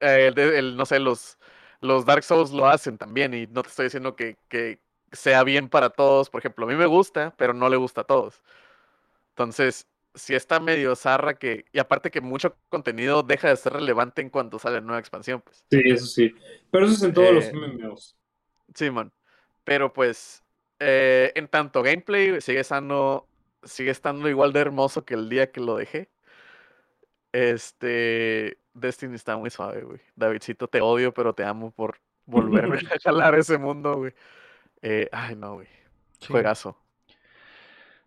[0.00, 1.38] eh, el, no sé, los
[1.80, 4.36] los Dark Souls lo hacen también y no te estoy diciendo que,
[5.12, 6.30] sea bien para todos.
[6.30, 8.42] Por ejemplo, a mí me gusta, pero no le gusta a todos.
[9.30, 14.22] Entonces, si está medio zarra que, y aparte que mucho contenido deja de ser relevante
[14.22, 15.64] en cuanto sale nueva expansión, pues.
[15.70, 16.34] Sí, eso sí.
[16.70, 18.16] Pero eso es en todos los eh, MMOs.
[18.74, 19.12] Sí, man.
[19.64, 20.42] Pero pues,
[20.78, 23.28] eh, en tanto gameplay sigue estando,
[23.62, 26.08] sigue estando igual de hermoso que el día que lo dejé.
[27.32, 30.00] Este, Destiny está muy suave, güey.
[30.16, 34.14] Davidcito, te odio, pero te amo por volverme a jalar ese mundo, güey.
[34.82, 35.68] Eh, ay, no, güey.
[36.26, 36.76] Juegazo.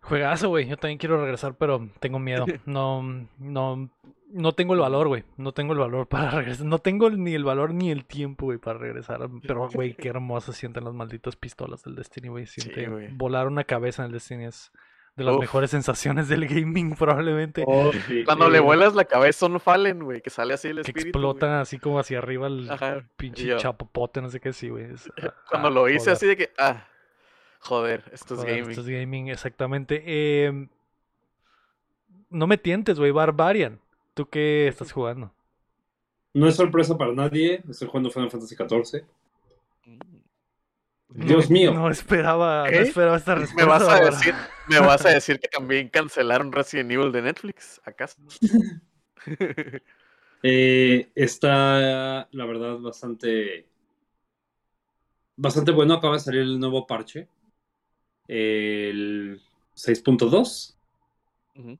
[0.04, 0.66] Juegazo, güey.
[0.66, 2.44] Yo también quiero regresar, pero tengo miedo.
[2.66, 3.02] No,
[3.38, 3.90] no,
[4.30, 5.24] no tengo el valor, güey.
[5.36, 6.66] No tengo el valor para regresar.
[6.66, 9.28] No tengo ni el valor ni el tiempo, güey, para regresar.
[9.46, 12.46] Pero, güey, qué hermoso sienten las malditas pistolas del Destiny, güey.
[12.46, 14.70] Siente volar una cabeza en el Destiny es
[15.16, 17.64] de las mejores sensaciones del gaming, probablemente.
[17.66, 17.92] Oh,
[18.24, 21.02] Cuando le vuelas la cabeza no Fallen, güey, que sale así el espíritu.
[21.02, 22.68] Que explota así como hacia arriba el
[23.16, 24.88] pinche chapopote, no sé qué, sí, güey.
[25.48, 26.84] Cuando lo hice así de que, ah,
[27.64, 28.70] joder, esto es gaming.
[28.70, 30.02] Esto es gaming, exactamente.
[30.06, 30.68] Eh,
[32.30, 33.80] no me tientes, güey, Barbarian.
[34.14, 35.32] ¿Tú qué estás jugando?
[36.32, 39.04] No es sorpresa para nadie, estoy jugando Final Fantasy XIV.
[41.08, 41.72] Dios mío.
[41.72, 43.64] No esperaba, no esperaba esta respuesta.
[43.64, 44.34] ¿Me vas, a decir,
[44.68, 47.80] ¿Me vas a decir que también cancelaron Resident Evil de Netflix?
[47.84, 48.16] ¿Acaso?
[50.42, 53.68] eh, está, la verdad, bastante.
[55.36, 55.94] Bastante bueno.
[55.94, 57.28] Acaba de salir el nuevo parche.
[58.28, 59.40] El
[59.76, 60.74] 6.2.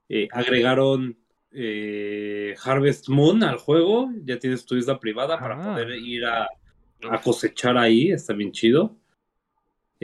[0.09, 1.17] Eh, agregaron
[1.53, 4.11] eh, Harvest Moon al juego.
[4.25, 5.75] Ya tienes tu isla privada para ah.
[5.75, 6.49] poder ir a,
[7.11, 8.11] a cosechar ahí.
[8.11, 8.97] Está bien chido.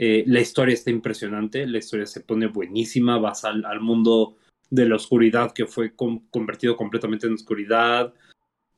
[0.03, 4.37] Eh, la historia está impresionante, la historia se pone buenísima, vas al, mundo
[4.69, 8.11] de la oscuridad que fue convertido completamente en oscuridad,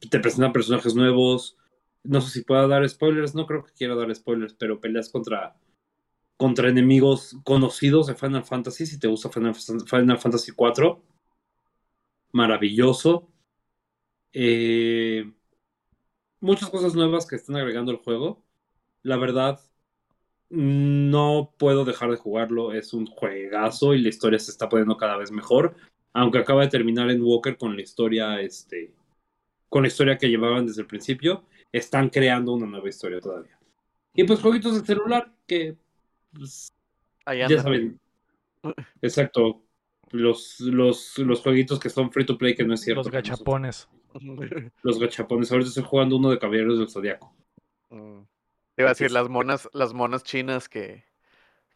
[0.09, 1.55] te presentan personajes nuevos,
[2.03, 5.55] no sé si pueda dar spoilers, no creo que quiera dar spoilers, pero peleas contra,
[6.37, 9.55] contra enemigos conocidos de Final Fantasy, si te gusta Final,
[10.19, 11.03] Fantasy 4,
[12.31, 13.29] maravilloso.
[14.33, 15.31] Eh,
[16.39, 18.43] muchas cosas nuevas que están agregando el juego.
[19.03, 19.59] La verdad,
[20.49, 25.17] no puedo dejar de jugarlo, es un juegazo y la historia se está poniendo cada
[25.17, 25.75] vez mejor,
[26.13, 28.93] aunque acaba de terminar en Walker con la historia, este,
[29.67, 33.57] con la historia que llevaban desde el principio, están creando una nueva historia todavía.
[34.13, 35.75] Y pues jueguitos de celular que,
[36.33, 36.73] pues,
[37.25, 37.99] ya saben,
[39.01, 39.63] exacto,
[40.11, 43.03] los, los, los jueguitos que son free to play que no es cierto.
[43.03, 43.89] Los gachapones.
[44.83, 47.35] Los gachapones, ahorita estoy jugando uno de Caballeros del Zodiaco.
[47.89, 48.21] Mm.
[48.75, 51.03] Te iba a decir, las monas, las monas chinas que,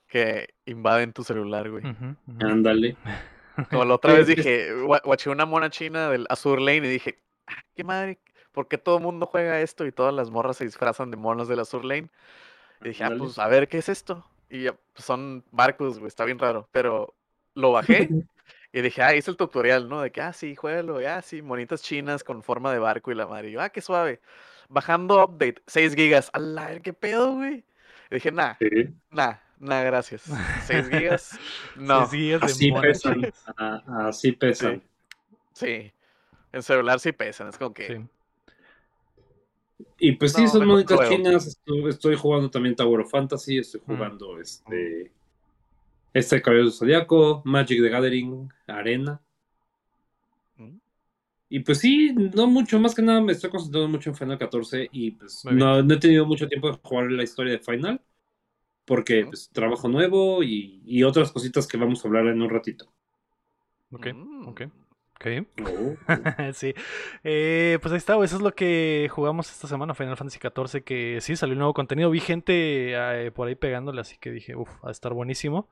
[0.08, 1.84] que invaden tu celular, güey.
[2.40, 2.96] Ándale.
[3.70, 4.72] Como la otra vez dije,
[5.04, 8.20] guaché una mona china del Azur Lane y dije, ah, qué madre,
[8.52, 11.48] ¿por qué todo el mundo juega esto y todas las morras se disfrazan de monos
[11.48, 12.10] del Azur Lane?
[12.82, 14.26] Y dije, ah, pues a ver qué es esto.
[14.49, 16.68] Y ya, pues, son barcos, güey, está bien raro.
[16.72, 17.15] Pero
[17.53, 18.10] lo bajé
[18.74, 20.02] y dije, ah, hice el tutorial, ¿no?
[20.02, 23.28] De que, ah, sí, juégalo, ah, sí, monitas chinas con forma de barco y la
[23.28, 23.49] madre.
[23.49, 24.22] Y yo, ah, qué suave
[24.69, 26.30] bajando update, 6 gigas.
[26.34, 27.64] A la qué pedo, güey.
[28.11, 28.56] Y dije, nah,
[29.11, 30.24] nah, Nada, gracias.
[30.65, 31.40] ¿Seis gigas?
[31.76, 32.06] No.
[32.07, 33.34] Seis así pesan.
[33.88, 34.84] así pesan.
[35.53, 35.91] Sí.
[36.52, 37.49] En celular sí pesan.
[37.49, 38.06] Es como que.
[39.99, 41.60] Y pues sí, son monitas chinas.
[41.90, 43.58] Estoy, jugando también Tower of Fantasy.
[43.58, 45.12] Estoy jugando este.
[46.14, 49.22] Este Cabello del Zodiaco, Magic the Gathering, Arena.
[51.49, 54.90] Y pues sí, no mucho, más que nada me estoy concentrando mucho en Final 14
[54.91, 58.02] y pues no, he tenido mucho tiempo de jugar la historia de Final
[58.84, 62.91] porque pues trabajo nuevo y, otras cositas que vamos a hablar en un ratito.
[63.91, 64.48] Ok, mm.
[64.48, 64.62] ok.
[65.19, 65.48] Ok.
[65.65, 65.95] Oh,
[66.53, 66.73] sí.
[67.23, 71.19] Eh, pues ahí está, eso es lo que jugamos esta semana, Final Fantasy XIV, que
[71.22, 72.11] sí, salió nuevo contenido.
[72.11, 75.69] Vi gente eh, por ahí pegándole, así que dije, uff, va a estar buenísimo.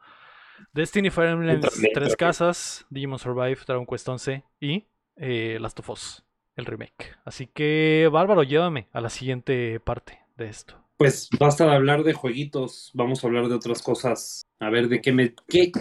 [0.74, 1.62] Destiny, Fire Emblem,
[1.94, 7.16] Tres Casas, Digimon Survive, Dragon Quest 11 y eh, Last of Us, el remake.
[7.24, 10.82] Así que, Bárbaro, llévame a la siguiente parte de esto.
[10.98, 14.44] Pues basta de hablar de jueguitos, vamos a hablar de otras cosas.
[14.60, 15.72] A ver, ¿de qué me, qué,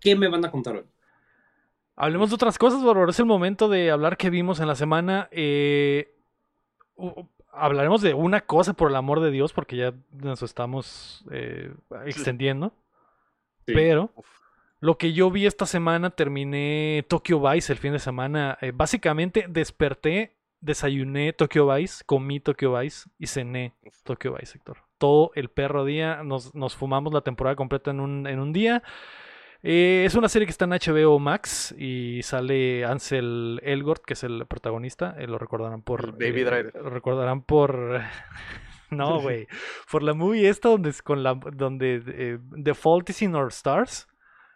[0.00, 0.84] qué me van a contar hoy?
[1.96, 3.10] Hablemos de otras cosas, Bárbaro.
[3.10, 5.28] Es el momento de hablar que vimos en la semana.
[5.30, 6.12] Eh,
[7.52, 11.72] hablaremos de una cosa, por el amor de Dios, porque ya nos estamos eh,
[12.04, 12.72] extendiendo.
[13.64, 14.10] Pero
[14.80, 18.58] lo que yo vi esta semana, terminé Tokyo Vice el fin de semana.
[18.60, 23.72] Eh, básicamente desperté, desayuné Tokyo Vice, comí Tokyo Vice y cené
[24.02, 24.78] Tokyo Vice, Héctor.
[24.98, 28.82] Todo el perro día, nos, nos fumamos la temporada completa en un, en un día.
[29.66, 34.22] Eh, es una serie que está en HBO Max y sale Ansel Elgort, que es
[34.22, 35.16] el protagonista.
[35.18, 36.12] Eh, lo recordarán por.
[36.12, 36.74] Baby Driver.
[36.74, 38.02] Lo recordarán por.
[38.90, 39.48] no, güey.
[39.90, 44.06] por la movie esta donde, con la, donde The Fault is in Our Stars.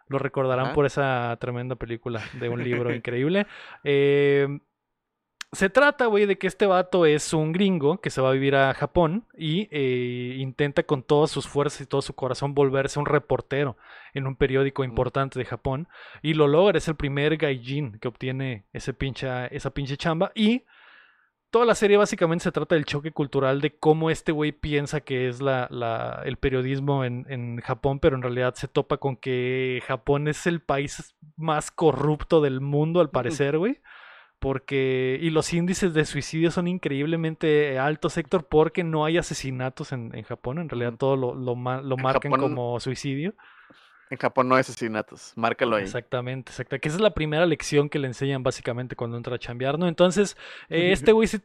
[0.09, 3.47] Lo recordarán por esa tremenda película de un libro increíble.
[5.51, 8.55] Se trata, güey, de que este vato es un gringo que se va a vivir
[8.55, 13.07] a Japón y eh, intenta con todas sus fuerzas y todo su corazón volverse un
[13.07, 13.75] reportero
[14.13, 15.87] en un periódico importante de Japón.
[16.21, 18.95] Y lo logra, es el primer gaijin que obtiene ese
[19.49, 20.31] esa pinche chamba.
[20.35, 20.65] Y
[21.49, 25.27] toda la serie básicamente se trata del choque cultural de cómo este güey piensa que
[25.27, 30.45] es la, el periodismo en, Japón, pero en realidad se topa con que Japón es
[30.45, 33.79] el país más corrupto del mundo, al parecer, güey.
[34.39, 40.11] Porque, y los índices de suicidio son increíblemente altos, Héctor, porque no hay asesinatos en,
[40.23, 40.59] Japón.
[40.59, 43.33] En realidad todo lo, lo, marcan como suicidio.
[44.09, 45.83] En Japón no hay asesinatos, márcalo ahí.
[45.83, 46.79] Exactamente, exacto.
[46.79, 49.87] Que esa es la primera lección que le enseñan básicamente cuando entra a chambear, ¿no?
[49.87, 50.35] Entonces,
[50.69, 51.41] eh, este güey se,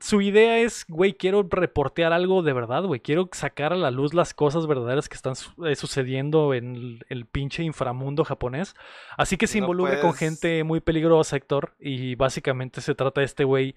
[0.00, 2.98] Su idea es, güey, quiero reportear algo de verdad, güey.
[2.98, 5.34] Quiero sacar a la luz las cosas verdaderas que están
[5.64, 8.74] eh, sucediendo en el, pinche inframundo japonés.
[9.16, 11.76] Así que se involucra con gente muy peligrosa, Héctor.
[11.78, 13.76] Y básicamente se trata de este güey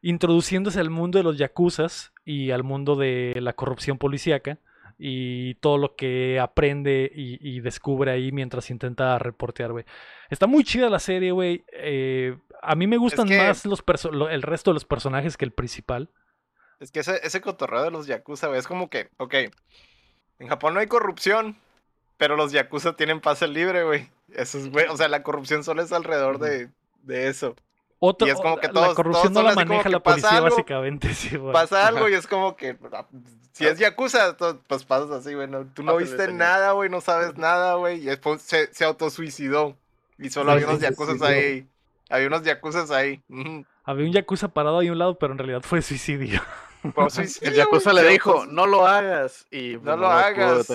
[0.00, 4.58] introduciéndose al mundo de los yakuzas y al mundo de la corrupción policíaca
[5.04, 9.84] y todo lo que aprende y, descubre ahí mientras intenta reportear, güey.
[10.30, 11.64] Está muy chida la serie, güey.
[11.72, 13.82] Eh, a mí me gustan más los
[14.30, 16.08] el resto de los personajes que el principal.
[16.78, 19.34] Es que ese, ese cotorreo de los Yakuza, güey, es como que, ok,
[20.38, 21.56] en Japón no hay corrupción,
[22.16, 24.08] pero los Yakuza tienen pase libre, güey.
[24.32, 26.70] Eso es, güey, o sea, la corrupción solo es alrededor de,
[27.02, 27.56] de eso
[28.20, 31.10] y es como que todos, la corrupción no la maneja la policía, básicamente.
[31.52, 33.06] pasa algo y es como que ah,
[33.52, 35.48] si es Yakuza, pues pasas así, güey.
[35.74, 38.00] tú no viste nada, güey, no sabes nada, güey.
[38.00, 39.76] Y después se, se autosuicidó.
[40.18, 41.66] Y solo había unos Yakuzas ahí.
[42.08, 43.22] Había unos Yakuzas ahí.
[43.84, 46.40] Había un Yakuza parado ahí a un lado, pero en realidad fue suicidio.
[47.42, 49.46] el Yakuza le dijo, no lo hagas.
[49.50, 50.66] Y no, lo hagas.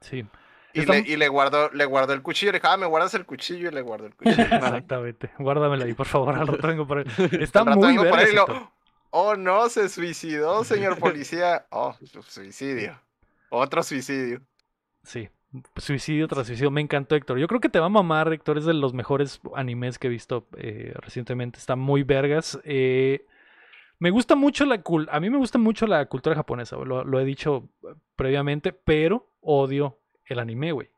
[0.00, 0.26] Sí.
[0.74, 2.52] Y, le, y le, guardó, le guardó el cuchillo.
[2.52, 4.42] Le dijo, ah, me guardas el cuchillo y le guardó el cuchillo.
[4.42, 5.30] Exactamente.
[5.38, 6.34] Guárdamelo ahí, por favor.
[6.34, 7.06] Al rato vengo por él.
[7.40, 8.12] Está muy bien.
[9.10, 11.66] Oh, no, se suicidó, señor policía.
[11.70, 11.96] Oh,
[12.26, 13.00] suicidio.
[13.50, 14.42] Otro suicidio.
[15.02, 15.28] Sí.
[15.76, 16.70] Suicidio tras suicidio.
[16.70, 17.38] Me encantó, Héctor.
[17.38, 18.58] Yo creo que te va a mamar, Héctor.
[18.58, 21.58] Es de los mejores animes que he visto eh, recientemente.
[21.58, 22.60] Está muy vergas.
[22.64, 23.24] Eh,
[23.98, 27.24] me gusta mucho la a mí me gusta mucho la cultura japonesa, lo, lo, he
[27.24, 27.68] dicho
[28.14, 29.97] previamente, pero odio
[30.34, 30.90] el anime, güey.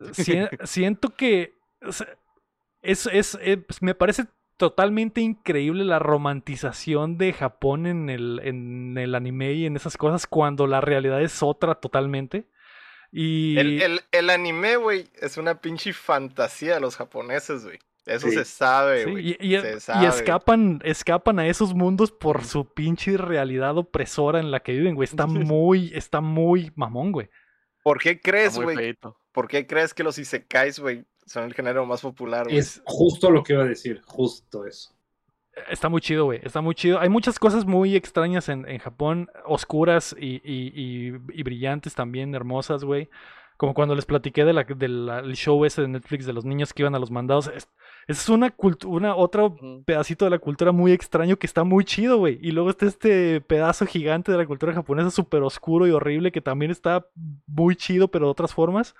[0.64, 1.54] siento que
[2.82, 4.26] es, es, eh, pues, me parece
[4.56, 10.26] totalmente increíble la romantización de Japón en el, en el anime y en esas cosas
[10.26, 12.46] cuando la realidad es otra totalmente.
[13.10, 13.56] Y...
[13.56, 17.78] El, anime, güey, es una pinche fantasía de los japoneses, güey.
[18.04, 19.36] Eso se sabe, güey.
[19.38, 24.94] y, escapan, escapan a esos mundos por su pinche realidad opresora en la que viven,
[24.94, 25.04] güey.
[25.04, 27.28] Está muy, está muy mamón, güey.
[27.82, 28.96] ¿Por qué crees, güey?
[29.32, 32.58] ¿Por qué crees que los isekais, güey, son el género más popular, güey?
[32.58, 34.94] Es justo lo que iba a decir, justo eso.
[35.68, 36.40] Está muy chido, güey.
[36.42, 37.00] Está muy chido.
[37.00, 40.72] Hay muchas cosas muy extrañas en, en Japón, oscuras y, y,
[41.32, 43.08] y, brillantes también, hermosas, güey.
[43.56, 46.94] Como cuando les platiqué del de show ese de Netflix de los niños que iban
[46.94, 47.50] a los mandados.
[47.52, 47.68] Es,
[48.08, 48.54] es una,
[48.86, 49.54] una otro
[49.84, 52.38] pedacito de la cultura muy extraño que está muy chido, güey.
[52.40, 56.40] Y luego está este pedazo gigante de la cultura japonesa súper oscuro y horrible que
[56.40, 57.06] también está
[57.46, 58.94] muy chido, pero de otras formas.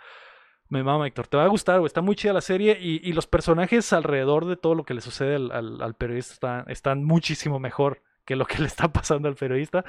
[0.68, 1.26] Me mama, Héctor.
[1.26, 1.86] Te va a gustar, güey.
[1.86, 5.36] Está muy chida la serie y, los personajes alrededor de todo lo que le sucede
[5.36, 9.86] al, periodista están, muchísimo mejor que lo que le está pasando al periodista.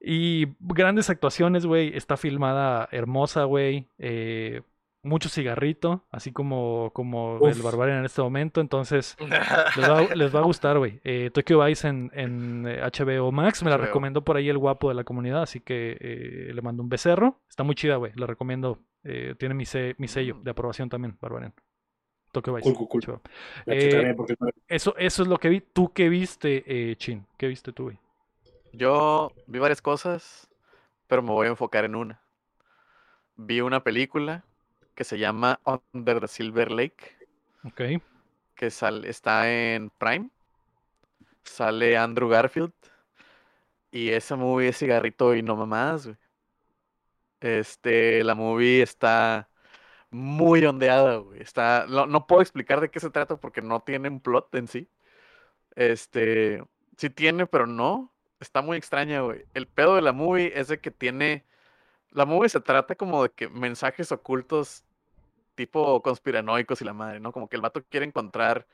[0.00, 1.94] Y grandes actuaciones, güey.
[1.94, 3.88] Está filmada hermosa, güey.
[3.98, 4.62] Eh,
[5.02, 8.60] mucho cigarrito, así como, como el Barbarian en este momento.
[8.60, 9.16] Entonces,
[10.16, 11.00] les va, a gustar, güey.
[11.04, 13.62] Eh, Tokyo Vice en, en, HBO Max.
[13.62, 16.82] Me la recomendó por ahí el guapo de la comunidad, así que eh, le mando
[16.82, 17.40] un becerro.
[17.48, 18.12] Está muy chida, güey.
[18.16, 19.64] La recomiendo eh, tiene mi,
[19.98, 20.42] mi, sello mm.
[20.42, 21.54] de aprobación también, Barbarian.
[22.32, 22.74] Tokyo Vice.
[23.66, 24.14] Eh,
[24.68, 25.60] eso, eso es lo que vi.
[25.60, 27.26] ¿Tú qué viste, eh, Chin?
[27.38, 27.98] ¿Qué viste tú, güey?
[28.72, 30.48] Yo vi varias cosas,
[31.06, 32.20] pero me voy a enfocar en una.
[33.36, 34.44] Vi una película
[34.98, 35.60] que se llama
[35.92, 37.16] Under the Silver Lake.
[37.62, 38.02] Ok.
[38.56, 40.28] Que sale, está en Prime.
[41.44, 42.72] Sale Andrew Garfield.
[43.92, 46.18] Y esa movie es cigarrito y no mamás, güey.
[47.38, 49.48] Este, la movie está
[50.10, 51.42] muy ondeada, güey.
[51.42, 54.88] Está, no, puedo explicar de qué se trata porque no tiene un plot en sí.
[55.76, 56.64] Este,
[56.96, 58.12] sí tiene, pero no.
[58.40, 59.46] Está muy extraña, güey.
[59.54, 61.46] El pedo de la movie es de que tiene.
[62.10, 64.84] La movie se trata como de que mensajes ocultos
[65.58, 67.32] tipo conspiranoicos y la madre, ¿no?
[67.32, 68.66] Como que el vato quiere encontrar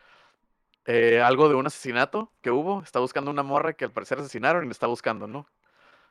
[0.84, 2.82] eh, algo de un asesinato que hubo.
[2.82, 5.46] Está buscando una morra que al parecer asesinaron y le está buscando, ¿no?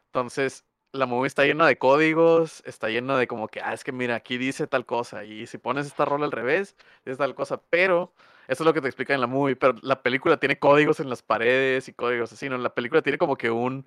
[0.08, 3.92] Entonces, la movie está llena de códigos, está llena de como que, ah, es que
[3.92, 6.76] mira, aquí dice tal cosa, y si pones esta rola al revés,
[7.06, 8.14] es tal cosa, pero
[8.48, 11.10] eso es lo que te explica en la movie, pero la película tiene códigos en
[11.10, 12.58] las paredes y códigos así, ¿no?
[12.58, 13.86] La película tiene como que un,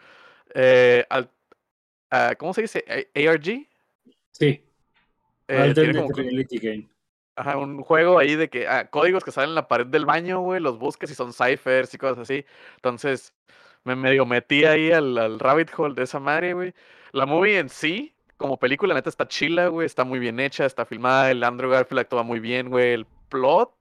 [2.10, 2.84] ah, ¿cómo se dice?
[3.14, 3.66] ¿ARG?
[4.32, 4.65] Sí.
[5.48, 6.88] Eh, game.
[7.36, 10.40] Ajá, un juego ahí de que, ah, códigos que salen en la pared del baño,
[10.40, 12.46] güey, los busques y son ciphers y cosas así.
[12.76, 13.34] Entonces,
[13.84, 16.74] me medio metí ahí al, al rabbit hole de esa madre, güey.
[17.12, 19.86] La movie en sí, como película, neta, está chila, güey.
[19.86, 21.30] Está muy bien hecha, está filmada.
[21.30, 22.92] El Andrew Garfield actúa muy bien, güey.
[22.94, 23.72] El plot,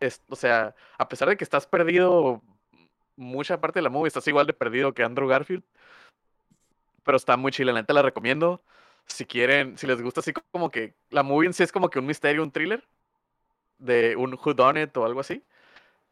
[0.00, 2.42] es, o sea, a pesar de que estás perdido
[3.16, 5.64] mucha parte de la movie, estás igual de perdido que Andrew Garfield.
[7.04, 8.62] Pero está muy chila, neta, la recomiendo.
[9.06, 11.98] Si quieren, si les gusta así como que la movie en sí es como que
[11.98, 12.84] un misterio, un thriller
[13.78, 15.42] de un whodunit o algo así.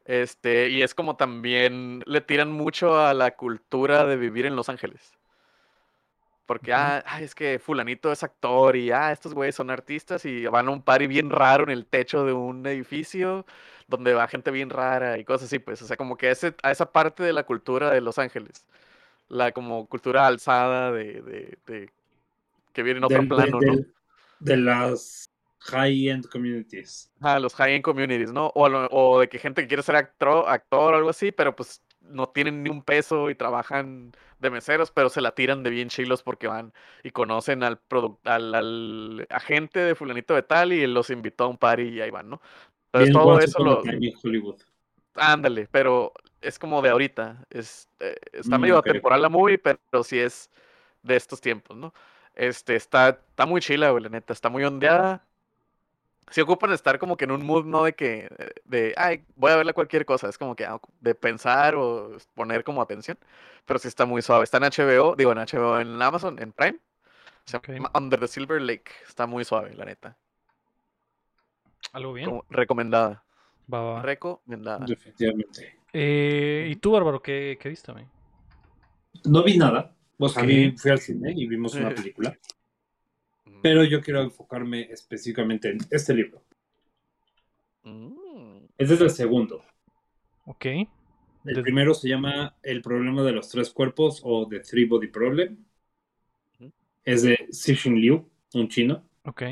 [0.04, 4.68] Este, y es como también le tiran mucho a la cultura de vivir en Los
[4.68, 5.12] Ángeles.
[6.46, 10.66] Porque, ah, es que fulanito es actor y, ah, estos güeyes son artistas y van
[10.66, 13.46] a un party bien raro en el techo de un edificio
[13.86, 16.72] donde va gente bien rara y cosas así, pues, o sea, como que ese, a
[16.72, 18.66] esa parte de la cultura de Los Ángeles,
[19.28, 21.90] la como cultura alzada de, de, de
[22.72, 23.74] que viene en otro plano, ¿no?
[24.40, 25.30] De las
[25.60, 27.10] high-end communities.
[27.20, 28.46] Ah, los high-end communities, ¿no?
[28.48, 31.82] O, o, de que gente que quiere ser actor, actor o algo así, pero pues
[32.00, 35.88] no tienen ni un peso y trabajan de meseros, pero se la tiran de bien
[35.88, 36.72] chilos porque van
[37.04, 37.80] y conocen al,
[38.24, 42.10] al, al, agente de fulanito de tal y los invitó a un party y ahí
[42.10, 42.40] van, ¿no?
[42.86, 43.82] Entonces todo eso lo...
[44.24, 44.60] Hollywood.
[45.14, 47.44] Ándale, pero es como de ahorita.
[47.50, 50.50] Es, eh, está mm, medio temporal la movie, pero sí es
[51.02, 51.92] de estos tiempos, ¿no?
[52.34, 54.32] Este, está, está muy chila, güey, la neta.
[54.32, 55.26] Está muy ondeada
[56.30, 58.28] si ocupan estar como que en un mood, no de que,
[58.64, 62.62] de, ay, voy a verle cualquier cosa, es como que ah, de pensar o poner
[62.64, 63.18] como atención,
[63.66, 64.44] pero sí está muy suave.
[64.44, 66.78] Está en HBO, digo en HBO, en Amazon, en Prime.
[67.44, 67.60] Se
[67.94, 68.92] Under the Silver Lake.
[69.08, 70.16] Está muy suave, la neta.
[71.92, 72.40] Algo bien.
[72.48, 73.24] recomendada.
[73.72, 74.02] Va, va.
[74.02, 74.86] Recomendada.
[74.86, 75.78] Definitivamente.
[75.92, 78.06] Eh, ¿Y tú, Bárbaro, qué, qué viste, güey?
[79.24, 79.92] No vi nada.
[80.20, 82.38] O sea, fui al cine y vimos una película.
[83.62, 86.42] Pero yo quiero enfocarme específicamente en este libro.
[87.82, 88.66] Mm.
[88.76, 89.64] Este es el segundo.
[90.44, 90.66] Ok.
[91.44, 95.64] El primero se llama El problema de los tres cuerpos o The Three Body Problem.
[97.02, 99.02] Es de Xixin Liu, un chino.
[99.24, 99.42] Ok.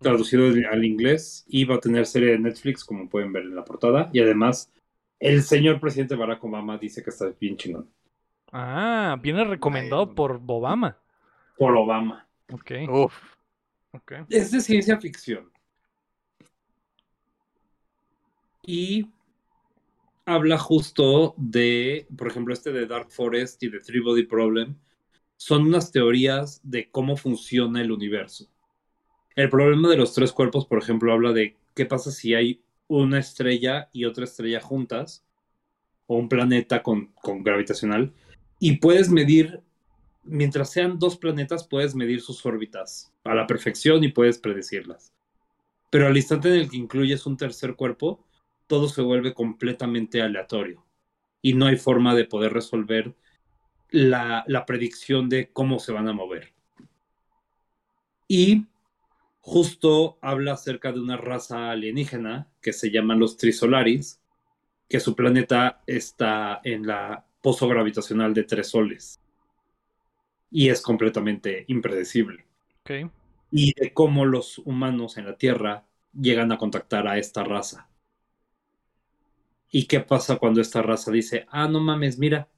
[0.00, 3.64] Traducido al inglés y va a tener serie de Netflix, como pueden ver en la
[3.64, 4.10] portada.
[4.12, 4.72] Y además,
[5.20, 7.88] el señor presidente Barack Obama dice que está bien chingón.
[8.58, 10.98] Ah, viene recomendado por Obama.
[11.58, 12.26] Por Obama.
[12.50, 12.70] Ok.
[14.30, 15.52] Es de ciencia ficción.
[18.62, 19.10] Y
[20.24, 24.74] habla justo de, por ejemplo, este de Dark Forest y de Three Body Problem.
[25.36, 28.48] Son unas teorías de cómo funciona el universo.
[29.34, 33.18] El problema de los tres cuerpos, por ejemplo, habla de qué pasa si hay una
[33.18, 35.26] estrella y otra estrella juntas
[36.06, 38.14] o un planeta con, con gravitacional
[38.58, 39.60] y puedes medir,
[40.24, 45.12] mientras sean dos planetas, puedes medir sus órbitas a la perfección y puedes predecirlas.
[45.90, 48.24] Pero al instante en el que incluyes un tercer cuerpo,
[48.66, 50.84] todo se vuelve completamente aleatorio
[51.42, 53.14] y no hay forma de poder resolver
[53.90, 56.52] la, la predicción de cómo se van a mover.
[58.26, 58.66] Y
[59.40, 64.20] justo habla acerca de una raza alienígena que se llaman los Trisolaris,
[64.88, 69.20] que su planeta está en la pozo gravitacional de tres soles.
[70.50, 72.44] Y es completamente impredecible.
[73.52, 77.88] Y de cómo los humanos en la Tierra llegan a contactar a esta raza.
[79.70, 82.48] ¿Y qué pasa cuando esta raza dice, ah, no mames, mira,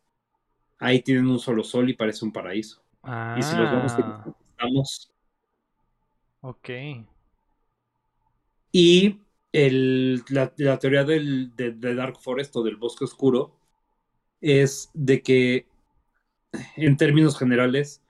[0.79, 2.83] ahí tienen un solo sol y parece un paraíso?
[3.37, 4.25] Y si los vamos a
[4.59, 4.69] ah.
[6.41, 6.71] Ok.
[8.73, 9.21] Y
[9.53, 13.58] el, la, teoría del, de, Dark Forest o del bosque oscuro
[14.41, 15.67] es de que,
[16.77, 18.03] en términos generales,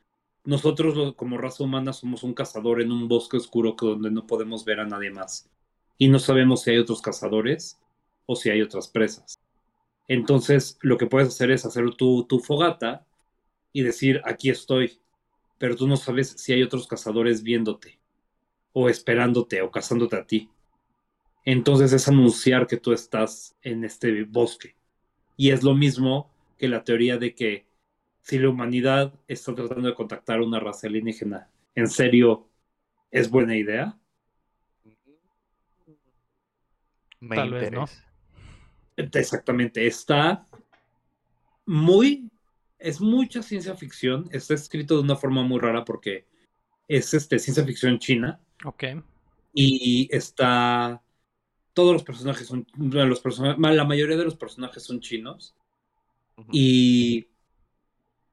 [0.44, 4.80] nosotros como raza humana somos un cazador en un bosque oscuro donde no podemos ver
[4.80, 5.50] a nadie más.
[5.98, 7.78] Y no sabemos si hay otros cazadores
[8.26, 9.38] o si hay otras presas.
[10.06, 13.06] Entonces, lo que puedes hacer es hacer tu, tu fogata
[13.72, 14.98] y decir, aquí estoy,
[15.58, 17.98] pero tú no sabes si hay otros cazadores viéndote
[18.72, 20.48] o esperándote o cazándote a ti.
[21.44, 24.77] Entonces es anunciar que tú estás en este bosque.
[25.38, 27.64] Y es lo mismo que la teoría de que
[28.20, 32.50] si la humanidad está tratando de contactar a una raza alienígena, ¿en serio
[33.10, 33.96] es buena idea?
[37.26, 37.86] Tal vez, ¿no?
[38.96, 40.46] Exactamente, está
[41.64, 42.28] muy,
[42.78, 46.26] es mucha ciencia ficción, está escrito de una forma muy rara porque
[46.88, 48.40] es este, ciencia ficción china.
[48.64, 48.84] Ok.
[49.54, 51.00] Y está,
[51.78, 55.54] todos los personajes son, los personajes, la mayoría de los personajes son chinos.
[56.50, 57.28] Y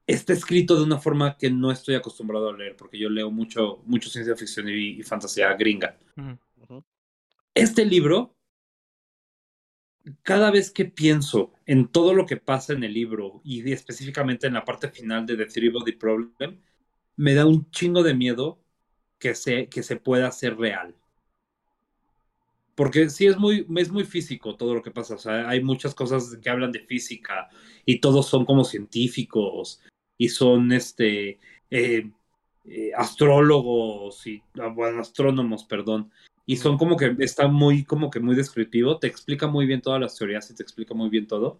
[0.04, 3.84] está escrito de una forma que no estoy acostumbrado a leer, porque yo leo mucho,
[3.84, 5.96] mucho ciencia ficción y, fantasía gringa.
[7.54, 8.34] Este libro
[10.24, 14.54] cada vez que pienso en todo lo que pasa en el libro y específicamente en
[14.54, 16.60] la parte final de The Three Body Problem,
[17.14, 18.60] me da un chingo de miedo
[19.20, 20.96] que se, que se pueda hacer real.
[22.76, 25.14] Porque sí es muy, es muy físico todo lo que pasa.
[25.14, 27.48] O sea, hay muchas cosas que hablan de física
[27.86, 29.82] y todos son como científicos
[30.18, 31.40] y son este
[31.70, 32.10] eh,
[32.66, 36.12] eh, astrólogos y ah, bueno, astrónomos, perdón.
[36.44, 40.00] Y son como que está muy, como que muy descriptivo, te explica muy bien todas
[40.00, 41.58] las teorías y te explica muy bien todo.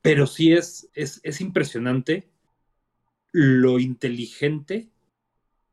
[0.00, 2.28] Pero sí es, es, es impresionante
[3.32, 4.88] lo inteligente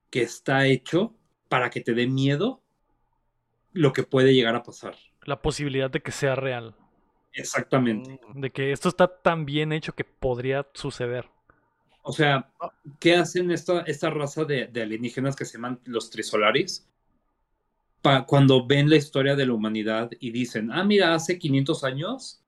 [0.10, 1.14] que está hecho
[1.50, 2.65] para que te dé miedo
[3.76, 4.96] lo que puede llegar a pasar.
[5.24, 6.76] La posibilidad de que sea real.
[7.34, 8.20] Exactamente.
[8.34, 11.30] Mm, de que esto está tan bien hecho que podría suceder.
[12.02, 12.52] O sea,
[13.00, 16.88] ¿qué hacen esta, esta raza de, de alienígenas que se llaman los trisolaris?
[18.28, 22.40] cuando ven la historia de la humanidad y dicen, ah, mira, hace 500 años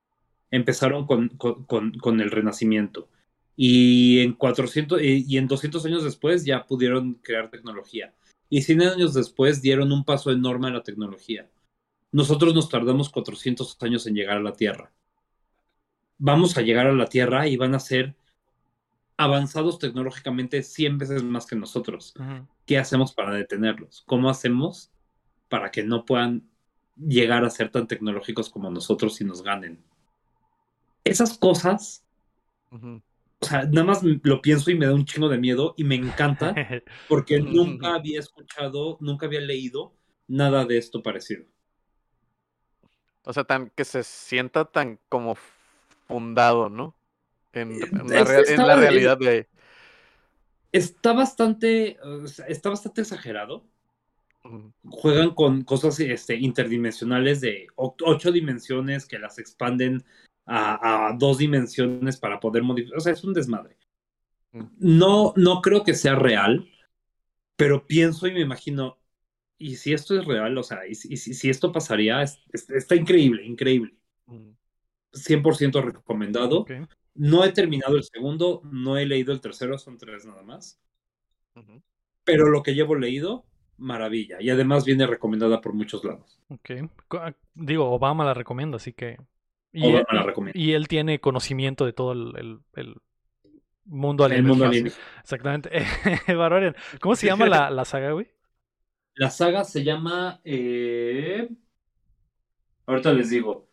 [0.52, 3.10] empezaron con, con, el renacimiento.
[3.56, 8.14] Y en, 400, y en 200 años después ya pudieron crear tecnología.
[8.50, 11.50] Y 100 años después dieron un paso enorme a la tecnología.
[12.12, 14.92] Nosotros nos tardamos 400 años en llegar a la Tierra.
[16.18, 18.16] Vamos a llegar a la Tierra y van a ser
[19.18, 22.14] avanzados tecnológicamente 100 veces más que nosotros.
[22.66, 24.04] ¿Qué hacemos para detenerlos?
[24.06, 24.92] ¿Cómo hacemos
[25.50, 26.44] para que no puedan
[26.98, 29.80] llegar a ser tan tecnológicos como nosotros y nos ganen.
[31.04, 32.04] Esas cosas,
[33.40, 35.96] o sea, nada más lo pienso y me da un chingo de miedo y me
[35.96, 36.54] encanta
[37.08, 39.94] porque nunca había escuchado, nunca había leído
[40.28, 41.46] nada de esto parecido.
[43.24, 45.38] O sea, tan que se sienta tan como
[46.08, 46.96] fundado, ¿no?
[47.54, 49.48] En, la, realidad de...
[50.72, 51.98] Está bastante,
[52.48, 53.66] está bastante exagerado
[54.90, 60.04] juegan con cosas este, interdimensionales de ocho dimensiones que las expanden
[60.48, 62.98] a, dos dimensiones para poder modificar.
[62.98, 63.78] O sea, es un desmadre.
[64.52, 64.66] Mm.
[64.80, 66.70] No, no creo que sea real,
[67.56, 68.98] pero pienso y me imagino,
[69.58, 70.58] ¿y si esto es real?
[70.58, 72.22] O sea, ¿y si, esto pasaría?
[72.24, 73.94] está increíble, increíble.
[75.12, 75.86] 100% mm.
[75.86, 76.66] recomendado.
[77.16, 80.80] No he terminado el segundo, no he leído el tercero, son tres nada más.
[82.24, 83.46] Pero lo que llevo leído,
[83.78, 84.38] maravilla.
[84.40, 86.40] Y además viene recomendada por muchos lados.
[86.50, 86.72] Ok.
[87.12, 89.18] Ah, digo, Obama la recomienda, así que.
[89.72, 90.60] Y Obama él, la recomienda.
[90.60, 92.60] Y él tiene conocimiento de todo el,
[93.86, 94.26] mundo.
[94.26, 94.70] El mundo
[95.22, 95.70] Exactamente.
[97.02, 98.28] ¿Cómo se llama la, la, saga, güey?
[99.16, 100.42] La saga se llama.
[100.44, 101.50] Eh...
[102.86, 103.68] Ahorita les digo.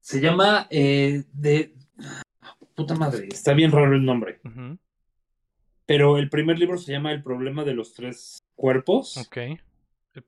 [0.00, 1.74] Se llama eh, de.
[2.74, 4.40] Puta madre, está bien raro el nombre.
[5.86, 9.16] Pero el primer libro se llama El problema de los tres cuerpos.
[9.16, 9.38] Ok.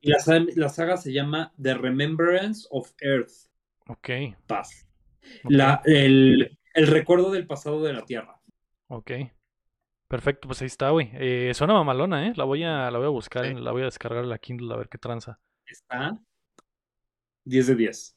[0.01, 3.51] Y la, la saga se llama The Remembrance of Earth.
[3.89, 4.11] Ok.
[4.47, 4.86] Paz.
[5.45, 8.41] La, el, el recuerdo del pasado de la Tierra.
[8.89, 9.11] Ok.
[10.09, 11.11] Perfecto, pues ahí está, güey.
[11.15, 12.33] Eh, suena mamalona, ¿eh?
[12.37, 14.77] La voy a, la voy a buscar, la voy a descargar en la Kindle a
[14.77, 15.41] ver qué tranza.
[15.67, 16.17] Está
[17.45, 18.17] 10 de 10.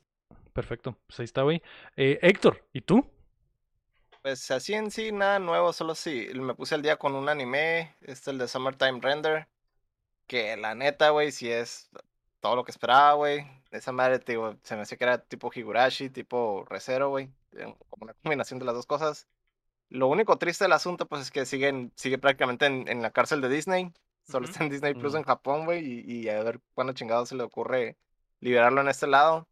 [0.54, 1.62] Perfecto, pues ahí está, güey.
[1.96, 3.06] Eh, Héctor, ¿y tú?
[4.22, 7.96] Pues así en sí, nada nuevo, solo si me puse al día con un anime,
[8.02, 9.48] este es el de Summertime Render,
[10.28, 11.90] que la neta, güey, si es
[12.40, 13.46] todo lo que esperaba, güey.
[13.72, 17.32] Esa madre, digo, se me hacía que era tipo Higurashi, tipo Recero, güey,
[17.90, 19.28] como una combinación de las dos cosas.
[19.90, 23.50] Lo único triste del asunto, pues es que siguen, sigue prácticamente en, la cárcel de
[23.50, 23.94] Disney.
[24.24, 27.36] Solo está en Disney Plus en Japón, güey, y, y, a ver cuándo chingado se
[27.36, 27.98] le ocurre
[28.40, 29.48] liberarlo en este lado.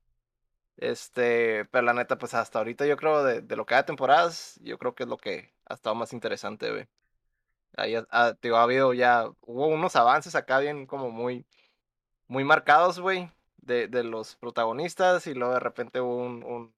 [0.78, 4.60] Este, pero la neta, pues hasta ahorita yo creo de, de lo que hay temporadas,
[4.64, 6.88] yo creo que es lo que ha estado más interesante, güey.
[7.78, 11.46] Ahí ha, ha, habido ya, hubo unos avances acá bien como muy,
[12.28, 16.74] muy marcados, güey, de, de los protagonistas y luego de repente hubo un, un,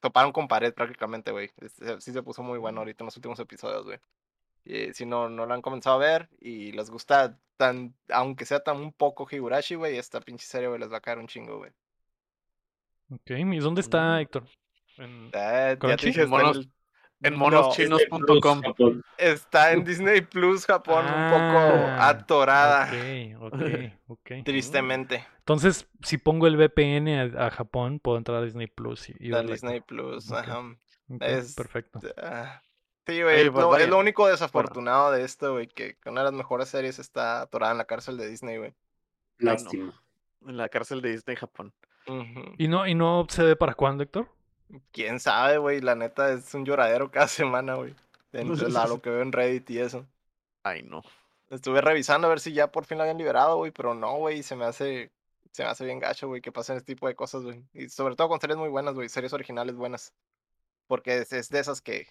[0.00, 1.50] toparon con pared prácticamente, güey.
[1.98, 3.98] Sí se puso muy bueno ahorita en los últimos episodios, güey.
[4.64, 8.60] Y si no, no lo han comenzado a ver y les gusta tan, aunque sea
[8.60, 11.58] tan un poco Higurashi, güey, esta pinche serie, güey, les va a caer un chingo,
[11.58, 11.70] güey.
[13.10, 14.44] Ok, ¿y dónde está Héctor?
[14.98, 16.70] ¿En, en
[17.20, 18.62] monoschinos.com.
[19.18, 22.90] Está en Disney Plus Japón, un poco ah, atorada.
[23.38, 23.62] Ok, ok,
[24.08, 24.44] ok.
[24.44, 25.26] Tristemente.
[25.38, 29.10] Entonces, si pongo el VPN a, Japón, puedo entrar a Disney Plus.
[29.18, 30.62] Y, a Disney Plus, ajá.
[31.20, 32.00] es, perfecto.
[32.16, 32.62] Ah,
[33.06, 33.48] sí, güey.
[33.50, 37.42] Pues es lo único desafortunado de esto, güey, que una de las mejores series está
[37.42, 38.74] atorada en la cárcel de Disney, güey.
[39.38, 40.02] Lástima.
[40.46, 41.72] En la cárcel de Disney Japón.
[42.58, 44.28] ¿Y, no, ¿Y no se ve para cuándo, Héctor?
[44.92, 45.80] Quién sabe, güey.
[45.80, 47.94] La neta es un lloradero cada semana, güey.
[48.32, 50.06] Entre lo que veo en Reddit y eso.
[50.62, 51.02] Ay, no.
[51.48, 54.42] Estuve revisando a ver si ya por fin lo habían liberado, güey, pero no, güey.
[54.42, 55.10] Se me hace.
[55.52, 57.64] Se me hace bien gacho, güey, que pasen este tipo de cosas, güey.
[57.72, 59.08] Y sobre todo con series muy buenas, güey.
[59.08, 60.12] Series originales buenas.
[60.86, 62.08] Porque es, de esas que.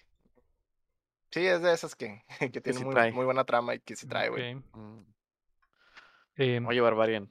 [1.30, 4.30] Sí, es de esas que, que tienen muy, muy, buena trama y que sí trae,
[4.30, 4.54] güey.
[4.54, 5.06] Mm.
[6.36, 7.28] Em, Oye, Barbarian.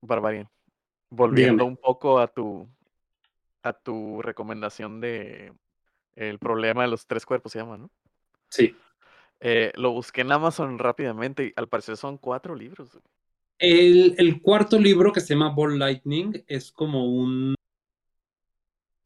[0.00, 0.48] Barbarian.
[1.10, 2.68] Volviendo un poco a tu
[3.68, 5.52] a tu recomendación de
[6.14, 7.90] el problema de los tres cuerpos se llama, ¿no?
[8.50, 8.74] Sí.
[9.40, 12.98] Eh, lo busqué en Amazon rápidamente y al parecer son cuatro libros.
[13.58, 17.54] El, el, cuarto libro que se llama Ball Lightning es como un,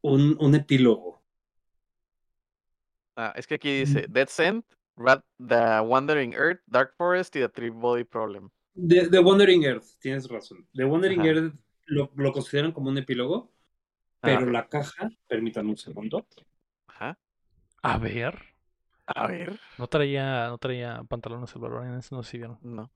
[0.01, 1.21] un, un epílogo.
[3.15, 4.65] Ah, es que aquí dice Dead Scent,
[5.37, 8.49] The Wandering Earth, Dark Forest y The Three Body Problem.
[8.75, 10.67] The, Wandering Earth, tienes razón.
[10.73, 11.53] The Wandering Earth
[11.85, 13.52] lo, lo, consideran como un epílogo
[14.23, 16.25] pero la caja, permítanme un segundo.
[16.87, 17.17] Ajá.
[17.81, 18.39] A ver.
[19.05, 19.59] A ver.
[19.77, 22.57] No traía, no traía pantalones el valor, eso no sé si vieron.
[22.61, 22.89] No.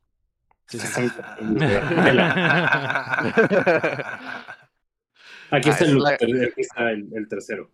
[5.51, 7.69] aquí, está el, tercero.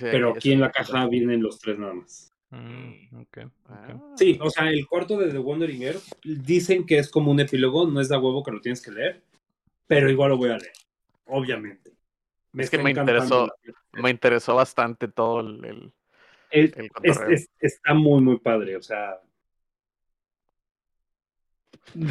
[0.00, 2.30] pero aquí en la caja vienen los tres nada más.
[2.50, 3.22] Mm,
[3.68, 4.12] ah.
[4.16, 7.86] Sí, o sea, el cuarto de The Wandering Earth dicen que es como un epílogo,
[7.86, 9.22] no es de huevo que lo tienes que leer,
[9.86, 10.74] pero igual lo voy a leer,
[11.24, 11.91] obviamente
[12.54, 13.48] es que me interesó,
[13.92, 16.90] me interesó bastante todo el, el,
[17.60, 19.20] está muy, muy padre, o sea.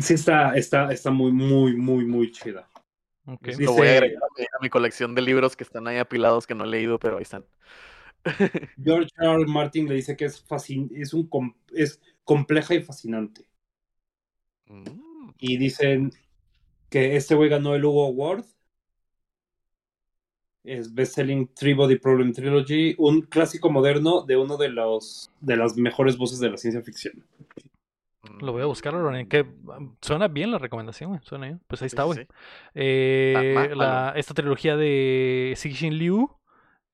[0.02, 2.68] Sí está, está, está muy, muy, muy, muy chida.
[3.26, 6.66] Lo voy a agregar a mi, colección de libros que están ahí apilados que no
[6.66, 7.46] he leído, pero ahí están.
[8.84, 9.46] George R.
[9.48, 10.44] Martin le dice que es,
[10.92, 13.46] es, un es compleja y fascinante.
[14.66, 15.32] Mm.
[15.38, 16.12] Y dicen
[16.90, 18.46] que este güey ganó el Hugo Award
[20.64, 25.76] es Bestselling Three Body Problem Trilogy, un clásico moderno de uno de los de las
[25.78, 27.24] mejores voces de la ciencia ficción.
[28.40, 28.94] Lo voy a buscar,
[29.28, 29.46] que
[30.02, 31.62] suena bien la recomendación, suena bien.
[31.68, 32.28] Pues ahí está, güey.
[32.76, 33.72] Eh,
[34.16, 36.30] esta trilogía de Xixin Liu,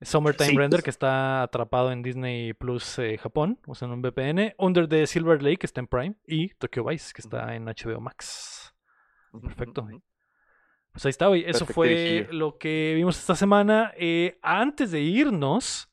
[0.01, 4.55] Summertime Render, que está atrapado en Disney Plus eh, Japón, usando un VPN.
[4.57, 6.15] Under the Silver Lake, que está en Prime.
[6.25, 8.73] Y Tokyo Vice, que está en HBO Max.
[9.41, 9.87] Perfecto.
[10.97, 11.43] Pues ahí está, güey.
[11.45, 13.93] Eso fue lo que vimos esta semana.
[13.97, 15.91] Eh, antes de irnos,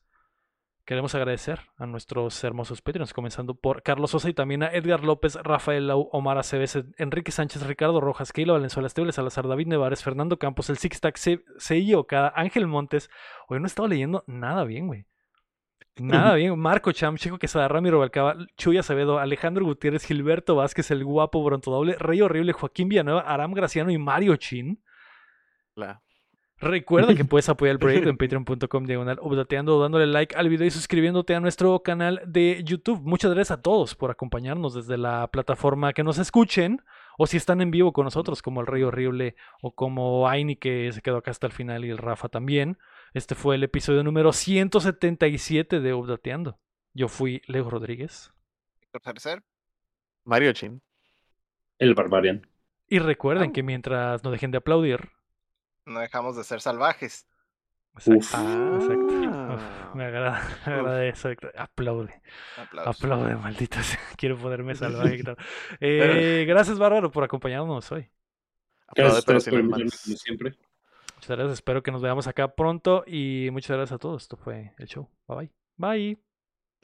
[0.83, 5.35] queremos agradecer a nuestros hermosos Patreons, comenzando por Carlos Sosa y también a Edgar López,
[5.35, 10.39] Rafael Lau, Omar Aceves, Enrique Sánchez, Ricardo Rojas, Keilo Valenzuela, Esteble Salazar, David Nevares, Fernando
[10.39, 13.11] Campos, el Six Tac, Seiji Okada, Ángel Montes.
[13.47, 15.05] Hoy no he estado leyendo nada bien, güey.
[15.97, 16.57] Nada bien.
[16.57, 21.69] Marco Cham, Chico Quesada, Ramiro Balcaba, Chuy Acevedo, Alejandro Gutiérrez, Gilberto Vázquez, el guapo Bronto
[21.69, 24.81] Doble, Rey Horrible, Joaquín Villanueva, Aram Graciano y Mario Chin.
[26.57, 30.71] Recuerda que puedes apoyar el proyecto en patreon.com diagonal updateando, dándole like al video y
[30.71, 33.01] suscribiéndote a nuestro canal de YouTube.
[33.01, 36.81] Muchas gracias a todos por acompañarnos desde la plataforma que nos escuchen
[37.17, 40.91] o si están en vivo con nosotros, como el Rey Horrible o como Aini que
[40.91, 42.77] se quedó acá hasta el final y el Rafa también.
[43.13, 46.59] Este fue el episodio número 177 de Updateando.
[46.93, 48.33] Yo fui Leo Rodríguez.
[49.03, 49.43] Tercer.
[50.23, 50.81] Mario Chin.
[51.77, 52.47] El Barbarian.
[52.87, 55.09] Y recuerden que mientras no dejen de aplaudir,
[55.85, 57.27] no dejamos de ser salvajes.
[57.95, 58.27] Exacto.
[58.33, 59.95] Ah, exacto.
[59.95, 61.29] me agrada, me agrada eso.
[61.55, 62.21] Aplaude.
[62.85, 63.81] Aplaude, maldita
[64.17, 65.23] Quiero poderme salvaje.
[65.79, 68.09] eh, gracias, Bárbaro, por acompañarnos hoy.
[68.95, 70.55] Gracias por como siempre.
[71.15, 71.53] Muchas gracias.
[71.53, 73.03] Espero que nos veamos acá pronto.
[73.07, 74.23] Y muchas gracias a todos.
[74.23, 75.09] Esto fue el show.
[75.27, 75.51] Bye bye.
[75.77, 76.19] Bye.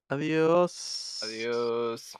[0.07, 1.19] Adiós.
[1.23, 2.17] Adiós.